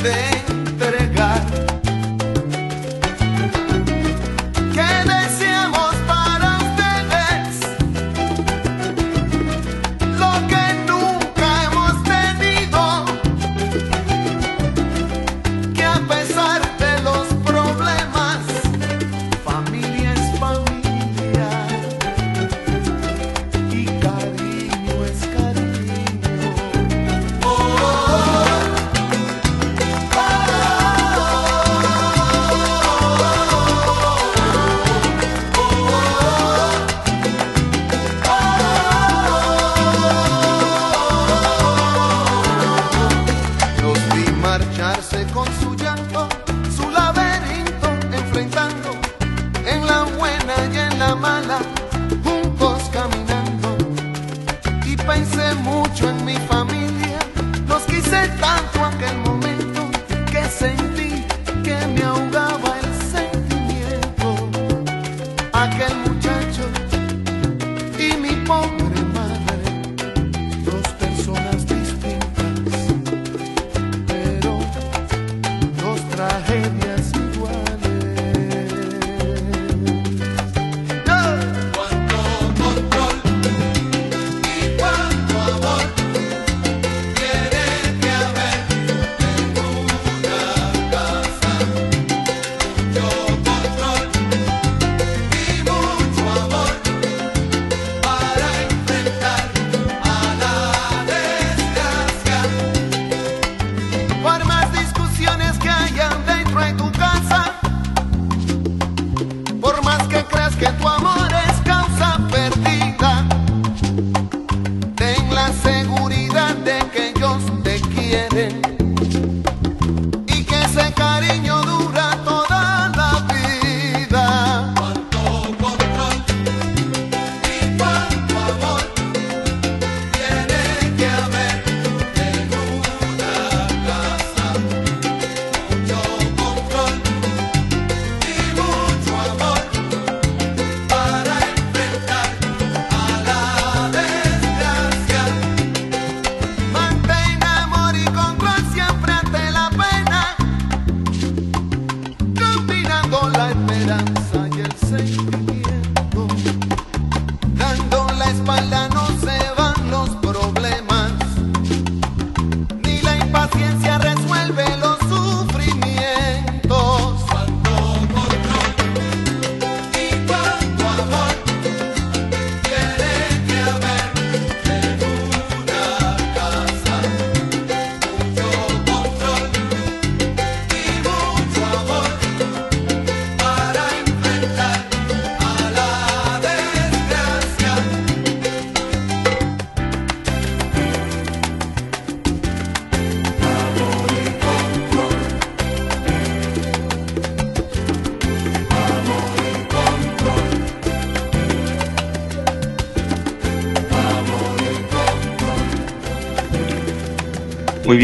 de 0.04 0.33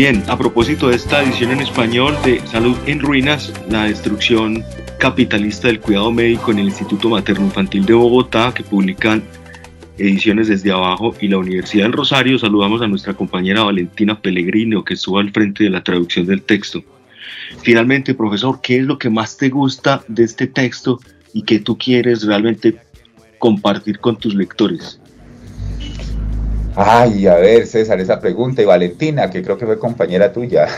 bien, 0.01 0.25
a 0.29 0.39
propósito 0.39 0.89
de 0.89 0.97
esta 0.97 1.23
edición 1.23 1.51
en 1.51 1.61
español 1.61 2.17
de 2.25 2.41
Salud 2.47 2.75
en 2.87 3.01
Ruinas, 3.01 3.53
la 3.69 3.85
destrucción 3.85 4.65
capitalista 4.99 5.69
del 5.69 5.79
cuidado 5.79 6.11
médico 6.11 6.53
en 6.53 6.61
el 6.61 6.69
Instituto 6.69 7.11
Materno 7.11 7.45
Infantil 7.45 7.85
de 7.85 7.93
Bogotá, 7.93 8.51
que 8.55 8.63
publican 8.63 9.23
Ediciones 9.99 10.49
desde 10.49 10.73
abajo 10.73 11.15
y 11.21 11.29
la 11.29 11.37
Universidad 11.37 11.85
del 11.85 11.93
Rosario, 11.93 12.39
saludamos 12.39 12.81
a 12.81 12.89
nuestra 12.89 13.13
compañera 13.13 13.65
Valentina 13.65 14.19
Pellegrino, 14.19 14.83
que 14.83 14.95
estuvo 14.95 15.19
al 15.19 15.33
frente 15.33 15.65
de 15.65 15.71
la 15.71 15.85
traducción 15.85 16.25
del 16.25 16.41
texto. 16.41 16.83
Finalmente, 17.61 18.15
profesor, 18.15 18.61
¿qué 18.63 18.79
es 18.79 18.85
lo 18.85 18.99
que 18.99 19.11
más 19.11 19.37
te 19.37 19.51
gusta 19.51 20.03
de 20.09 20.25
este 20.25 20.47
texto 20.47 20.99
y 21.35 21.43
que 21.43 21.59
tú 21.59 21.77
quieres 21.77 22.23
realmente 22.23 22.79
compartir 23.39 23.99
con 23.99 24.17
tus 24.17 24.35
lectores? 24.35 25.00
Ay, 26.77 27.27
a 27.27 27.35
ver, 27.35 27.67
César, 27.67 28.01
esa 28.01 28.21
pregunta. 28.21 28.63
Y 28.63 28.65
Valentina, 28.65 29.31
que 29.31 29.43
creo 29.43 29.59
que 29.59 29.67
fue 29.67 29.79
compañera 29.79 30.33
tuya, 30.33 30.69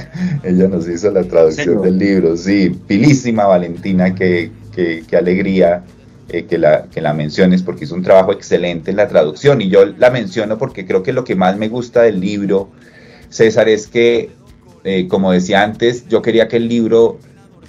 ella 0.42 0.68
nos 0.68 0.88
hizo 0.88 1.10
la 1.10 1.24
traducción 1.24 1.82
del 1.82 1.98
libro. 1.98 2.36
Sí, 2.36 2.70
pilísima 2.70 3.46
Valentina, 3.46 4.14
qué, 4.14 4.50
qué, 4.74 5.04
qué 5.06 5.16
alegría 5.16 5.84
eh, 6.30 6.46
que, 6.46 6.56
la, 6.56 6.84
que 6.84 7.02
la 7.02 7.12
menciones, 7.12 7.62
porque 7.62 7.84
hizo 7.84 7.94
un 7.94 8.02
trabajo 8.02 8.32
excelente 8.32 8.90
en 8.90 8.96
la 8.96 9.08
traducción. 9.08 9.60
Y 9.60 9.68
yo 9.68 9.84
la 9.84 10.10
menciono 10.10 10.56
porque 10.56 10.86
creo 10.86 11.02
que 11.02 11.12
lo 11.12 11.24
que 11.24 11.36
más 11.36 11.58
me 11.58 11.68
gusta 11.68 12.02
del 12.02 12.20
libro, 12.20 12.70
César, 13.28 13.68
es 13.68 13.86
que, 13.86 14.30
eh, 14.84 15.06
como 15.08 15.32
decía 15.32 15.62
antes, 15.62 16.08
yo 16.08 16.22
quería 16.22 16.48
que 16.48 16.56
el 16.56 16.68
libro 16.68 17.18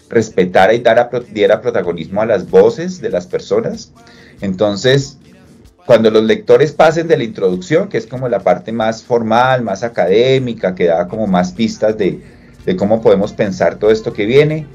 respetara 0.10 0.74
y 0.74 0.80
dara, 0.80 1.10
diera 1.34 1.60
protagonismo 1.60 2.22
a 2.22 2.26
las 2.26 2.50
voces 2.50 3.02
de 3.02 3.10
las 3.10 3.28
personas. 3.28 3.92
Entonces, 4.40 5.18
cuando 5.86 6.10
los 6.10 6.24
lectores 6.24 6.72
pasen 6.72 7.08
de 7.08 7.18
la 7.18 7.24
introducción, 7.24 7.90
que 7.90 7.98
es 7.98 8.08
como 8.08 8.30
la 8.30 8.40
parte 8.40 8.72
más 8.72 9.04
formal, 9.04 9.62
más 9.64 9.84
académica, 9.84 10.76
que 10.76 10.86
da 10.86 11.08
como 11.08 11.28
más 11.28 11.52
pistas 11.52 11.98
de, 11.98 12.22
de 12.66 12.76
cómo 12.76 13.02
podemos 13.02 13.34
pensar 13.34 13.76
todo 13.76 13.92
esto 13.92 14.14
que 14.14 14.26
viene, 14.26 14.66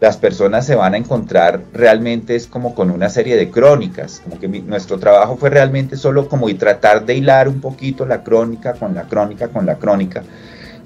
las 0.00 0.16
personas 0.16 0.66
se 0.66 0.74
van 0.74 0.94
a 0.94 0.96
encontrar 0.96 1.60
realmente 1.72 2.34
es 2.34 2.46
como 2.48 2.74
con 2.74 2.90
una 2.90 3.08
serie 3.08 3.36
de 3.36 3.50
crónicas, 3.50 4.20
como 4.22 4.38
que 4.38 4.48
mi- 4.48 4.60
nuestro 4.60 4.98
trabajo 4.98 5.36
fue 5.36 5.48
realmente 5.50 5.96
solo 5.96 6.28
como 6.28 6.48
y 6.48 6.54
tratar 6.54 7.06
de 7.06 7.14
hilar 7.14 7.48
un 7.48 7.60
poquito 7.60 8.04
la 8.04 8.22
crónica 8.24 8.74
con 8.74 8.94
la 8.94 9.02
crónica 9.02 9.48
con 9.48 9.64
la 9.64 9.76
crónica, 9.76 10.22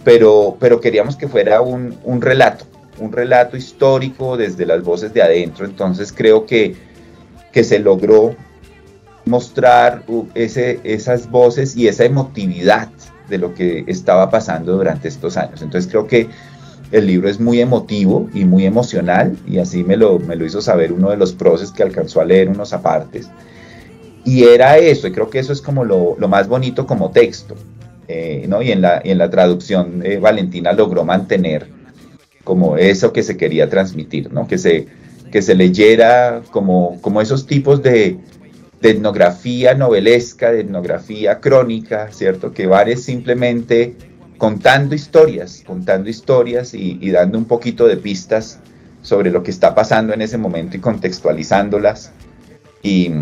pero, 0.05 0.57
pero 0.61 0.81
queríamos 0.81 1.17
que 1.17 1.29
fuera 1.29 1.61
un, 1.63 1.97
un 2.05 2.21
relato, 2.21 2.65
un 2.99 3.11
relato 3.13 3.57
histórico 3.57 4.37
desde 4.37 4.67
las 4.67 4.83
voces 4.83 5.13
de 5.15 5.23
adentro, 5.23 5.65
entonces 5.65 6.13
creo 6.13 6.45
que, 6.47 6.77
que 7.53 7.65
se 7.65 7.79
logró 7.79 8.37
mostrar 9.27 10.05
ese, 10.35 10.81
esas 10.85 11.31
voces 11.31 11.77
y 11.77 11.89
esa 11.89 12.05
emotividad 12.05 12.89
de 13.29 13.39
lo 13.39 13.55
que 13.55 13.85
estaba 13.89 14.31
pasando 14.31 14.77
durante 14.77 15.09
estos 15.09 15.37
años. 15.37 15.63
Entonces 15.63 15.91
creo 15.91 16.07
que 16.07 16.29
el 16.93 17.07
libro 17.07 17.29
es 17.29 17.41
muy 17.41 17.61
emotivo 17.61 18.31
y 18.33 18.45
muy 18.45 18.65
emocional 18.65 19.37
y 19.47 19.59
así 19.59 19.83
me 19.83 19.97
lo, 19.97 20.21
me 20.21 20.37
lo 20.37 20.47
hizo 20.47 20.63
saber 20.63 20.93
uno 20.93 21.11
de 21.11 21.17
los 21.17 21.33
proces 21.33 21.73
que 21.73 21.83
alcanzó 21.83 22.21
a 22.21 22.25
leer 22.25 22.49
unos 22.49 22.73
apartes. 22.73 23.29
Y 24.25 24.45
era 24.45 24.79
eso, 24.79 25.09
y 25.09 25.13
creo 25.13 25.29
que 25.29 25.41
eso 25.41 25.53
es 25.53 25.61
como 25.61 25.85
lo, 25.85 26.17
lo 26.19 26.29
más 26.29 26.49
bonito 26.49 26.87
como 26.87 27.11
texto. 27.11 27.55
eh, 28.09 28.47
¿no? 28.49 28.63
y, 28.63 28.71
en 28.71 28.81
la, 28.81 29.01
y 29.05 29.11
en 29.11 29.19
la 29.19 29.29
traducción 29.31 30.03
eh, 30.05 30.19
Valentina 30.19 30.73
logró 30.73 31.05
mantener 31.05 31.67
como 32.45 32.77
eso 32.77 33.13
que 33.13 33.25
se 33.25 33.37
quería 33.37 33.69
transmitir, 33.69 34.33
¿no? 34.33 34.47
que, 34.47 34.59
se, 34.59 34.87
que 35.33 35.43
se 35.43 35.57
leyera 35.57 36.43
como, 36.53 37.01
como 37.03 37.21
esos 37.21 37.47
tipos 37.47 37.83
de, 37.83 38.19
de 38.81 38.91
etnografía 38.91 39.75
novelesca, 39.75 40.53
de 40.53 40.61
etnografía 40.61 41.41
crónica, 41.41 42.11
¿cierto? 42.13 42.53
Que 42.53 42.67
van 42.67 42.89
es 42.89 43.05
simplemente 43.05 43.97
contando 44.39 44.95
historias, 44.95 45.63
contando 45.67 46.11
historias 46.11 46.75
y, 46.75 47.11
dando 47.11 47.39
un 47.39 47.47
poquito 47.47 47.87
de 47.87 47.97
pistas 47.97 48.59
sobre 49.03 49.31
lo 49.31 49.43
que 49.43 49.51
está 49.51 49.75
pasando 49.75 50.13
en 50.13 50.21
ese 50.21 50.37
momento 50.37 50.77
y 50.77 50.81
contextualizándolas 50.81 52.13
y, 52.83 53.13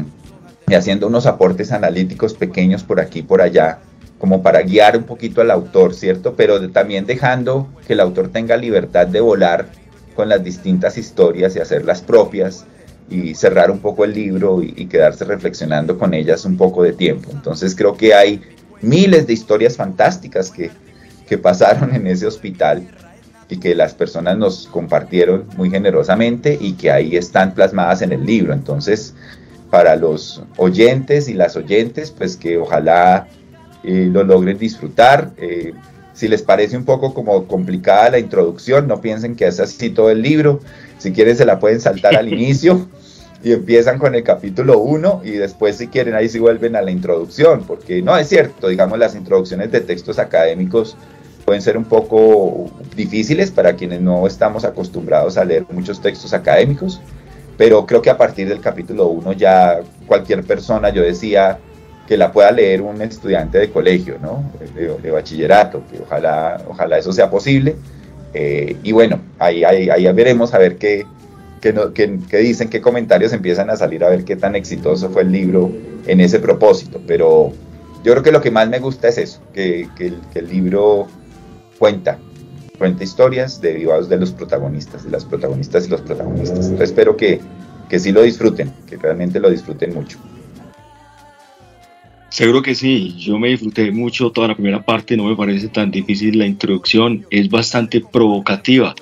haciendo 0.74 1.06
unos 1.06 1.26
aportes 1.26 1.72
analíticos 1.72 2.34
pequeños 2.34 2.82
por 2.82 2.98
aquí 2.98 3.20
y 3.20 3.22
por 3.22 3.42
allá, 3.42 3.78
como 4.18 4.42
para 4.42 4.62
guiar 4.62 4.96
un 4.96 5.04
poquito 5.04 5.40
al 5.40 5.50
autor, 5.50 5.94
¿cierto? 5.94 6.34
Pero 6.34 6.70
también 6.70 7.06
dejando 7.06 7.68
que 7.86 7.92
el 7.92 8.00
autor 8.00 8.28
tenga 8.28 8.56
libertad 8.56 9.06
de 9.06 9.20
volar 9.20 9.68
con 10.16 10.28
las 10.28 10.42
distintas 10.42 10.96
historias 10.96 11.54
y 11.54 11.60
hacerlas 11.60 12.00
propias 12.00 12.66
y 13.10 13.34
cerrar 13.34 13.70
un 13.70 13.78
poco 13.78 14.04
el 14.04 14.14
libro 14.14 14.62
y, 14.62 14.72
y 14.76 14.86
quedarse 14.86 15.24
reflexionando 15.24 15.98
con 15.98 16.14
ellas 16.14 16.44
un 16.44 16.56
poco 16.56 16.82
de 16.82 16.92
tiempo. 16.92 17.30
Entonces 17.32 17.74
creo 17.74 17.96
que 17.96 18.14
hay 18.14 18.40
miles 18.84 19.26
de 19.26 19.32
historias 19.32 19.76
fantásticas 19.76 20.50
que, 20.50 20.70
que 21.26 21.38
pasaron 21.38 21.94
en 21.94 22.06
ese 22.06 22.26
hospital 22.26 22.86
y 23.48 23.58
que 23.58 23.74
las 23.74 23.94
personas 23.94 24.38
nos 24.38 24.66
compartieron 24.66 25.46
muy 25.56 25.70
generosamente 25.70 26.56
y 26.60 26.74
que 26.74 26.90
ahí 26.90 27.16
están 27.16 27.54
plasmadas 27.54 28.02
en 28.02 28.12
el 28.12 28.24
libro. 28.24 28.52
Entonces, 28.52 29.14
para 29.70 29.96
los 29.96 30.42
oyentes 30.56 31.28
y 31.28 31.34
las 31.34 31.56
oyentes, 31.56 32.10
pues 32.10 32.36
que 32.36 32.58
ojalá 32.58 33.26
eh, 33.82 34.08
lo 34.10 34.24
logren 34.24 34.58
disfrutar. 34.58 35.32
Eh, 35.36 35.74
si 36.14 36.28
les 36.28 36.42
parece 36.42 36.76
un 36.76 36.84
poco 36.84 37.12
como 37.12 37.46
complicada 37.46 38.10
la 38.10 38.18
introducción, 38.18 38.86
no 38.86 39.00
piensen 39.00 39.34
que 39.34 39.46
es 39.46 39.60
así 39.60 39.90
todo 39.90 40.10
el 40.10 40.22
libro. 40.22 40.60
Si 40.98 41.12
quieren 41.12 41.36
se 41.36 41.44
la 41.44 41.58
pueden 41.58 41.80
saltar 41.80 42.16
al 42.16 42.28
inicio 42.32 42.88
y 43.44 43.52
empiezan 43.52 43.98
con 43.98 44.14
el 44.14 44.24
capítulo 44.24 44.78
1 44.78 45.20
y 45.22 45.32
después 45.32 45.76
si 45.76 45.88
quieren 45.88 46.14
ahí 46.14 46.28
sí 46.28 46.38
vuelven 46.38 46.76
a 46.76 46.82
la 46.82 46.90
introducción, 46.90 47.62
porque 47.66 48.00
no 48.00 48.16
es 48.16 48.28
cierto, 48.28 48.68
digamos 48.68 48.98
las 48.98 49.14
introducciones 49.14 49.70
de 49.70 49.82
textos 49.82 50.18
académicos 50.18 50.96
pueden 51.44 51.60
ser 51.60 51.76
un 51.76 51.84
poco 51.84 52.70
difíciles 52.96 53.50
para 53.50 53.76
quienes 53.76 54.00
no 54.00 54.26
estamos 54.26 54.64
acostumbrados 54.64 55.36
a 55.36 55.44
leer 55.44 55.66
muchos 55.70 56.00
textos 56.00 56.32
académicos, 56.32 57.02
pero 57.58 57.84
creo 57.84 58.00
que 58.00 58.08
a 58.08 58.16
partir 58.16 58.48
del 58.48 58.60
capítulo 58.60 59.08
1 59.08 59.34
ya 59.34 59.80
cualquier 60.06 60.42
persona, 60.42 60.88
yo 60.88 61.02
decía, 61.02 61.58
que 62.06 62.16
la 62.16 62.32
pueda 62.32 62.50
leer 62.50 62.82
un 62.82 63.00
estudiante 63.00 63.58
de 63.58 63.70
colegio, 63.70 64.18
¿no? 64.20 64.44
De, 64.74 64.94
de 64.98 65.10
bachillerato, 65.10 65.82
que 65.90 66.00
ojalá, 66.02 66.62
ojalá 66.68 66.98
eso 66.98 67.12
sea 67.12 67.30
posible. 67.30 67.76
Eh, 68.34 68.76
y 68.82 68.92
bueno, 68.92 69.20
ahí, 69.38 69.64
ahí, 69.64 69.88
ahí 69.88 70.12
veremos 70.12 70.52
a 70.52 70.58
ver 70.58 70.76
qué, 70.76 71.06
qué, 71.64 71.72
no- 71.72 71.94
qué- 71.94 72.18
qué 72.28 72.36
dicen, 72.40 72.68
qué 72.68 72.82
comentarios 72.82 73.32
empiezan 73.32 73.70
a 73.70 73.76
salir, 73.76 74.04
a 74.04 74.10
ver 74.10 74.24
qué 74.26 74.36
tan 74.36 74.54
exitoso 74.54 75.08
fue 75.08 75.22
el 75.22 75.32
libro 75.32 75.72
en 76.06 76.20
ese 76.20 76.38
propósito. 76.38 77.00
Pero 77.06 77.52
yo 78.04 78.12
creo 78.12 78.22
que 78.22 78.32
lo 78.32 78.42
que 78.42 78.50
más 78.50 78.68
me 78.68 78.80
gusta 78.80 79.08
es 79.08 79.16
eso, 79.16 79.40
que, 79.54 79.88
que 79.96 80.08
el, 80.08 80.20
que 80.30 80.40
el 80.40 80.48
libro 80.50 81.06
cuenta, 81.78 82.18
cuenta 82.76 83.02
historias 83.02 83.62
derivadas 83.62 84.10
de 84.10 84.18
los 84.18 84.30
protagonistas, 84.32 85.04
de 85.04 85.10
las 85.10 85.24
protagonistas 85.24 85.86
y 85.86 85.90
los 85.90 86.02
protagonistas. 86.02 86.66
Entonces 86.66 86.90
espero 86.90 87.16
que, 87.16 87.40
que 87.88 87.98
sí 87.98 88.12
lo 88.12 88.20
disfruten, 88.20 88.70
que 88.86 88.98
realmente 88.98 89.40
lo 89.40 89.48
disfruten 89.48 89.94
mucho. 89.94 90.18
Seguro 92.28 92.60
que 92.60 92.74
sí, 92.74 93.16
yo 93.16 93.38
me 93.38 93.48
disfruté 93.48 93.90
mucho 93.90 94.30
toda 94.30 94.48
la 94.48 94.54
primera 94.54 94.82
parte, 94.84 95.16
no 95.16 95.24
me 95.24 95.34
parece 95.36 95.68
tan 95.68 95.90
difícil 95.90 96.38
la 96.38 96.44
introducción, 96.46 97.24
es 97.30 97.48
bastante 97.48 98.02
provocativa 98.02 98.94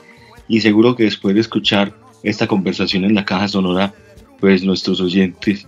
y 0.47 0.61
seguro 0.61 0.95
que 0.95 1.05
después 1.05 1.35
de 1.35 1.41
escuchar 1.41 2.02
esta 2.23 2.47
conversación 2.47 3.05
en 3.05 3.15
la 3.15 3.25
caja 3.25 3.49
sonora, 3.49 3.95
pues 4.41 4.63
nuestros 4.63 5.01
oyentes 5.01 5.67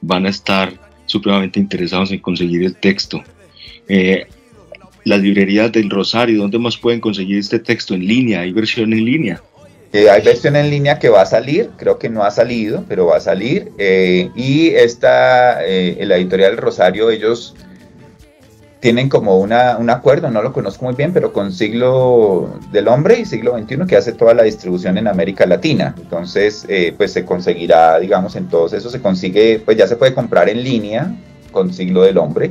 van 0.00 0.26
a 0.26 0.30
estar 0.30 0.72
supremamente 1.06 1.60
interesados 1.60 2.10
en 2.12 2.20
conseguir 2.20 2.64
el 2.64 2.76
texto. 2.76 3.22
Eh, 3.88 4.26
las 5.04 5.20
librerías 5.20 5.70
del 5.70 5.90
Rosario, 5.90 6.40
¿dónde 6.40 6.58
más 6.58 6.76
pueden 6.76 7.00
conseguir 7.00 7.38
este 7.38 7.58
texto? 7.58 7.94
En 7.94 8.06
línea, 8.06 8.40
hay 8.40 8.52
versión 8.52 8.92
en 8.92 9.04
línea. 9.04 9.42
Eh, 9.92 10.10
hay 10.10 10.22
versión 10.22 10.56
en 10.56 10.70
línea 10.70 10.98
que 10.98 11.08
va 11.08 11.22
a 11.22 11.26
salir, 11.26 11.70
creo 11.76 11.98
que 11.98 12.08
no 12.08 12.24
ha 12.24 12.30
salido, 12.30 12.84
pero 12.88 13.06
va 13.06 13.18
a 13.18 13.20
salir. 13.20 13.68
eh, 13.78 14.30
y 14.34 14.68
esta, 14.70 15.64
eh, 15.64 15.98
la 16.00 16.16
editorial 16.16 16.56
Rosario, 16.56 17.10
ellos 17.10 17.54
tienen 18.84 19.08
como 19.08 19.38
una, 19.38 19.78
un 19.78 19.88
acuerdo, 19.88 20.30
no 20.30 20.42
lo 20.42 20.52
conozco 20.52 20.84
muy 20.84 20.94
bien, 20.94 21.14
pero 21.14 21.32
con 21.32 21.52
Siglo 21.52 22.50
del 22.70 22.86
Hombre 22.88 23.18
y 23.18 23.24
Siglo 23.24 23.58
XXI, 23.58 23.86
que 23.88 23.96
hace 23.96 24.12
toda 24.12 24.34
la 24.34 24.42
distribución 24.42 24.98
en 24.98 25.08
América 25.08 25.46
Latina. 25.46 25.94
Entonces, 25.98 26.66
eh, 26.68 26.92
pues 26.94 27.10
se 27.14 27.24
conseguirá, 27.24 27.98
digamos, 27.98 28.36
en 28.36 28.46
todos 28.46 28.74
esos 28.74 28.92
se 28.92 29.00
consigue, 29.00 29.62
pues 29.64 29.78
ya 29.78 29.86
se 29.86 29.96
puede 29.96 30.12
comprar 30.12 30.50
en 30.50 30.62
línea 30.62 31.16
con 31.50 31.72
Siglo 31.72 32.02
del 32.02 32.18
Hombre. 32.18 32.50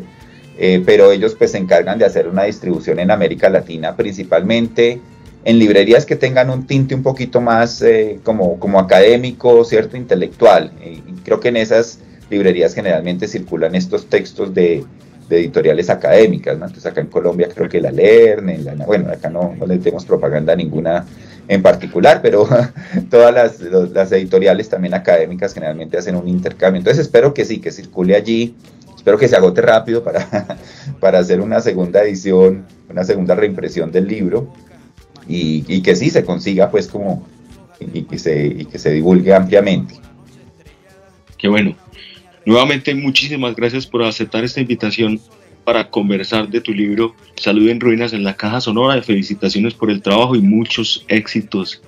eh, 0.58 0.82
pero 0.84 1.12
ellos 1.12 1.36
pues 1.36 1.52
se 1.52 1.60
encargan 1.60 2.00
de 2.00 2.06
hacer 2.06 2.28
una 2.28 2.46
distribución 2.46 2.98
en 2.98 3.12
América 3.12 3.48
Latina, 3.48 3.96
principalmente 3.96 5.00
en 5.46 5.60
librerías 5.60 6.04
que 6.04 6.16
tengan 6.16 6.50
un 6.50 6.66
tinte 6.66 6.96
un 6.96 7.04
poquito 7.04 7.42
más 7.42 7.80
eh, 7.84 8.20
como, 8.24 8.58
como 8.58 8.80
académico, 8.80 9.64
cierto, 9.66 9.98
intelectual. 9.98 10.72
Y 10.84 11.22
creo 11.22 11.40
que 11.40 11.50
en 11.50 11.58
esas 11.58 12.00
librerías 12.32 12.74
generalmente 12.74 13.28
circulan 13.28 13.76
estos 13.76 14.08
textos 14.08 14.52
de, 14.56 14.84
de 15.30 15.40
editoriales 15.40 15.90
académicas, 15.90 16.58
¿no? 16.58 16.66
Entonces 16.66 16.92
acá 16.92 17.02
en 17.02 17.08
Colombia 17.08 17.50
creo 17.54 17.70
que 17.70 17.82
la 17.82 17.92
Lerne, 17.92 18.58
la, 18.60 18.74
bueno, 18.86 19.12
acá 19.12 19.30
no, 19.30 19.56
no 19.58 19.66
tenemos 19.66 20.06
propaganda 20.06 20.56
ninguna 20.56 21.06
en 21.48 21.62
particular, 21.62 22.22
pero 22.22 22.48
todas 23.10 23.34
las, 23.34 23.60
las, 23.60 24.12
editoriales 24.12 24.70
también 24.70 24.94
académicas 24.94 25.54
generalmente 25.54 25.98
hacen 25.98 26.16
un 26.16 26.28
intercambio. 26.28 26.80
Entonces 26.80 27.06
espero 27.06 27.34
que 27.34 27.46
sí, 27.46 27.60
que 27.60 27.72
circule 27.72 28.16
allí, 28.16 28.56
espero 28.96 29.18
que 29.18 29.28
se 29.28 29.36
agote 29.36 29.62
rápido 29.62 30.04
para, 30.04 30.58
para 31.00 31.20
hacer 31.20 31.42
una 31.42 31.60
segunda 31.62 32.04
edición, 32.04 32.66
una 32.90 33.04
segunda 33.04 33.36
reimpresión 33.36 33.92
del 33.92 34.08
libro 34.08 34.48
y, 35.28 35.64
y 35.68 35.82
que 35.82 35.96
sí 35.96 36.10
se 36.10 36.24
consiga 36.24 36.70
pues 36.70 36.88
como 36.88 37.26
y, 37.80 38.08
y, 38.10 38.18
se, 38.20 38.46
y 38.46 38.66
que 38.66 38.80
se 38.80 38.92
divulgue 38.92 39.34
ampliamente. 39.34 39.96
Qué 41.38 41.50
bueno. 41.50 41.76
Nuevamente, 42.46 42.94
muchísimas 42.94 43.56
gracias 43.56 43.88
por 43.88 44.04
aceptar 44.04 44.44
esta 44.44 44.60
invitación 44.60 45.20
para 45.64 45.89
conversar 45.89 46.50
de 46.50 46.60
tu 46.60 46.74
libro 46.74 47.16
Salud 47.36 47.70
en 47.70 47.80
Ruinas 47.80 48.12
en 48.14 48.24
la 48.24 48.36
Caja 48.36 48.60
Sonora. 48.60 49.02
Felicitaciones 49.02 49.74
por 49.74 49.89
el 49.89 50.02
trabajo 50.02 50.36
y 50.36 50.41
muchos 50.41 51.06
éxitos 51.08 51.82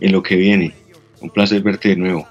en 0.00 0.12
lo 0.12 0.22
que 0.22 0.36
viene. 0.36 0.74
Un 1.20 1.30
placer 1.30 1.60
verte 1.62 1.90
de 1.90 1.96
nuevo. 1.96 2.28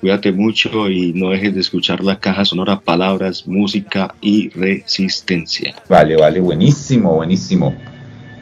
Cuídate 0.00 0.30
mucho 0.30 0.90
y 0.90 1.14
no 1.14 1.30
dejes 1.30 1.54
de 1.54 1.60
escuchar 1.60 2.04
la 2.04 2.20
caja 2.20 2.44
sonora, 2.44 2.78
palabras, 2.78 3.46
música 3.46 4.14
y 4.20 4.50
resistencia. 4.50 5.74
Vale, 5.88 6.16
vale, 6.16 6.38
buenísimo, 6.40 7.14
buenísimo. 7.14 7.74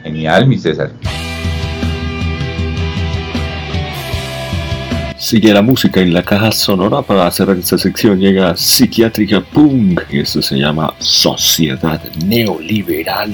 Genial, 0.03 0.47
mi 0.47 0.57
César. 0.57 0.91
Sigue 5.25 5.51
la 5.51 5.63
música 5.63 6.01
en 6.01 6.13
la 6.13 6.21
caja 6.21 6.51
sonora 6.51 7.01
para 7.01 7.31
cerrar 7.31 7.57
esta 7.57 7.79
sección. 7.79 8.19
Llega 8.19 8.55
Psiquiátrica 8.55 9.41
Punk. 9.41 10.01
Y 10.11 10.19
esto 10.19 10.39
se 10.39 10.55
llama 10.55 10.93
Sociedad 10.99 11.99
Neoliberal. 12.23 13.33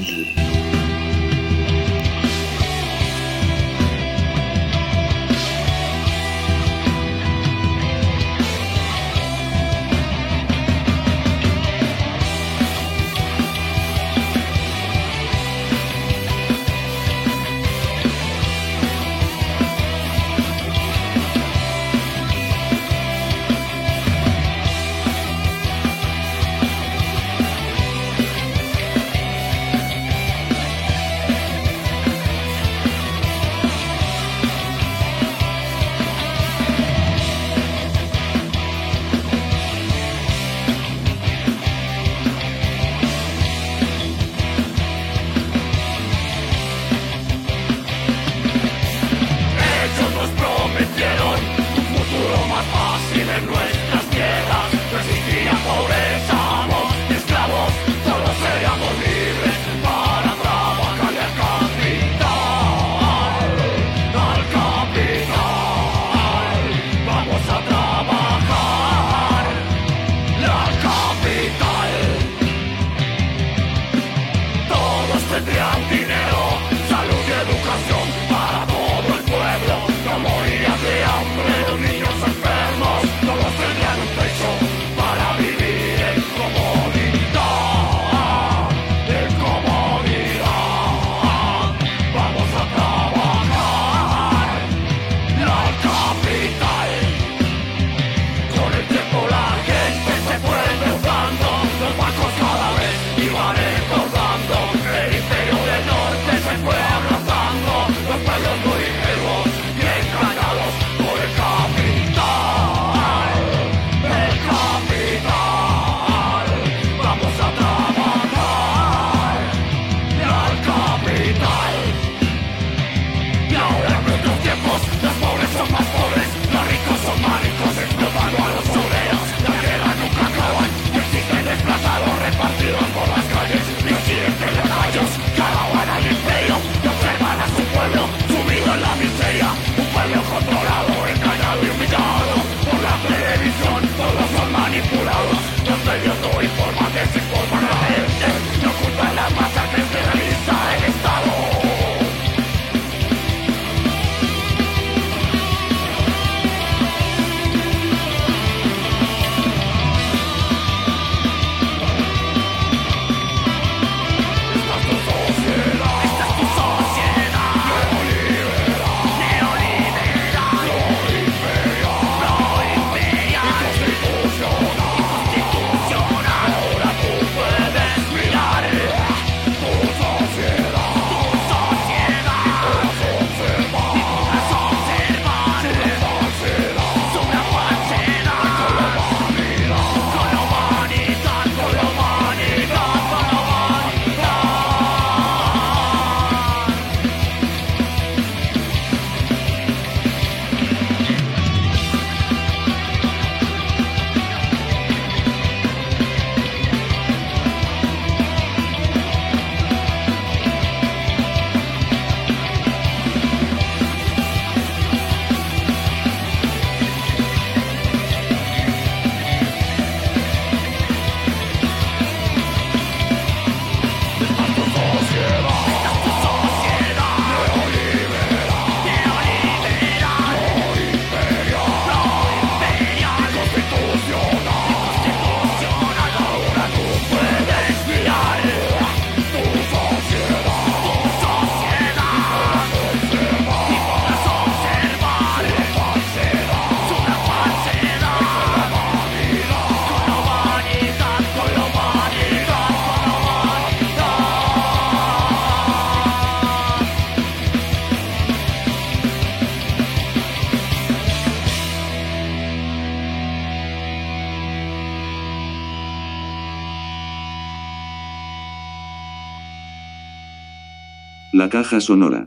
Caja 271.72 271.80
sonora. 271.80 272.26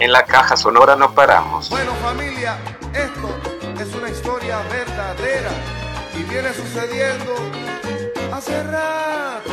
En 0.00 0.10
la 0.10 0.24
caja 0.24 0.56
sonora 0.56 0.96
no 0.96 1.12
paramos. 1.12 1.68
Bueno 1.68 1.92
familia, 2.02 2.56
esto 2.94 3.28
es 3.78 3.94
una 3.94 4.08
historia 4.08 4.60
verdadera 4.70 5.50
y 6.18 6.22
viene 6.30 6.48
sucediendo 6.54 7.34
hace 8.32 8.62
rato. 8.62 9.50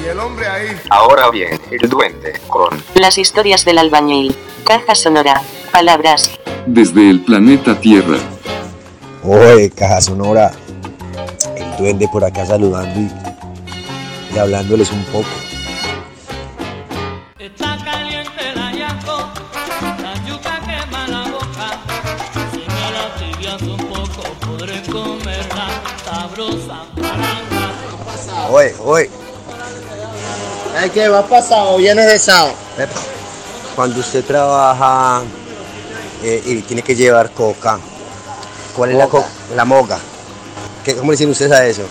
Y 0.00 0.08
el 0.08 0.20
hombre 0.20 0.46
ahí 0.46 0.80
Ahora 0.90 1.28
bien, 1.30 1.60
el 1.72 1.88
duende 1.88 2.40
con 2.46 2.80
Las 2.94 3.18
historias 3.18 3.64
del 3.64 3.78
albañil. 3.78 4.36
Caja 4.64 4.94
sonora. 4.94 5.42
Palabras. 5.72 6.38
Desde 6.66 7.10
el 7.10 7.24
planeta 7.24 7.74
Tierra. 7.80 8.18
Oye, 9.24 9.70
caja 9.70 10.00
sonora. 10.00 10.52
El 11.56 11.76
duende 11.78 12.06
por 12.12 12.24
acá 12.24 12.46
saludando 12.46 13.00
y, 13.00 13.35
y 14.36 14.38
hablándoles 14.38 14.90
un 14.92 15.02
poco. 15.04 15.28
Oye, 28.50 28.74
oye. 28.84 29.10
Ay, 30.78 30.90
¿qué 30.90 31.08
va 31.08 31.26
pasado? 31.26 31.78
Vienes 31.78 32.06
de 32.06 32.18
sábado. 32.18 32.52
Cuando 33.74 34.00
usted 34.00 34.22
trabaja 34.24 35.22
eh, 36.22 36.42
y 36.44 36.60
tiene 36.62 36.82
que 36.82 36.94
llevar 36.94 37.30
coca, 37.30 37.78
¿cuál 38.76 38.90
es 38.90 38.96
la 38.96 39.08
coca? 39.08 39.28
La 39.54 39.64
moga. 39.64 39.98
¿Qué, 40.84 40.94
¿Cómo 40.94 41.10
le 41.10 41.16
dicen 41.16 41.30
ustedes 41.30 41.52
a 41.52 41.66
eso? 41.66 41.82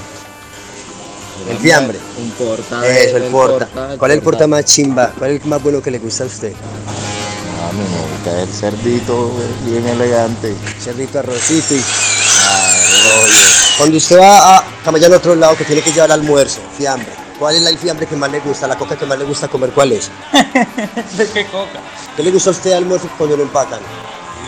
El 1.50 1.58
fiambre. 1.58 2.00
Un 2.18 2.32
porta. 2.32 2.88
Eso, 2.88 3.18
el 3.18 3.24
porta. 3.32 3.68
¿Cuál 3.98 4.12
es 4.12 4.18
el 4.18 4.24
porta 4.24 4.48
más 4.48 4.66
chimba? 4.66 5.12
¿Cuál 5.18 5.32
es 5.32 5.42
el 5.44 5.48
más 5.48 5.62
bueno 5.62 5.82
que 5.82 5.92
le 5.92 6.00
gusta 6.00 6.24
a 6.24 6.28
usted? 6.28 6.54
A 6.54 7.72
mí 7.74 7.80
me 7.80 8.02
gusta 8.16 8.42
el 8.42 8.50
cerdito, 8.50 9.32
bien 9.66 9.88
elegante. 9.88 10.56
Cerdito, 10.80 11.20
arrocito 11.20 11.76
y... 11.76 11.84
Cuando 13.78 13.98
usted 13.98 14.20
va 14.20 14.58
a 14.58 14.64
camellar 14.84 15.12
al 15.12 15.18
otro 15.18 15.36
lado 15.36 15.56
que 15.58 15.66
tiene 15.66 15.82
que 15.82 15.92
llevar 15.92 16.12
almuerzo, 16.12 16.62
fiambre, 16.78 17.10
¿cuál 17.38 17.56
es 17.56 17.62
la- 17.62 17.70
el 17.70 17.78
fiambre 17.78 18.08
que 18.08 18.16
más 18.16 18.32
le 18.32 18.40
gusta? 18.40 18.68
¿La 18.68 18.78
coca 18.78 18.96
que 18.98 19.06
más 19.06 19.18
le 19.20 19.26
gusta 19.26 19.48
comer? 19.48 19.72
¿Cuál 19.72 19.92
es? 19.92 20.10
¿De 21.18 21.28
qué 21.30 21.46
coca? 21.48 21.80
¿Qué 22.16 22.24
le 22.24 22.32
gusta 22.32 22.52
a 22.52 22.54
usted 22.54 22.70
de 22.72 22.76
almuerzo 22.78 23.10
cuando 23.18 23.36
lo 23.36 23.44
empacan? 23.44 23.80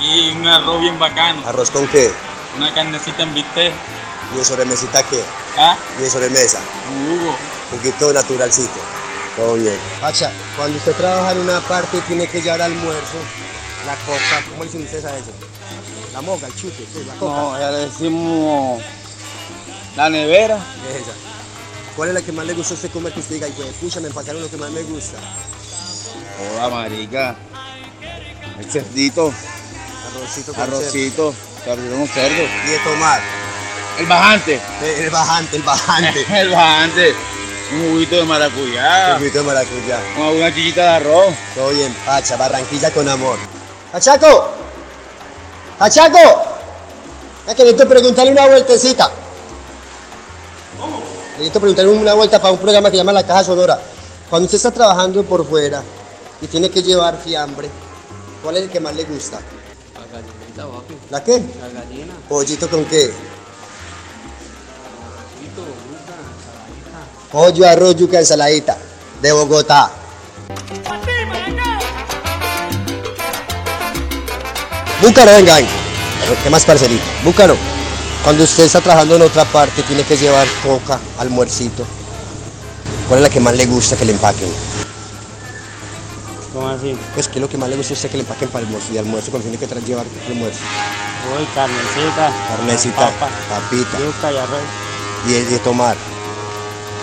Y 0.02 0.30
un 0.32 0.48
arroz 0.48 0.80
bien 0.80 0.98
bacano. 0.98 1.42
¿Arroz 1.46 1.70
con 1.72 1.88
qué? 1.88 2.10
Una 2.58 2.74
carnecita 2.74 3.24
en 3.24 3.34
bistec. 3.34 3.74
¿Y 4.34 4.38
de 4.38 4.46
sobremesita 4.46 5.04
qué? 5.04 5.24
¿Ah? 5.58 5.78
¿Y 5.98 6.02
de 6.04 6.10
sobremesa? 6.10 6.60
Hugo. 7.10 7.36
Juguito 7.72 8.14
naturalcito. 8.14 8.80
Todo 9.36 9.56
bien. 9.56 9.78
Pacha, 10.02 10.32
cuando 10.56 10.78
usted 10.78 10.94
trabaja 10.94 11.32
en 11.32 11.40
una 11.40 11.60
parte 11.62 11.98
y 11.98 12.02
tiene 12.02 12.28
que 12.28 12.42
llevar 12.42 12.62
almuerzo, 12.62 13.18
la 13.86 13.96
coca, 13.98 14.50
¿cómo 14.50 14.64
le 14.64 14.70
dicen 14.70 14.84
ustedes 14.84 15.06
a 15.06 15.16
eso? 15.16 15.32
La 16.14 16.22
moga, 16.22 16.48
el 16.48 16.56
chute, 16.56 16.86
sí, 16.92 17.04
la 17.06 17.14
coca. 17.16 17.36
No, 17.36 17.60
ya 17.60 17.72
le 17.72 17.78
decimos 17.78 18.82
la 19.96 20.10
nevera. 20.10 20.56
Esa. 20.56 21.12
¿Cuál 21.96 22.10
es 22.10 22.16
la 22.16 22.22
que 22.22 22.32
más 22.32 22.46
le 22.46 22.54
gusta 22.54 22.74
a 22.74 22.76
usted 22.76 22.92
comer 22.92 23.12
que 23.14 23.20
usted 23.20 23.36
diga, 23.36 23.48
de 23.48 23.72
pucha, 23.82 24.00
me 24.00 24.08
empacaron 24.08 24.42
lo 24.42 24.50
que 24.50 24.58
más 24.58 24.70
me 24.70 24.84
gusta? 24.84 25.18
Hola, 26.56 26.70
marica. 26.70 27.36
El 28.60 28.72
cerdito. 28.72 29.34
Arrocito 30.08 30.54
con 30.54 30.62
Arrocito. 30.62 31.34
Con 31.66 31.78
cerdo. 31.78 32.08
cerdo. 32.14 32.44
Y 32.66 32.70
de 32.70 32.80
tomar. 32.80 33.22
El 33.98 34.06
bajante. 34.06 34.62
El 34.82 35.10
bajante, 35.10 35.58
el 35.58 35.64
bajante. 35.64 36.26
El 36.42 36.50
bajante. 36.50 37.16
Un 37.74 37.92
juguito 37.92 38.16
de 38.16 38.24
maracuyá. 38.24 39.14
Un 39.14 39.18
juguito 39.20 39.38
de 39.40 39.44
maracuyá. 39.44 40.00
Una, 40.18 40.30
una 40.30 40.54
chichita 40.56 40.82
de 40.82 40.90
arroz. 40.90 41.34
Todo 41.56 41.70
bien, 41.70 41.94
Pacha, 42.06 42.38
Barranquilla 42.38 42.92
con 42.92 43.10
amor. 43.10 43.38
¡Pachaco! 43.92 44.52
¡Pachaco! 45.78 46.44
Es 47.48 47.56
que 47.56 47.64
necesito 47.64 47.88
preguntarle 47.90 48.32
una 48.32 48.48
vueltecita. 48.48 49.12
Necesito 51.34 51.60
preguntarle 51.60 51.92
una 51.92 52.14
vuelta 52.14 52.42
para 52.42 52.52
un 52.52 52.60
programa 52.60 52.90
que 52.90 52.96
se 52.96 52.98
llama 52.98 53.14
La 53.14 53.26
Caja 53.26 53.44
Sonora. 53.44 53.80
Cuando 54.30 54.46
usted 54.46 54.58
está 54.58 54.72
trabajando 54.72 55.24
por 55.24 55.48
fuera 55.48 55.82
y 56.42 56.48
tiene 56.48 56.70
que 56.70 56.84
llevar 56.84 57.18
fiambre, 57.22 57.70
¿cuál 58.44 58.58
es 58.58 58.64
el 58.64 58.70
que 58.70 58.80
más 58.80 58.96
le 58.96 59.04
gusta? 59.06 59.40
La 59.94 60.06
gallinita, 60.12 60.66
papi. 60.66 60.98
¿La 61.10 61.24
qué? 61.24 61.42
La 61.62 61.80
gallina. 61.82 62.14
¿Pollito 62.28 62.70
con 62.70 62.86
qué? 62.86 63.14
Pollo, 67.38 67.70
arroz, 67.70 67.96
yuca, 67.96 68.18
ensaladita. 68.18 68.76
De 69.22 69.32
Bogotá. 69.32 69.92
Búcaro, 75.04 75.32
venga, 75.34 75.54
venga. 75.54 75.70
¿Qué 76.42 76.50
más, 76.50 76.66
parcelito? 76.66 77.04
Búcaro. 77.24 77.56
Cuando 78.24 78.44
usted 78.44 78.64
está 78.64 78.82
trabajando 78.82 79.18
en 79.18 79.22
otra 79.22 79.46
parte, 79.46 79.84
tiene 79.84 80.02
que 80.02 80.18
llevar 80.18 80.48
coca, 80.64 81.00
almuercito. 81.20 81.86
¿Cuál 83.08 83.20
es 83.20 83.24
la 83.28 83.30
que 83.30 83.40
más 83.40 83.56
le 83.56 83.68
gusta 83.68 83.96
que 83.96 84.06
le 84.06 84.14
empaquen? 84.14 84.52
¿Cómo 86.54 86.70
así? 86.70 86.98
Pues, 87.14 87.28
¿qué 87.28 87.36
es 87.36 87.42
lo 87.42 87.48
que 87.48 87.60
más 87.60 87.70
le 87.70 87.76
gusta 87.76 87.94
a 87.94 87.98
usted 87.98 88.10
que 88.10 88.18
le 88.18 88.24
empaquen 88.24 88.50
para 88.50 88.66
almuerzo? 88.66 88.92
Y 88.92 88.98
almuerzo 88.98 89.30
cuando 89.30 89.48
tiene 89.48 89.64
que 89.64 89.82
llevar 89.86 90.08
almuerzo. 90.28 90.62
Uy, 91.38 91.46
carnecita. 91.54 92.34
Carnecita, 92.48 92.96
Papa. 92.96 93.30
papita. 93.48 94.00
Yuca 94.00 94.32
y 94.32 94.38
arroz. 94.38 94.60
Y 95.28 95.36
el 95.36 95.50
de 95.52 95.60
tomar. 95.60 96.17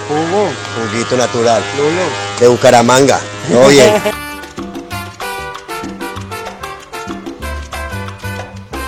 Jugo. 0.08 0.50
Juguito 0.90 1.16
natural. 1.16 1.62
Lulo. 1.76 2.02
De 2.40 2.48
Bucaramanga. 2.48 3.20
Todo 3.50 3.68
bien. 3.68 3.92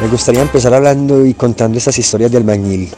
Me 0.01 0.09
gustaría 0.09 0.43
empezar 0.43 0.74
hablando 0.74 1.24
y 1.24 1.32
contando 1.34 1.78
estas 1.78 1.98
historias 1.98 2.30
de 2.30 2.36
albañil 2.38 2.90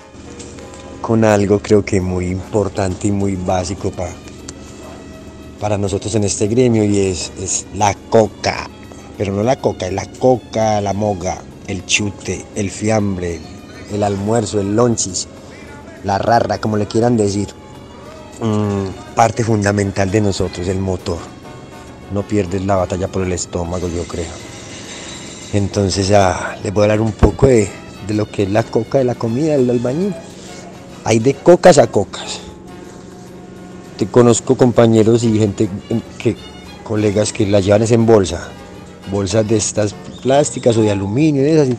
con 1.01 1.24
algo 1.24 1.61
creo 1.61 1.85
que 1.85 2.01
muy 2.03 2.27
importante 2.27 3.07
y 3.09 3.12
muy 3.12 3.36
básico 3.36 3.90
pa- 3.90 4.11
para 5.61 5.78
nosotros 5.78 6.15
en 6.16 6.24
este 6.24 6.49
gremio 6.49 6.85
y 6.85 6.99
es, 6.99 7.32
es 7.40 7.66
la 7.74 7.95
coca. 8.11 8.69
Pero 9.16 9.32
no 9.32 9.43
la 9.43 9.57
coca, 9.57 9.86
es 9.86 9.93
la 9.93 10.05
coca, 10.19 10.81
la 10.81 10.93
moga, 10.93 11.39
el 11.66 11.86
chute, 11.86 12.45
el 12.55 12.70
fiambre, 12.70 13.40
el 13.93 14.03
almuerzo, 14.03 14.61
el 14.61 14.77
lonchis, 14.77 15.27
la 16.05 16.19
rarra, 16.19 16.59
como 16.59 16.77
le 16.77 16.86
quieran 16.86 17.16
decir. 17.16 17.49
Mm, 18.40 19.15
parte 19.16 19.43
fundamental 19.43 20.10
de 20.12 20.20
nosotros, 20.20 20.69
el 20.69 20.78
motor. 20.78 21.19
No 22.12 22.23
pierdes 22.23 22.65
la 22.65 22.77
batalla 22.77 23.09
por 23.09 23.23
el 23.24 23.32
estómago, 23.32 23.89
yo 23.89 24.05
creo. 24.05 24.31
Entonces 25.52 26.12
ah, 26.12 26.56
les 26.62 26.73
voy 26.73 26.82
a 26.82 26.85
hablar 26.85 27.01
un 27.01 27.12
poco 27.12 27.48
de, 27.48 27.69
lo 28.09 28.31
que 28.31 28.44
es 28.44 28.51
la 28.51 28.62
coca 28.62 28.98
de 28.98 29.05
la 29.05 29.16
comida 29.16 29.56
del 29.56 29.69
albañil. 29.69 30.15
Hay 31.05 31.19
de 31.19 31.35
cocas 31.35 31.78
a 31.78 31.89
cocas. 31.89 32.40
Te 33.97 34.06
conozco 34.06 34.56
compañeros 34.56 35.24
y 35.24 35.36
gente 35.39 35.69
colegas 36.85 37.32
que 37.32 37.44
la 37.44 37.60
llevan 37.60 37.82
es 37.82 37.90
en 37.90 38.06
bolsa, 38.06 38.48
bolsas 39.10 39.47
de 39.48 39.56
estas 39.56 39.94
plásticas 40.23 40.77
o 40.77 40.82
de 40.82 40.93
aluminio 40.93 41.43
de 41.43 41.55
esas, 41.55 41.77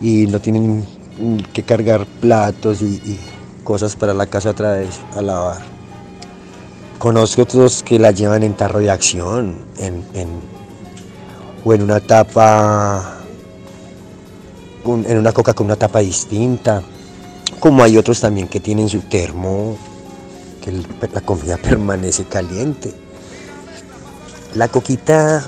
y, 0.00 0.24
y 0.24 0.26
no 0.26 0.38
tienen 0.40 0.80
mm, 1.18 1.38
que 1.52 1.62
cargar 1.62 2.04
platos 2.20 2.82
y, 2.82 2.86
y 2.86 3.18
cosas 3.64 3.96
para 3.96 4.12
la 4.12 4.26
casa 4.26 4.50
otra 4.50 4.74
vez 4.74 5.00
a 5.16 5.22
lavar. 5.22 5.77
Conozco 6.98 7.42
otros 7.42 7.82
que 7.84 7.98
la 7.98 8.10
llevan 8.10 8.42
en 8.42 8.54
tarro 8.54 8.80
de 8.80 8.90
acción, 8.90 9.56
en, 9.78 10.02
o 11.64 11.72
en 11.72 11.82
una 11.82 12.00
tapa, 12.00 13.18
en 14.84 15.18
una 15.18 15.32
coca 15.32 15.54
con 15.54 15.66
una 15.66 15.76
tapa 15.76 16.00
distinta, 16.00 16.82
como 17.60 17.84
hay 17.84 17.96
otros 17.96 18.20
también 18.20 18.48
que 18.48 18.58
tienen 18.58 18.88
su 18.88 19.00
termo, 19.02 19.76
que 20.62 20.72
la 21.12 21.20
comida 21.20 21.56
permanece 21.62 22.24
caliente. 22.24 22.92
La 24.56 24.66
coquita 24.66 25.44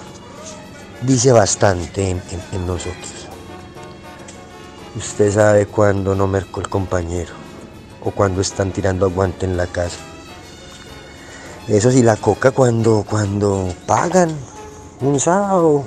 dice 1.02 1.32
bastante 1.32 2.10
en, 2.10 2.22
en- 2.52 2.66
nosotros. 2.66 3.26
Usted 4.96 5.32
sabe 5.32 5.66
cuando 5.66 6.14
no 6.14 6.26
mercó 6.28 6.60
el 6.60 6.68
compañero 6.68 7.32
o 8.04 8.10
cuando 8.12 8.40
están 8.40 8.70
tirando 8.72 9.06
aguante 9.06 9.46
en 9.46 9.56
la 9.56 9.66
casa. 9.66 9.98
Eso 11.68 11.90
sí, 11.90 12.02
la 12.02 12.16
coca 12.16 12.50
cuando, 12.50 13.04
cuando 13.08 13.72
pagan 13.86 14.30
un 15.00 15.20
sábado, 15.20 15.84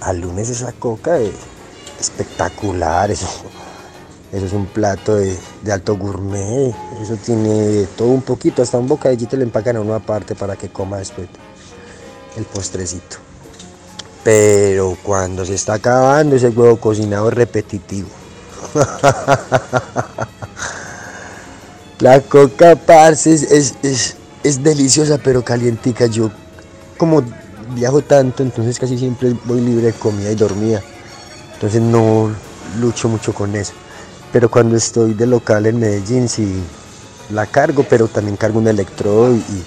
al 0.00 0.20
lunes 0.20 0.50
esa 0.50 0.72
coca 0.72 1.18
es 1.18 1.32
espectacular, 1.98 3.10
eso, 3.10 3.26
eso 4.32 4.46
es 4.46 4.52
un 4.52 4.66
plato 4.66 5.16
de, 5.16 5.36
de 5.62 5.72
alto 5.72 5.96
gourmet, 5.96 6.74
eso 7.00 7.16
tiene 7.16 7.86
todo 7.96 8.08
un 8.08 8.22
poquito, 8.22 8.62
hasta 8.62 8.78
un 8.78 8.88
bocadillito 8.88 9.36
le 9.36 9.44
empacan 9.44 9.76
a 9.76 9.80
uno 9.80 9.94
aparte 9.94 10.34
para 10.34 10.56
que 10.56 10.68
coma 10.68 10.98
después 10.98 11.28
el 12.36 12.44
postrecito. 12.44 13.16
Pero 14.24 14.96
cuando 15.02 15.44
se 15.44 15.54
está 15.54 15.74
acabando 15.74 16.36
ese 16.36 16.48
huevo 16.50 16.76
cocinado 16.76 17.28
es 17.28 17.34
repetitivo. 17.34 18.08
La 22.00 22.20
coca, 22.20 22.74
parce, 22.76 23.32
es- 23.34 23.74
es- 23.82 24.16
es 24.42 24.62
deliciosa 24.62 25.18
pero 25.18 25.44
calientica. 25.44 26.06
Yo 26.06 26.30
como 26.98 27.22
viajo 27.74 28.02
tanto, 28.02 28.42
entonces 28.42 28.78
casi 28.78 28.98
siempre 28.98 29.34
voy 29.44 29.60
libre 29.60 29.86
de 29.86 29.92
comida 29.92 30.30
y 30.30 30.34
dormida. 30.34 30.82
Entonces 31.54 31.80
no 31.80 32.30
lucho 32.80 33.08
mucho 33.08 33.32
con 33.32 33.54
eso. 33.56 33.72
Pero 34.32 34.50
cuando 34.50 34.76
estoy 34.76 35.14
de 35.14 35.26
local 35.26 35.66
en 35.66 35.78
Medellín 35.78 36.28
sí 36.28 36.62
la 37.30 37.46
cargo, 37.46 37.84
pero 37.88 38.08
también 38.08 38.36
cargo 38.36 38.58
un 38.58 38.68
electrodo 38.68 39.34
y, 39.34 39.64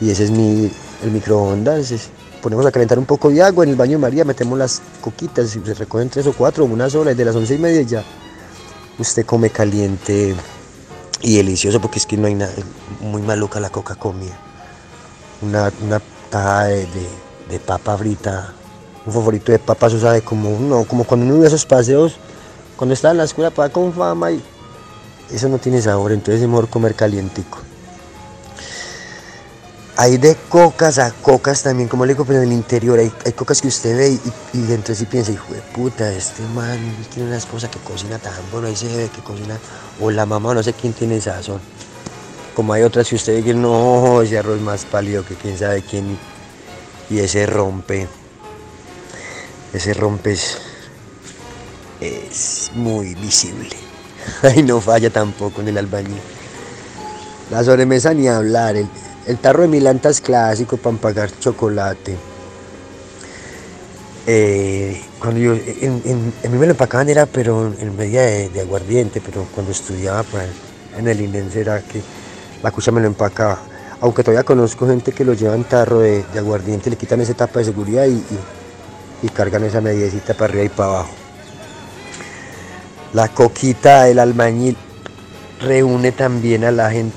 y 0.00 0.10
ese 0.10 0.24
es 0.24 0.30
mi 0.30 0.70
el 1.02 1.10
microondas. 1.10 1.90
es- 1.90 2.10
ponemos 2.42 2.64
a 2.66 2.70
calentar 2.70 2.98
un 2.98 3.06
poco 3.06 3.30
de 3.30 3.42
agua 3.42 3.64
en 3.64 3.70
el 3.70 3.76
baño 3.76 3.92
de 3.92 3.98
María, 3.98 4.24
metemos 4.24 4.56
las 4.58 4.80
coquitas, 5.00 5.50
se 5.50 5.74
recogen 5.74 6.08
tres 6.10 6.26
o 6.28 6.32
cuatro 6.32 6.64
una 6.64 6.88
sola, 6.88 7.10
y 7.10 7.14
de 7.16 7.24
las 7.24 7.34
once 7.34 7.54
y 7.54 7.58
media 7.58 7.82
ya 7.82 8.04
usted 8.98 9.26
come 9.26 9.50
caliente 9.50 10.34
y 11.26 11.36
delicioso 11.38 11.80
porque 11.80 11.98
es 11.98 12.06
que 12.06 12.16
no 12.16 12.28
hay 12.28 12.36
nada, 12.36 12.52
muy 13.00 13.20
maluca 13.20 13.58
la 13.58 13.68
coca 13.68 13.96
comida. 13.96 14.38
Una, 15.42 15.72
una 15.82 16.00
taja 16.30 16.66
de, 16.66 16.86
de- 16.86 17.58
papa 17.58 17.98
frita, 17.98 18.54
un 19.04 19.12
favorito 19.12 19.50
de 19.50 19.58
papa, 19.58 19.88
eso 19.88 19.98
sabe 19.98 20.22
como, 20.22 20.50
no, 20.60 20.84
como 20.84 21.02
cuando 21.04 21.26
uno 21.26 21.40
ve 21.40 21.48
esos 21.48 21.66
paseos, 21.66 22.20
cuando 22.76 22.94
está 22.94 23.10
en 23.10 23.16
la 23.18 23.24
escuela 23.24 23.50
para 23.50 23.70
con 23.70 23.92
fama 23.92 24.30
y 24.30 24.40
eso 25.32 25.48
no 25.48 25.58
tiene 25.58 25.82
sabor, 25.82 26.12
entonces 26.12 26.42
es 26.42 26.48
mejor 26.48 26.68
comer 26.68 26.94
calientico. 26.94 27.65
Hay 29.98 30.18
de 30.18 30.36
cocas 30.50 30.98
a 30.98 31.10
cocas 31.10 31.62
también, 31.62 31.88
como 31.88 32.04
le 32.04 32.12
digo, 32.12 32.26
pero 32.26 32.42
en 32.42 32.48
el 32.48 32.52
interior 32.52 32.98
hay, 32.98 33.10
cocas 33.32 33.62
que 33.62 33.68
usted 33.68 33.96
ve 33.96 34.18
y, 34.52 34.58
dentro 34.60 34.94
sí 34.94 35.06
piensa, 35.06 35.32
hijo 35.32 35.54
de 35.54 35.62
puta, 35.62 36.12
este 36.12 36.42
man 36.54 36.78
tiene 37.14 37.30
una 37.30 37.38
esposa 37.38 37.70
que 37.70 37.78
cocina 37.78 38.18
tan 38.18 38.34
bueno, 38.52 38.68
ahí 38.68 38.76
se 38.76 38.94
ve 38.94 39.08
que 39.08 39.22
cocina, 39.22 39.56
o 39.98 40.10
la 40.10 40.26
mamá, 40.26 40.52
no 40.52 40.62
sé 40.62 40.74
quién 40.74 40.92
tiene 40.92 41.18
sazón. 41.18 41.62
Como 42.54 42.74
hay 42.74 42.82
otras 42.82 43.08
que 43.08 43.14
usted 43.14 43.36
ve 43.36 43.42
que 43.42 43.54
no, 43.54 44.20
ese 44.20 44.36
arroz 44.36 44.60
más 44.60 44.84
pálido 44.84 45.24
que 45.24 45.34
quién 45.34 45.56
sabe 45.56 45.80
quién, 45.80 46.18
y 47.08 47.20
ese 47.20 47.46
rompe, 47.46 48.06
ese 49.72 49.94
rompe 49.94 50.32
es, 50.32 50.58
es 52.02 52.70
muy 52.74 53.14
visible. 53.14 53.74
Ahí 54.42 54.62
no 54.62 54.78
falla 54.78 55.08
tampoco 55.08 55.62
en 55.62 55.68
el 55.68 55.78
albañil. 55.78 56.20
La 57.50 57.64
sobremesa 57.64 58.12
ni 58.12 58.28
hablar, 58.28 58.76
el, 58.76 58.90
el 59.26 59.38
tarro 59.38 59.62
de 59.62 59.68
Milanta 59.68 60.08
es 60.08 60.20
clásico 60.20 60.76
para 60.76 60.94
empacar 60.94 61.30
chocolate. 61.38 62.16
Eh, 64.28 65.00
cuando 65.20 65.40
yo, 65.40 65.52
en, 65.54 66.02
en- 66.04 66.32
en 66.42 66.52
mí 66.52 66.58
me 66.58 66.66
lo 66.66 66.72
empacaban 66.72 67.08
era 67.08 67.26
pero 67.26 67.72
en 67.78 67.96
medida 67.96 68.22
de, 68.22 68.60
aguardiente, 68.60 69.20
pero 69.24 69.46
cuando 69.54 69.70
estudiaba 69.72 70.22
pues, 70.24 70.44
en 70.98 71.06
el 71.08 71.20
Indense 71.20 71.60
era 71.60 71.80
que 71.80 72.00
la 72.62 72.70
cucha 72.70 72.90
me 72.90 73.00
lo 73.00 73.06
empacaba. 73.06 73.58
Aunque 74.00 74.22
todavía 74.22 74.44
conozco 74.44 74.86
gente 74.86 75.12
que 75.12 75.24
lo 75.24 75.32
lleva 75.34 75.54
en 75.54 75.64
tarro 75.64 76.00
de, 76.00 76.24
aguardiente, 76.36 76.90
le 76.90 76.96
quitan 76.96 77.20
esa 77.20 77.34
tapa 77.34 77.60
de 77.60 77.66
seguridad 77.66 78.06
y, 78.06 78.12
y- 78.14 78.40
y 79.22 79.28
cargan 79.30 79.64
esa 79.64 79.80
mediecita 79.80 80.34
para 80.34 80.46
arriba 80.46 80.64
y 80.64 80.68
para 80.68 80.88
abajo. 80.90 81.10
La 83.14 83.28
coquita 83.28 84.04
del 84.04 84.18
albañil 84.18 84.76
reúne 85.60 86.12
también 86.12 86.64
a 86.64 86.70
la 86.70 86.90
gente. 86.90 87.16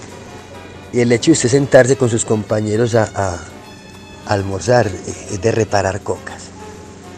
Y 0.92 1.02
el 1.02 1.12
hecho 1.12 1.32
de 1.32 1.34
usted 1.34 1.50
sentarse 1.50 1.96
con 1.96 2.10
sus 2.10 2.26
compañeros 2.26 2.96
a, 2.96 3.38
almorzar 4.26 4.88
eh, 4.88 5.28
es 5.32 5.42
de 5.42 5.52
reparar 5.52 6.02
cocas 6.02 6.44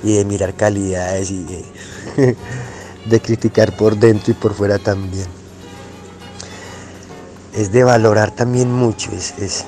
y 0.03 0.15
de 0.15 0.25
mirar 0.25 0.53
calidades 0.53 1.29
y 1.29 1.45
de, 3.05 3.19
criticar 3.19 3.75
por 3.75 3.97
dentro 3.97 4.31
y 4.31 4.35
por 4.35 4.53
fuera 4.53 4.77
también. 4.79 5.27
Es 7.53 7.71
de 7.71 7.83
valorar 7.83 8.31
también 8.31 8.71
mucho, 8.71 9.11
es, 9.11 9.33
es, 9.39 9.65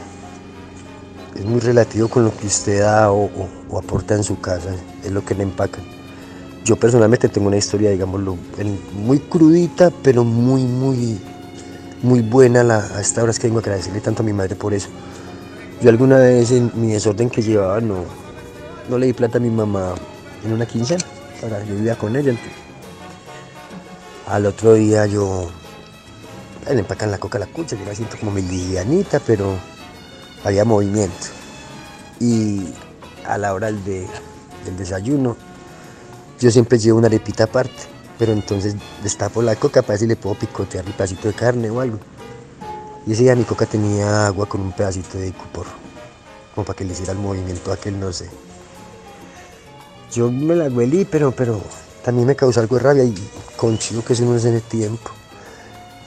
muy 1.43 1.59
relativo 1.59 2.07
con 2.07 2.23
lo 2.23 2.37
que 2.37 2.47
usted 2.47 2.81
da 2.81 3.11
o, 3.11 3.29
aporta 3.77 4.15
en 4.15 4.23
su 4.23 4.39
casa, 4.39 4.69
es 5.03 5.11
lo 5.11 5.25
que 5.25 5.35
le 5.35 5.43
empacan. 5.43 5.83
Yo 6.63 6.77
personalmente 6.77 7.27
tengo 7.27 7.47
una 7.47 7.57
historia, 7.57 7.89
digámoslo, 7.89 8.37
muy 8.93 9.19
crudita, 9.19 9.91
pero 10.01 10.23
muy, 10.23 10.63
muy, 10.63 11.19
muy 12.03 12.21
buena 12.21 12.63
la- 12.63 12.85
a 12.95 13.01
esta 13.01 13.23
hora 13.23 13.31
es 13.31 13.39
que 13.39 13.47
vengo 13.47 13.59
a 13.59 13.61
agradecerle 13.61 14.01
tanto 14.01 14.21
a 14.21 14.25
mi 14.25 14.33
madre 14.33 14.55
por 14.55 14.73
eso. 14.73 14.89
Yo 15.81 15.89
alguna 15.89 16.17
vez 16.17 16.51
en 16.51 16.71
mi 16.75 16.91
desorden 16.91 17.29
que 17.29 17.41
llevaba 17.41 17.81
no, 17.81 18.05
no 18.89 18.97
le 18.97 19.07
di 19.07 19.13
plata 19.13 19.37
a 19.37 19.41
mi 19.41 19.49
mamá 19.49 19.95
en 20.45 20.53
una 20.53 20.65
quincena, 20.65 21.03
para 21.41 21.63
yo 21.63 21.73
vivía 21.75 21.95
con 21.97 22.15
ella. 22.15 22.33
Al 24.27 24.45
otro 24.45 24.73
día 24.73 25.05
yo 25.05 25.49
le 26.69 26.79
empacan 26.79 27.11
la 27.11 27.17
coca 27.17 27.37
a 27.37 27.41
la 27.41 27.47
cucha, 27.47 27.75
yo 27.75 27.85
la 27.85 27.95
siento 27.95 28.17
como 28.17 28.31
mi 28.31 28.41
livianita, 28.41 29.19
pero 29.19 29.55
había 30.43 30.63
movimiento. 30.63 31.27
Y 32.19 32.73
a 33.25 33.37
la 33.37 33.53
hora 33.53 33.67
del, 33.67 33.83
de- 33.83 34.07
del 34.65 34.77
desayuno, 34.77 35.35
yo 36.39 36.51
siempre 36.51 36.77
llevo 36.77 36.97
una 36.99 37.07
arepita 37.07 37.45
aparte, 37.45 37.83
pero 38.17 38.31
entonces 38.31 38.75
destapo 39.01 39.41
la 39.41 39.55
coca 39.55 39.81
para 39.81 39.93
ver 39.93 39.99
si 39.99 40.07
le 40.07 40.15
puedo 40.15 40.35
picotear 40.35 40.85
un 40.85 40.93
pedacito 40.93 41.27
de 41.27 41.33
carne 41.33 41.69
o 41.69 41.79
algo. 41.81 41.99
Y 43.05 43.13
ese 43.13 43.23
día 43.23 43.35
mi 43.35 43.43
coca 43.43 43.65
tenía 43.65 44.27
agua 44.27 44.47
con 44.47 44.61
un 44.61 44.71
pedacito 44.71 45.17
de 45.17 45.31
cupor, 45.33 45.65
como 46.55 46.65
para 46.65 46.77
que 46.77 46.85
le 46.85 46.93
hiciera 46.93 47.11
el 47.11 47.19
movimiento 47.19 47.71
aquel, 47.71 47.99
no 47.99 48.13
sé. 48.13 48.29
Yo 50.13 50.31
me 50.31 50.55
la 50.55 50.65
huelí, 50.65 51.05
pero, 51.05 51.31
pero 51.31 51.59
también 52.03 52.27
me 52.27 52.35
causó 52.35 52.59
algo 52.59 52.77
de 52.77 52.83
rabia 52.83 53.03
y 53.03 53.15
conchido 53.57 54.05
que 54.05 54.13
eso 54.13 54.23
no 54.23 54.35
es 54.35 54.45
en 54.45 54.55
el 54.55 54.61
tiempo. 54.61 55.11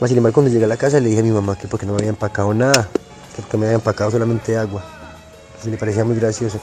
Más 0.00 0.08
sin 0.08 0.18
embargo, 0.18 0.34
cuando 0.34 0.52
llegué 0.52 0.64
a 0.64 0.68
la 0.68 0.76
casa 0.76 1.00
le 1.00 1.08
dije 1.08 1.20
a 1.20 1.24
mi 1.24 1.30
mamá 1.30 1.56
que 1.56 1.68
porque 1.68 1.86
no 1.86 1.92
me 1.92 1.98
había 1.98 2.10
empacado 2.10 2.54
nada, 2.54 2.88
que 3.34 3.42
porque 3.42 3.56
me 3.56 3.66
había 3.66 3.76
empacado 3.76 4.10
solamente 4.10 4.56
agua. 4.56 4.84
Se 5.62 5.70
le 5.70 5.76
parecía 5.76 6.04
muy 6.04 6.16
gracioso. 6.16 6.60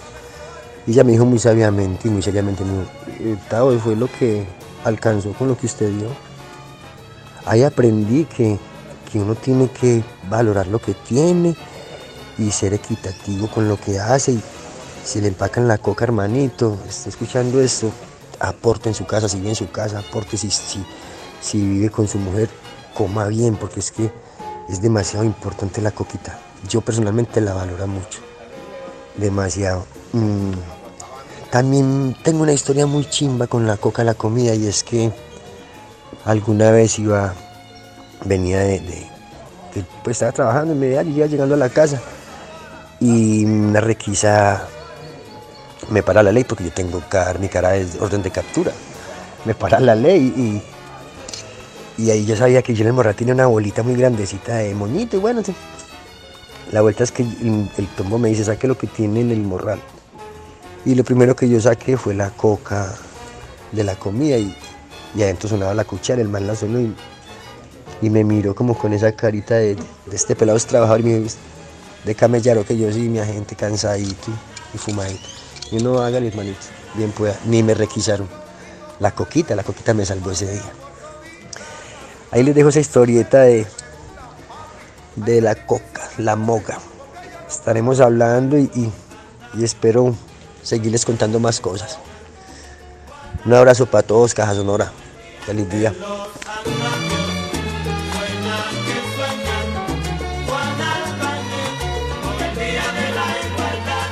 Y 0.88 0.92
ella 0.92 1.04
me 1.04 1.14
dijo 1.14 1.26
muy 1.26 1.40
sabiamente 1.40 2.08
y 2.08 2.12
muy 2.12 2.22
seriamente, 2.22 2.64
me 2.64 2.72
dijo, 2.72 3.38
"Eh, 3.40 3.80
fue 3.80 3.96
lo 3.96 4.08
que 4.08 4.46
alcanzó 4.84 5.34
con 5.34 5.48
lo 5.48 5.58
que 5.58 5.66
usted 5.66 5.90
dio. 5.90 6.10
Ahí 7.46 7.64
aprendí 7.64 8.26
que, 8.26 8.58
que 9.12 9.20
uno 9.20 9.36
tiene 9.36 9.70
que 9.70 10.04
valorar 10.30 10.68
lo 10.68 10.80
que 10.80 10.94
tiene 10.94 11.56
y 12.38 12.52
ser 12.52 12.74
equitativo 12.74 13.48
con 13.50 13.68
lo 13.68 13.80
que 13.80 14.00
hace. 14.00 14.34
Y 14.34 14.44
si 15.04 15.22
le 15.22 15.28
empacan 15.28 15.68
la 15.68 15.78
coca, 15.78 16.06
hermanito, 16.06 16.78
está 16.88 17.10
escuchando 17.10 17.62
esto, 17.62 17.92
aporte 18.40 18.90
en 18.90 18.96
su 18.96 19.06
casa, 19.06 19.28
si 19.28 19.38
vive 19.38 19.50
en 19.50 19.56
su 19.56 19.70
casa, 19.70 20.00
aporte 20.00 20.38
si, 20.38 20.50
si, 20.50 20.84
si 21.42 21.62
vive 21.62 21.90
con 21.90 22.08
su 22.08 22.18
mujer, 22.18 22.50
coma 22.94 23.28
bien, 23.28 23.56
porque 23.56 23.80
es 23.82 23.92
que 23.92 24.12
es 24.70 24.82
demasiado 24.82 25.26
importante 25.26 25.82
la 25.82 25.92
coquita. 25.92 26.40
Yo 26.70 26.82
personalmente 26.82 27.42
la 27.42 27.54
valoro 27.54 27.88
mucho, 27.88 28.20
demasiado. 29.18 29.86
Mm, 30.14 30.54
También 31.54 32.16
tengo 32.24 32.42
una 32.42 32.52
historia 32.52 32.88
muy 32.88 33.06
chimba 33.06 33.46
con 33.46 33.68
la 33.68 33.78
coca, 33.78 34.04
la 34.04 34.16
comida, 34.16 34.56
y 34.56 34.66
es 34.66 34.84
que 34.84 35.12
alguna 36.26 36.72
vez 36.72 36.98
iba, 36.98 37.36
venía 38.26 38.58
de, 38.62 38.82
pues 40.04 40.16
estaba 40.16 40.32
trabajando 40.32 40.74
en 40.74 40.80
Medellín 40.80 41.14
y 41.14 41.18
iba 41.18 41.28
llegando 41.28 41.54
a 41.54 41.58
la 41.60 41.70
casa 41.70 42.02
y 43.00 43.46
una 43.46 43.82
requisa 43.82 44.68
me 45.92 46.02
para 46.02 46.24
la 46.24 46.32
ley 46.32 46.44
porque 46.44 46.64
yo 46.64 46.72
tengo 46.72 47.04
car- 47.08 47.38
mi 47.38 47.50
cara 47.50 47.76
es 47.76 48.02
orden 48.02 48.24
de 48.24 48.32
captura. 48.32 48.72
Me 49.46 49.54
para 49.54 49.80
la 49.80 49.94
ley 49.94 50.64
y, 51.98 52.02
y 52.04 52.10
ahí 52.10 52.26
yo 52.26 52.36
sabía 52.36 52.64
que 52.64 52.74
yo 52.74 52.82
en 52.82 52.88
el 52.88 52.94
morral 52.94 53.14
tenía 53.14 53.36
una 53.36 53.46
bolita 53.46 53.84
muy 53.84 53.94
grandecita 53.94 54.56
de 54.56 54.74
moñito 54.74 55.18
y 55.18 55.20
bueno, 55.20 55.44
la 56.72 56.82
vuelta 56.82 57.04
es 57.04 57.12
que 57.12 57.22
el, 57.22 57.70
el 57.78 58.20
me 58.20 58.30
dice 58.30 58.44
saque 58.44 58.68
lo 58.68 58.76
que 58.76 58.88
tiene 58.88 59.22
en 59.22 59.30
el 59.30 59.42
morral. 59.44 59.80
Y 60.86 60.96
lo 60.96 61.04
primero 61.04 61.36
que 61.36 61.48
yo 61.48 61.62
saqué 61.62 61.96
fue 61.96 62.14
la 62.14 62.30
coca 62.32 62.94
de 63.72 63.84
la 63.84 63.96
comida 63.96 64.38
y, 64.38 64.56
adentro 65.16 65.48
sonaba 65.48 65.74
la 65.74 65.86
cuchara, 65.86 66.22
el 66.22 66.28
man 66.28 66.46
la 66.46 66.56
sonó 66.56 66.80
y, 66.80 66.96
me 68.10 68.26
miró 68.26 68.54
como 68.54 68.78
con 68.78 68.92
esa 68.92 69.14
carita 69.14 69.56
de, 69.56 69.78
este 70.12 70.36
pelado 70.36 70.58
es 70.58 70.66
trabajador 70.66 71.00
y 71.00 71.04
me 71.04 71.20
dijo, 71.20 71.36
de 72.04 72.16
camellaro 72.16 72.66
que 72.66 72.78
yo 72.78 72.92
sí, 72.92 73.08
mi 73.08 73.20
agente 73.20 73.56
cansadito 73.56 74.30
y, 74.74 74.78
fumadito. 74.78 75.26
Y 75.72 75.78
no 75.78 76.00
hagan 76.00 76.26
hermanito, 76.26 76.60
bien 76.96 77.12
pueda, 77.12 77.40
ni 77.46 77.64
me 77.64 77.74
requisaron. 77.74 78.28
La 79.00 79.12
coquita, 79.12 79.56
la 79.56 79.64
coquita 79.64 79.94
me 79.94 80.06
salvó 80.06 80.32
ese 80.32 80.52
día. 80.52 80.72
Ahí 82.32 82.44
les 82.44 82.54
dejo 82.54 82.70
esa 82.70 82.82
historieta 82.82 83.44
de, 83.44 83.66
de 85.16 85.40
la 85.40 85.56
coca, 85.56 86.10
la 86.18 86.36
moga. 86.36 86.80
Estaremos 87.48 88.02
hablando 88.02 88.58
y 88.58 88.92
espero 89.62 90.14
seguirles 90.64 91.06
contando 91.06 91.40
más 91.40 91.60
cosas. 91.60 92.00
Un 93.46 93.54
abrazo 93.54 93.86
para 93.86 94.04
todos, 94.04 94.34
Caja 94.34 94.56
Sonora. 94.56 94.92
Feliz 95.46 95.70
día. 95.70 95.94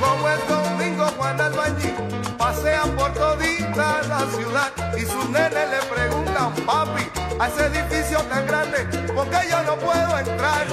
Como 0.00 0.28
el 0.28 0.40
domingo 0.46 1.06
Juan 1.16 1.40
Albañil 1.40 1.94
pasea 2.36 2.82
por 2.96 3.14
todita 3.14 4.02
la 4.08 4.20
ciudad 4.36 4.72
y 4.96 5.00
sus 5.00 5.30
nenes 5.30 5.70
le 5.70 5.94
preguntan, 5.94 6.52
papi, 6.66 7.02
a 7.38 7.48
ese 7.48 7.66
edificio 7.66 8.20
tan 8.24 8.46
grande, 8.46 8.84
¿por 9.14 9.26
qué 9.30 9.38
yo 9.50 9.62
no 9.62 9.76
puedo 9.78 10.18
entrar? 10.18 10.66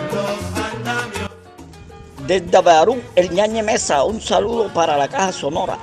Desde 2.30 2.62
Barú, 2.62 3.02
el 3.16 3.32
ñañe 3.32 3.64
Mesa, 3.64 4.04
un 4.04 4.22
saludo 4.22 4.72
para 4.72 4.96
la 4.96 5.08
caja 5.08 5.32
sonora. 5.32 5.80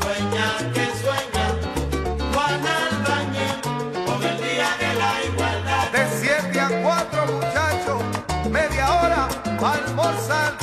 Sueña 0.00 0.48
que 0.72 0.86
sueña 1.02 1.46
Juan 2.32 2.62
Albañil 2.80 3.60
con 4.06 4.22
el 4.24 4.36
día 4.38 4.70
de 4.80 4.90
la 4.96 5.12
igualdad. 5.28 5.92
De 5.92 6.08
7 6.22 6.58
a 6.58 6.68
4 6.82 7.26
muchachos, 7.34 8.00
media 8.50 8.86
hora 8.90 9.28
para 9.60 9.84
almorzar, 9.84 10.54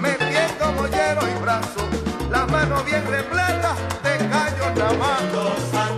metiendo 0.00 0.72
mollero 0.80 1.20
y 1.28 1.42
brazo, 1.42 1.82
la 2.30 2.46
mano 2.46 2.82
bien 2.84 3.04
repleta 3.06 3.76
de 4.02 4.16
callos 4.30 4.74
nada 4.74 5.93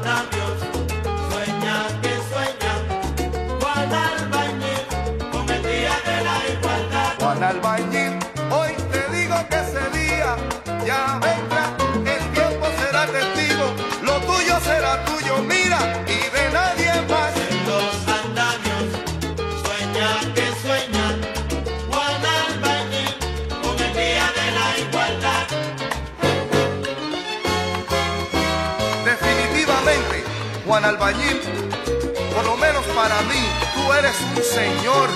Albañil, 31.06 31.36
por 32.34 32.44
lo 32.44 32.56
menos 32.56 32.84
para 32.86 33.20
mí, 33.22 33.40
tú 33.74 33.92
eres 33.92 34.20
un 34.34 34.42
señor. 34.42 35.08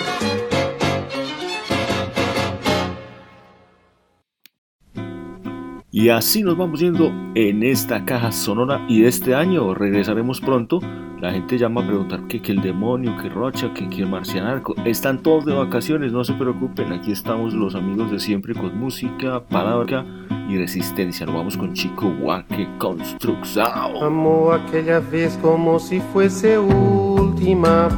Y 5.91 6.09
así 6.11 6.45
nos 6.45 6.57
vamos 6.57 6.79
yendo 6.79 7.11
en 7.35 7.63
esta 7.63 8.05
caja 8.05 8.33
sonora 8.33 8.85
y 8.89 9.05
este 9.05 9.35
año 9.35 9.75
regresaremos 9.75 10.41
pronto. 10.41 10.81
La 11.21 11.33
gente 11.33 11.59
llama 11.59 11.83
a 11.83 11.87
preguntar 11.87 12.27
que, 12.27 12.41
que 12.41 12.53
el 12.53 12.63
demonio, 12.63 13.15
que 13.19 13.29
Rocha, 13.29 13.75
que, 13.75 13.89
que 13.91 14.03
el 14.03 14.09
marcianarco. 14.09 14.75
Están 14.87 15.23
todos 15.23 15.45
de 15.45 15.53
vacaciones, 15.53 16.13
no 16.13 16.25
se 16.25 16.33
preocupen. 16.33 16.93
Aquí 16.93 17.13
estamos 17.13 17.53
los 17.53 17.75
amigos 17.75 18.11
de 18.11 18.19
siempre 18.19 18.55
con 18.55 18.79
música, 18.79 19.45
palabra 19.45 20.07
y 20.49 20.57
resistencia. 20.57 21.27
Nos 21.27 21.35
vamos 21.35 21.57
con 21.59 21.75
Chico 21.75 22.09
Huaque 22.21 22.67
Construxao. 22.79 24.03
Amó 24.03 24.53
aquella 24.53 25.01
vez 25.01 25.39
como 25.43 25.79
si 25.79 26.01
fuese 26.01 26.59
última. 26.59 27.89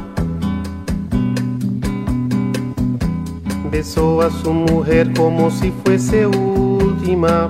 Besó 3.71 4.21
a 4.21 4.29
su 4.29 4.53
mujer 4.53 5.13
como 5.13 5.49
si 5.49 5.71
fuese 5.71 6.27
última. 6.27 7.49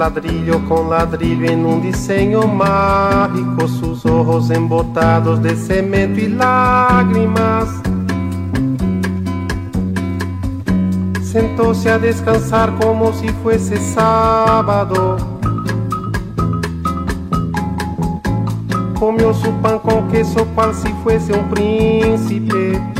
Ladrillo 0.00 0.66
con 0.66 0.88
ladrillo 0.88 1.44
en 1.50 1.66
un 1.66 1.82
diseño 1.82 2.46
mágico, 2.46 3.68
sus 3.68 4.06
ojos 4.06 4.48
embotados 4.48 5.42
de 5.42 5.54
cemento 5.54 6.18
y 6.18 6.28
lágrimas. 6.28 7.68
Sentóse 11.22 11.90
a 11.90 11.98
descansar 11.98 12.74
como 12.76 13.12
si 13.12 13.28
fuese 13.28 13.76
sábado. 13.76 15.18
Comió 18.98 19.34
su 19.34 19.52
pan 19.60 19.80
con 19.80 20.08
queso 20.08 20.46
cual 20.54 20.74
si 20.74 20.88
fuese 21.02 21.34
un 21.34 21.50
príncipe. 21.50 22.99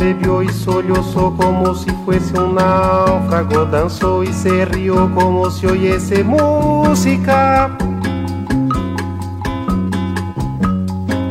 Bebió 0.00 0.42
y 0.42 0.48
sollozó 0.48 1.36
como 1.36 1.74
si 1.74 1.90
fuese 2.06 2.32
un 2.40 2.54
náufrago. 2.54 3.66
Danzó 3.66 4.22
y 4.22 4.32
se 4.32 4.64
rió 4.64 5.14
como 5.14 5.50
si 5.50 5.66
oyese 5.66 6.24
música. 6.24 7.76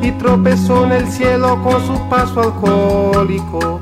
Y 0.04 0.12
tropezó 0.12 0.86
en 0.86 0.92
el 0.92 1.08
cielo 1.08 1.60
con 1.64 1.82
su 1.88 2.00
paso 2.10 2.42
alcohólico. 2.42 3.82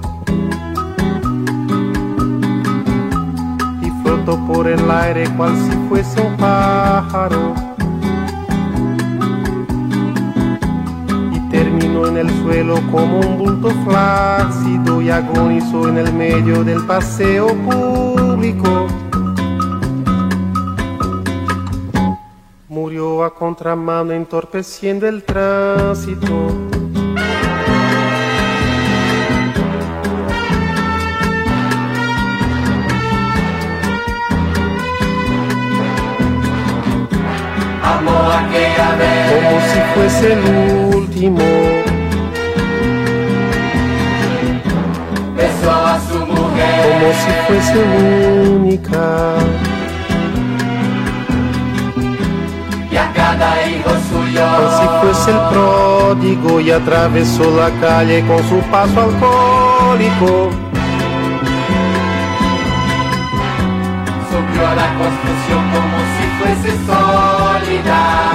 Y 3.82 3.92
flotó 4.02 4.40
por 4.48 4.68
el 4.70 4.90
aire 4.90 5.30
cual 5.36 5.54
si 5.58 5.76
fuese 5.90 6.22
un 6.22 6.38
pájaro. 6.38 7.67
Terminó 11.68 12.08
en 12.08 12.16
el 12.16 12.30
suelo 12.44 12.76
como 12.90 13.20
un 13.20 13.38
bulto 13.38 13.70
flácido 13.84 15.02
y 15.02 15.10
agonizó 15.10 15.90
en 15.90 15.98
el 15.98 16.14
medio 16.14 16.64
del 16.64 16.86
paseo 16.86 17.48
público. 17.48 18.88
Murió 22.70 23.26
a 23.26 23.36
contramano 23.36 24.14
entorpeciendo 24.14 25.10
el 25.10 25.24
tránsito. 25.24 26.32
Amó 37.84 38.32
aquella 38.32 38.96
vez 38.96 39.34
como 39.34 39.60
si 39.60 39.80
fuese 39.94 40.34
el 40.34 40.87
último. 41.18 41.40
besó 45.36 45.72
a 45.72 46.00
su 46.00 46.20
mujer 46.26 46.94
Como 46.94 47.14
si 47.14 47.32
fuese 47.48 47.78
única. 48.50 49.36
y 52.92 52.96
a 52.98 53.12
cada 53.14 53.68
hijo 53.68 53.90
suyo. 54.10 54.42
Como 54.42 54.70
si 54.78 54.86
fuese 55.02 55.32
el 55.32 55.40
pródigo 55.50 56.60
y 56.60 56.72
atravesó 56.72 57.44
la 57.58 57.70
calle 57.82 58.26
con 58.28 58.38
su 58.50 58.60
paso 58.72 59.02
alcohólico. 59.02 60.50
Subió 64.30 64.68
a 64.68 64.76
la 64.76 64.88
construcción 65.00 65.64
como 65.74 65.98
si 66.14 66.26
fuese 66.38 66.78
sólida. 66.86 68.27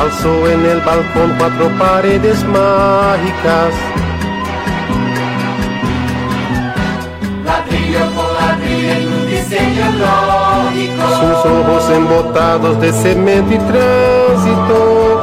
Alzó 0.00 0.48
en 0.48 0.64
el 0.64 0.80
balcón 0.80 1.34
cuatro 1.38 1.68
paredes 1.78 2.42
mágicas. 2.44 3.74
Ladrillo 7.44 8.06
por 8.14 8.32
ladrillo 8.32 8.92
en 8.92 9.12
un 9.12 9.26
diseño 9.26 9.84
lógico. 9.98 11.02
Sus 11.20 11.52
ojos 11.52 11.90
embotados 11.90 12.80
de 12.80 12.92
cemento 12.94 13.54
y 13.54 13.58
tránsito. 13.58 15.22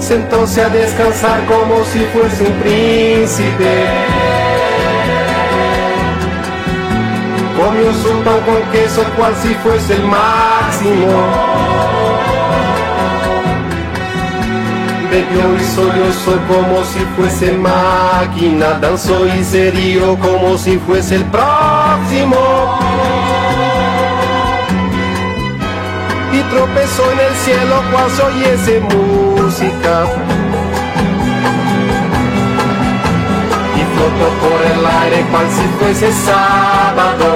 Sentóse 0.00 0.60
a 0.60 0.68
descansar 0.68 1.46
como 1.46 1.82
si 1.84 2.00
fuese 2.12 2.44
un 2.44 2.52
príncipe. 2.60 4.21
Comió 7.62 7.92
su 7.92 8.10
pan 8.24 8.40
con 8.40 8.72
queso 8.72 9.04
cual 9.16 9.32
si 9.40 9.54
fuese 9.54 9.94
el 9.94 10.02
máximo. 10.02 11.12
Bebió 15.08 15.56
y 15.56 15.64
sollozó 15.64 16.40
como 16.48 16.84
si 16.84 16.98
fuese 17.14 17.52
máquina. 17.52 18.80
Danzó 18.80 19.26
y 19.28 19.44
se 19.44 19.70
rió 19.70 20.18
como 20.18 20.58
si 20.58 20.76
fuese 20.78 21.16
el 21.16 21.24
próximo. 21.26 22.80
Y 26.32 26.40
tropezó 26.50 27.12
en 27.12 27.20
el 27.20 27.34
cielo 27.44 27.82
cual 27.92 28.10
se 28.10 28.22
oyese 28.22 28.80
música. 28.80 30.06
Flotó 34.02 34.28
por 34.40 34.60
el 34.62 34.86
aire 34.86 35.26
cual 35.30 35.46
si 35.50 35.64
fuese 35.78 36.12
sábado. 36.12 37.28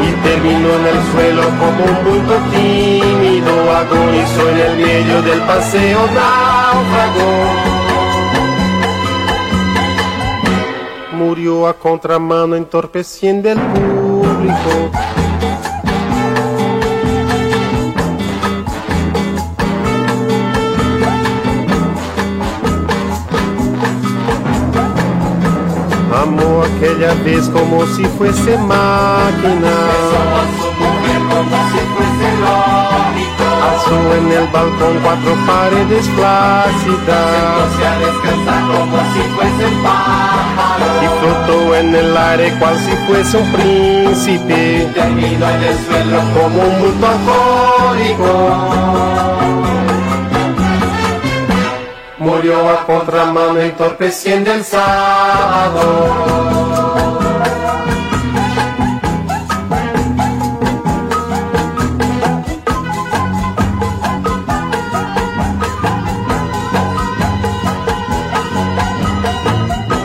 Y 0.00 0.12
terminó 0.26 0.68
en 0.78 0.86
el 0.86 1.00
suelo 1.12 1.42
como 1.60 1.84
un 1.84 2.04
bulto 2.04 2.34
tímido, 2.52 3.52
agonizó 3.76 4.48
en 4.50 4.58
el 4.58 4.76
medio 4.76 5.22
del 5.22 5.40
paseo 5.40 6.00
náufrago. 6.06 7.30
Murió 11.12 11.68
a 11.68 11.74
contramano 11.74 12.56
entorpeciendo 12.56 13.50
el 13.50 13.58
público. 13.58 15.21
Amó 26.14 26.62
aquella 26.62 27.14
vez 27.24 27.48
como 27.48 27.86
si 27.86 28.04
fuese 28.04 28.58
máquina. 28.58 29.72
Alzó 33.62 33.96
en 34.18 34.32
el 34.32 34.46
balcón 34.48 34.98
cuatro 35.02 35.34
paredes 35.46 36.06
flácidas. 36.10 37.66
Y 41.02 41.06
flotó 41.18 41.76
en 41.76 41.94
el 41.94 42.16
aire 42.16 42.52
cual 42.58 42.76
si 42.78 42.92
fuese 43.06 43.38
un 43.38 43.52
príncipe. 43.52 44.88
Terminó 44.94 45.48
en 45.48 45.62
el 45.62 45.78
suelo 45.86 46.20
como 46.34 46.62
un 46.62 46.80
bulto 46.80 47.06
alcohólico. 47.06 48.32
Murió 52.22 52.70
a 52.70 52.86
contramano 52.86 53.58
entorpeciendo 53.58 54.52
el 54.52 54.62
sábado. 54.62 55.80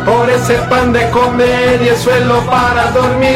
Por 0.03 0.27
ese 0.31 0.56
pan 0.72 0.91
de 0.91 1.07
comer 1.11 1.84
y 1.84 1.88
el 1.89 1.98
suelo 1.98 2.41
para 2.48 2.89
dormir. 2.94 3.27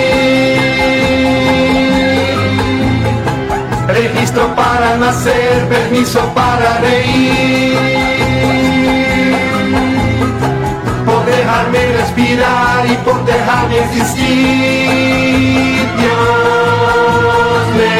Registro 3.85 4.55
para 4.55 4.97
nacer, 4.97 5.69
permiso 5.69 6.19
para 6.33 6.79
reír. 6.79 8.00
Dejarme 11.61 11.97
respirar 11.97 12.85
y 12.87 12.95
por 13.05 13.23
dejarme 13.25 13.79
existir. 13.79 14.89
Dios 15.97 17.67
me 17.77 17.95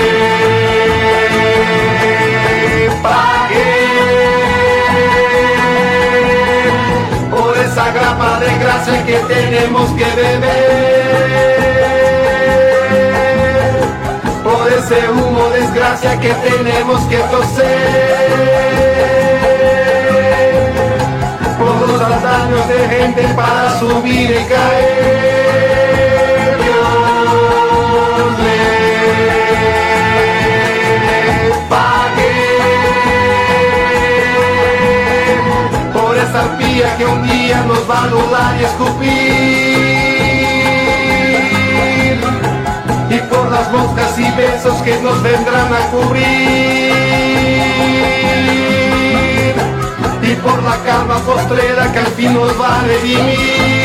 pague 3.04 3.74
por 7.30 7.58
esa 7.58 7.92
grapa 7.92 8.40
de 8.40 8.58
grasa 8.58 9.06
que 9.06 9.18
tenemos 9.28 9.90
que 9.92 10.06
beber, 10.06 11.12
por 14.44 14.68
ese 14.72 15.10
humo 15.12 15.50
desgracia 15.50 16.20
que 16.20 16.34
tenemos 16.34 17.02
que 17.04 17.18
toser, 17.18 18.71
los 22.50 22.68
daños 22.68 22.68
de 22.68 22.90
gente 22.90 23.22
para 23.36 23.80
subir 23.80 24.32
y 24.32 24.46
caer. 24.46 25.32
Dios 28.18 28.40
le 28.44 28.60
pague. 31.70 32.34
Por 35.94 36.18
esa 36.18 36.40
arpía 36.42 36.98
que 36.98 37.06
un 37.06 37.24
día 37.28 37.64
nos 37.68 37.90
va 37.90 37.96
a 37.96 38.04
anular 38.04 38.56
y 38.60 38.64
escupir. 38.64 39.12
Y 43.10 43.18
por 43.30 43.52
las 43.52 43.72
moscas 43.72 44.18
y 44.18 44.32
besos 44.32 44.82
que 44.84 45.00
nos 45.02 45.22
vendrán 45.22 45.74
a 45.74 45.80
cubrir 45.92 47.11
y 50.32 50.36
por 50.36 50.64
la 50.64 50.78
calma 50.84 51.20
postrera 51.20 51.92
que 51.92 52.00
al 52.00 52.08
fin 52.08 52.34
nos 52.34 52.60
va 52.60 52.80
a 52.80 52.84
redimir 52.84 53.82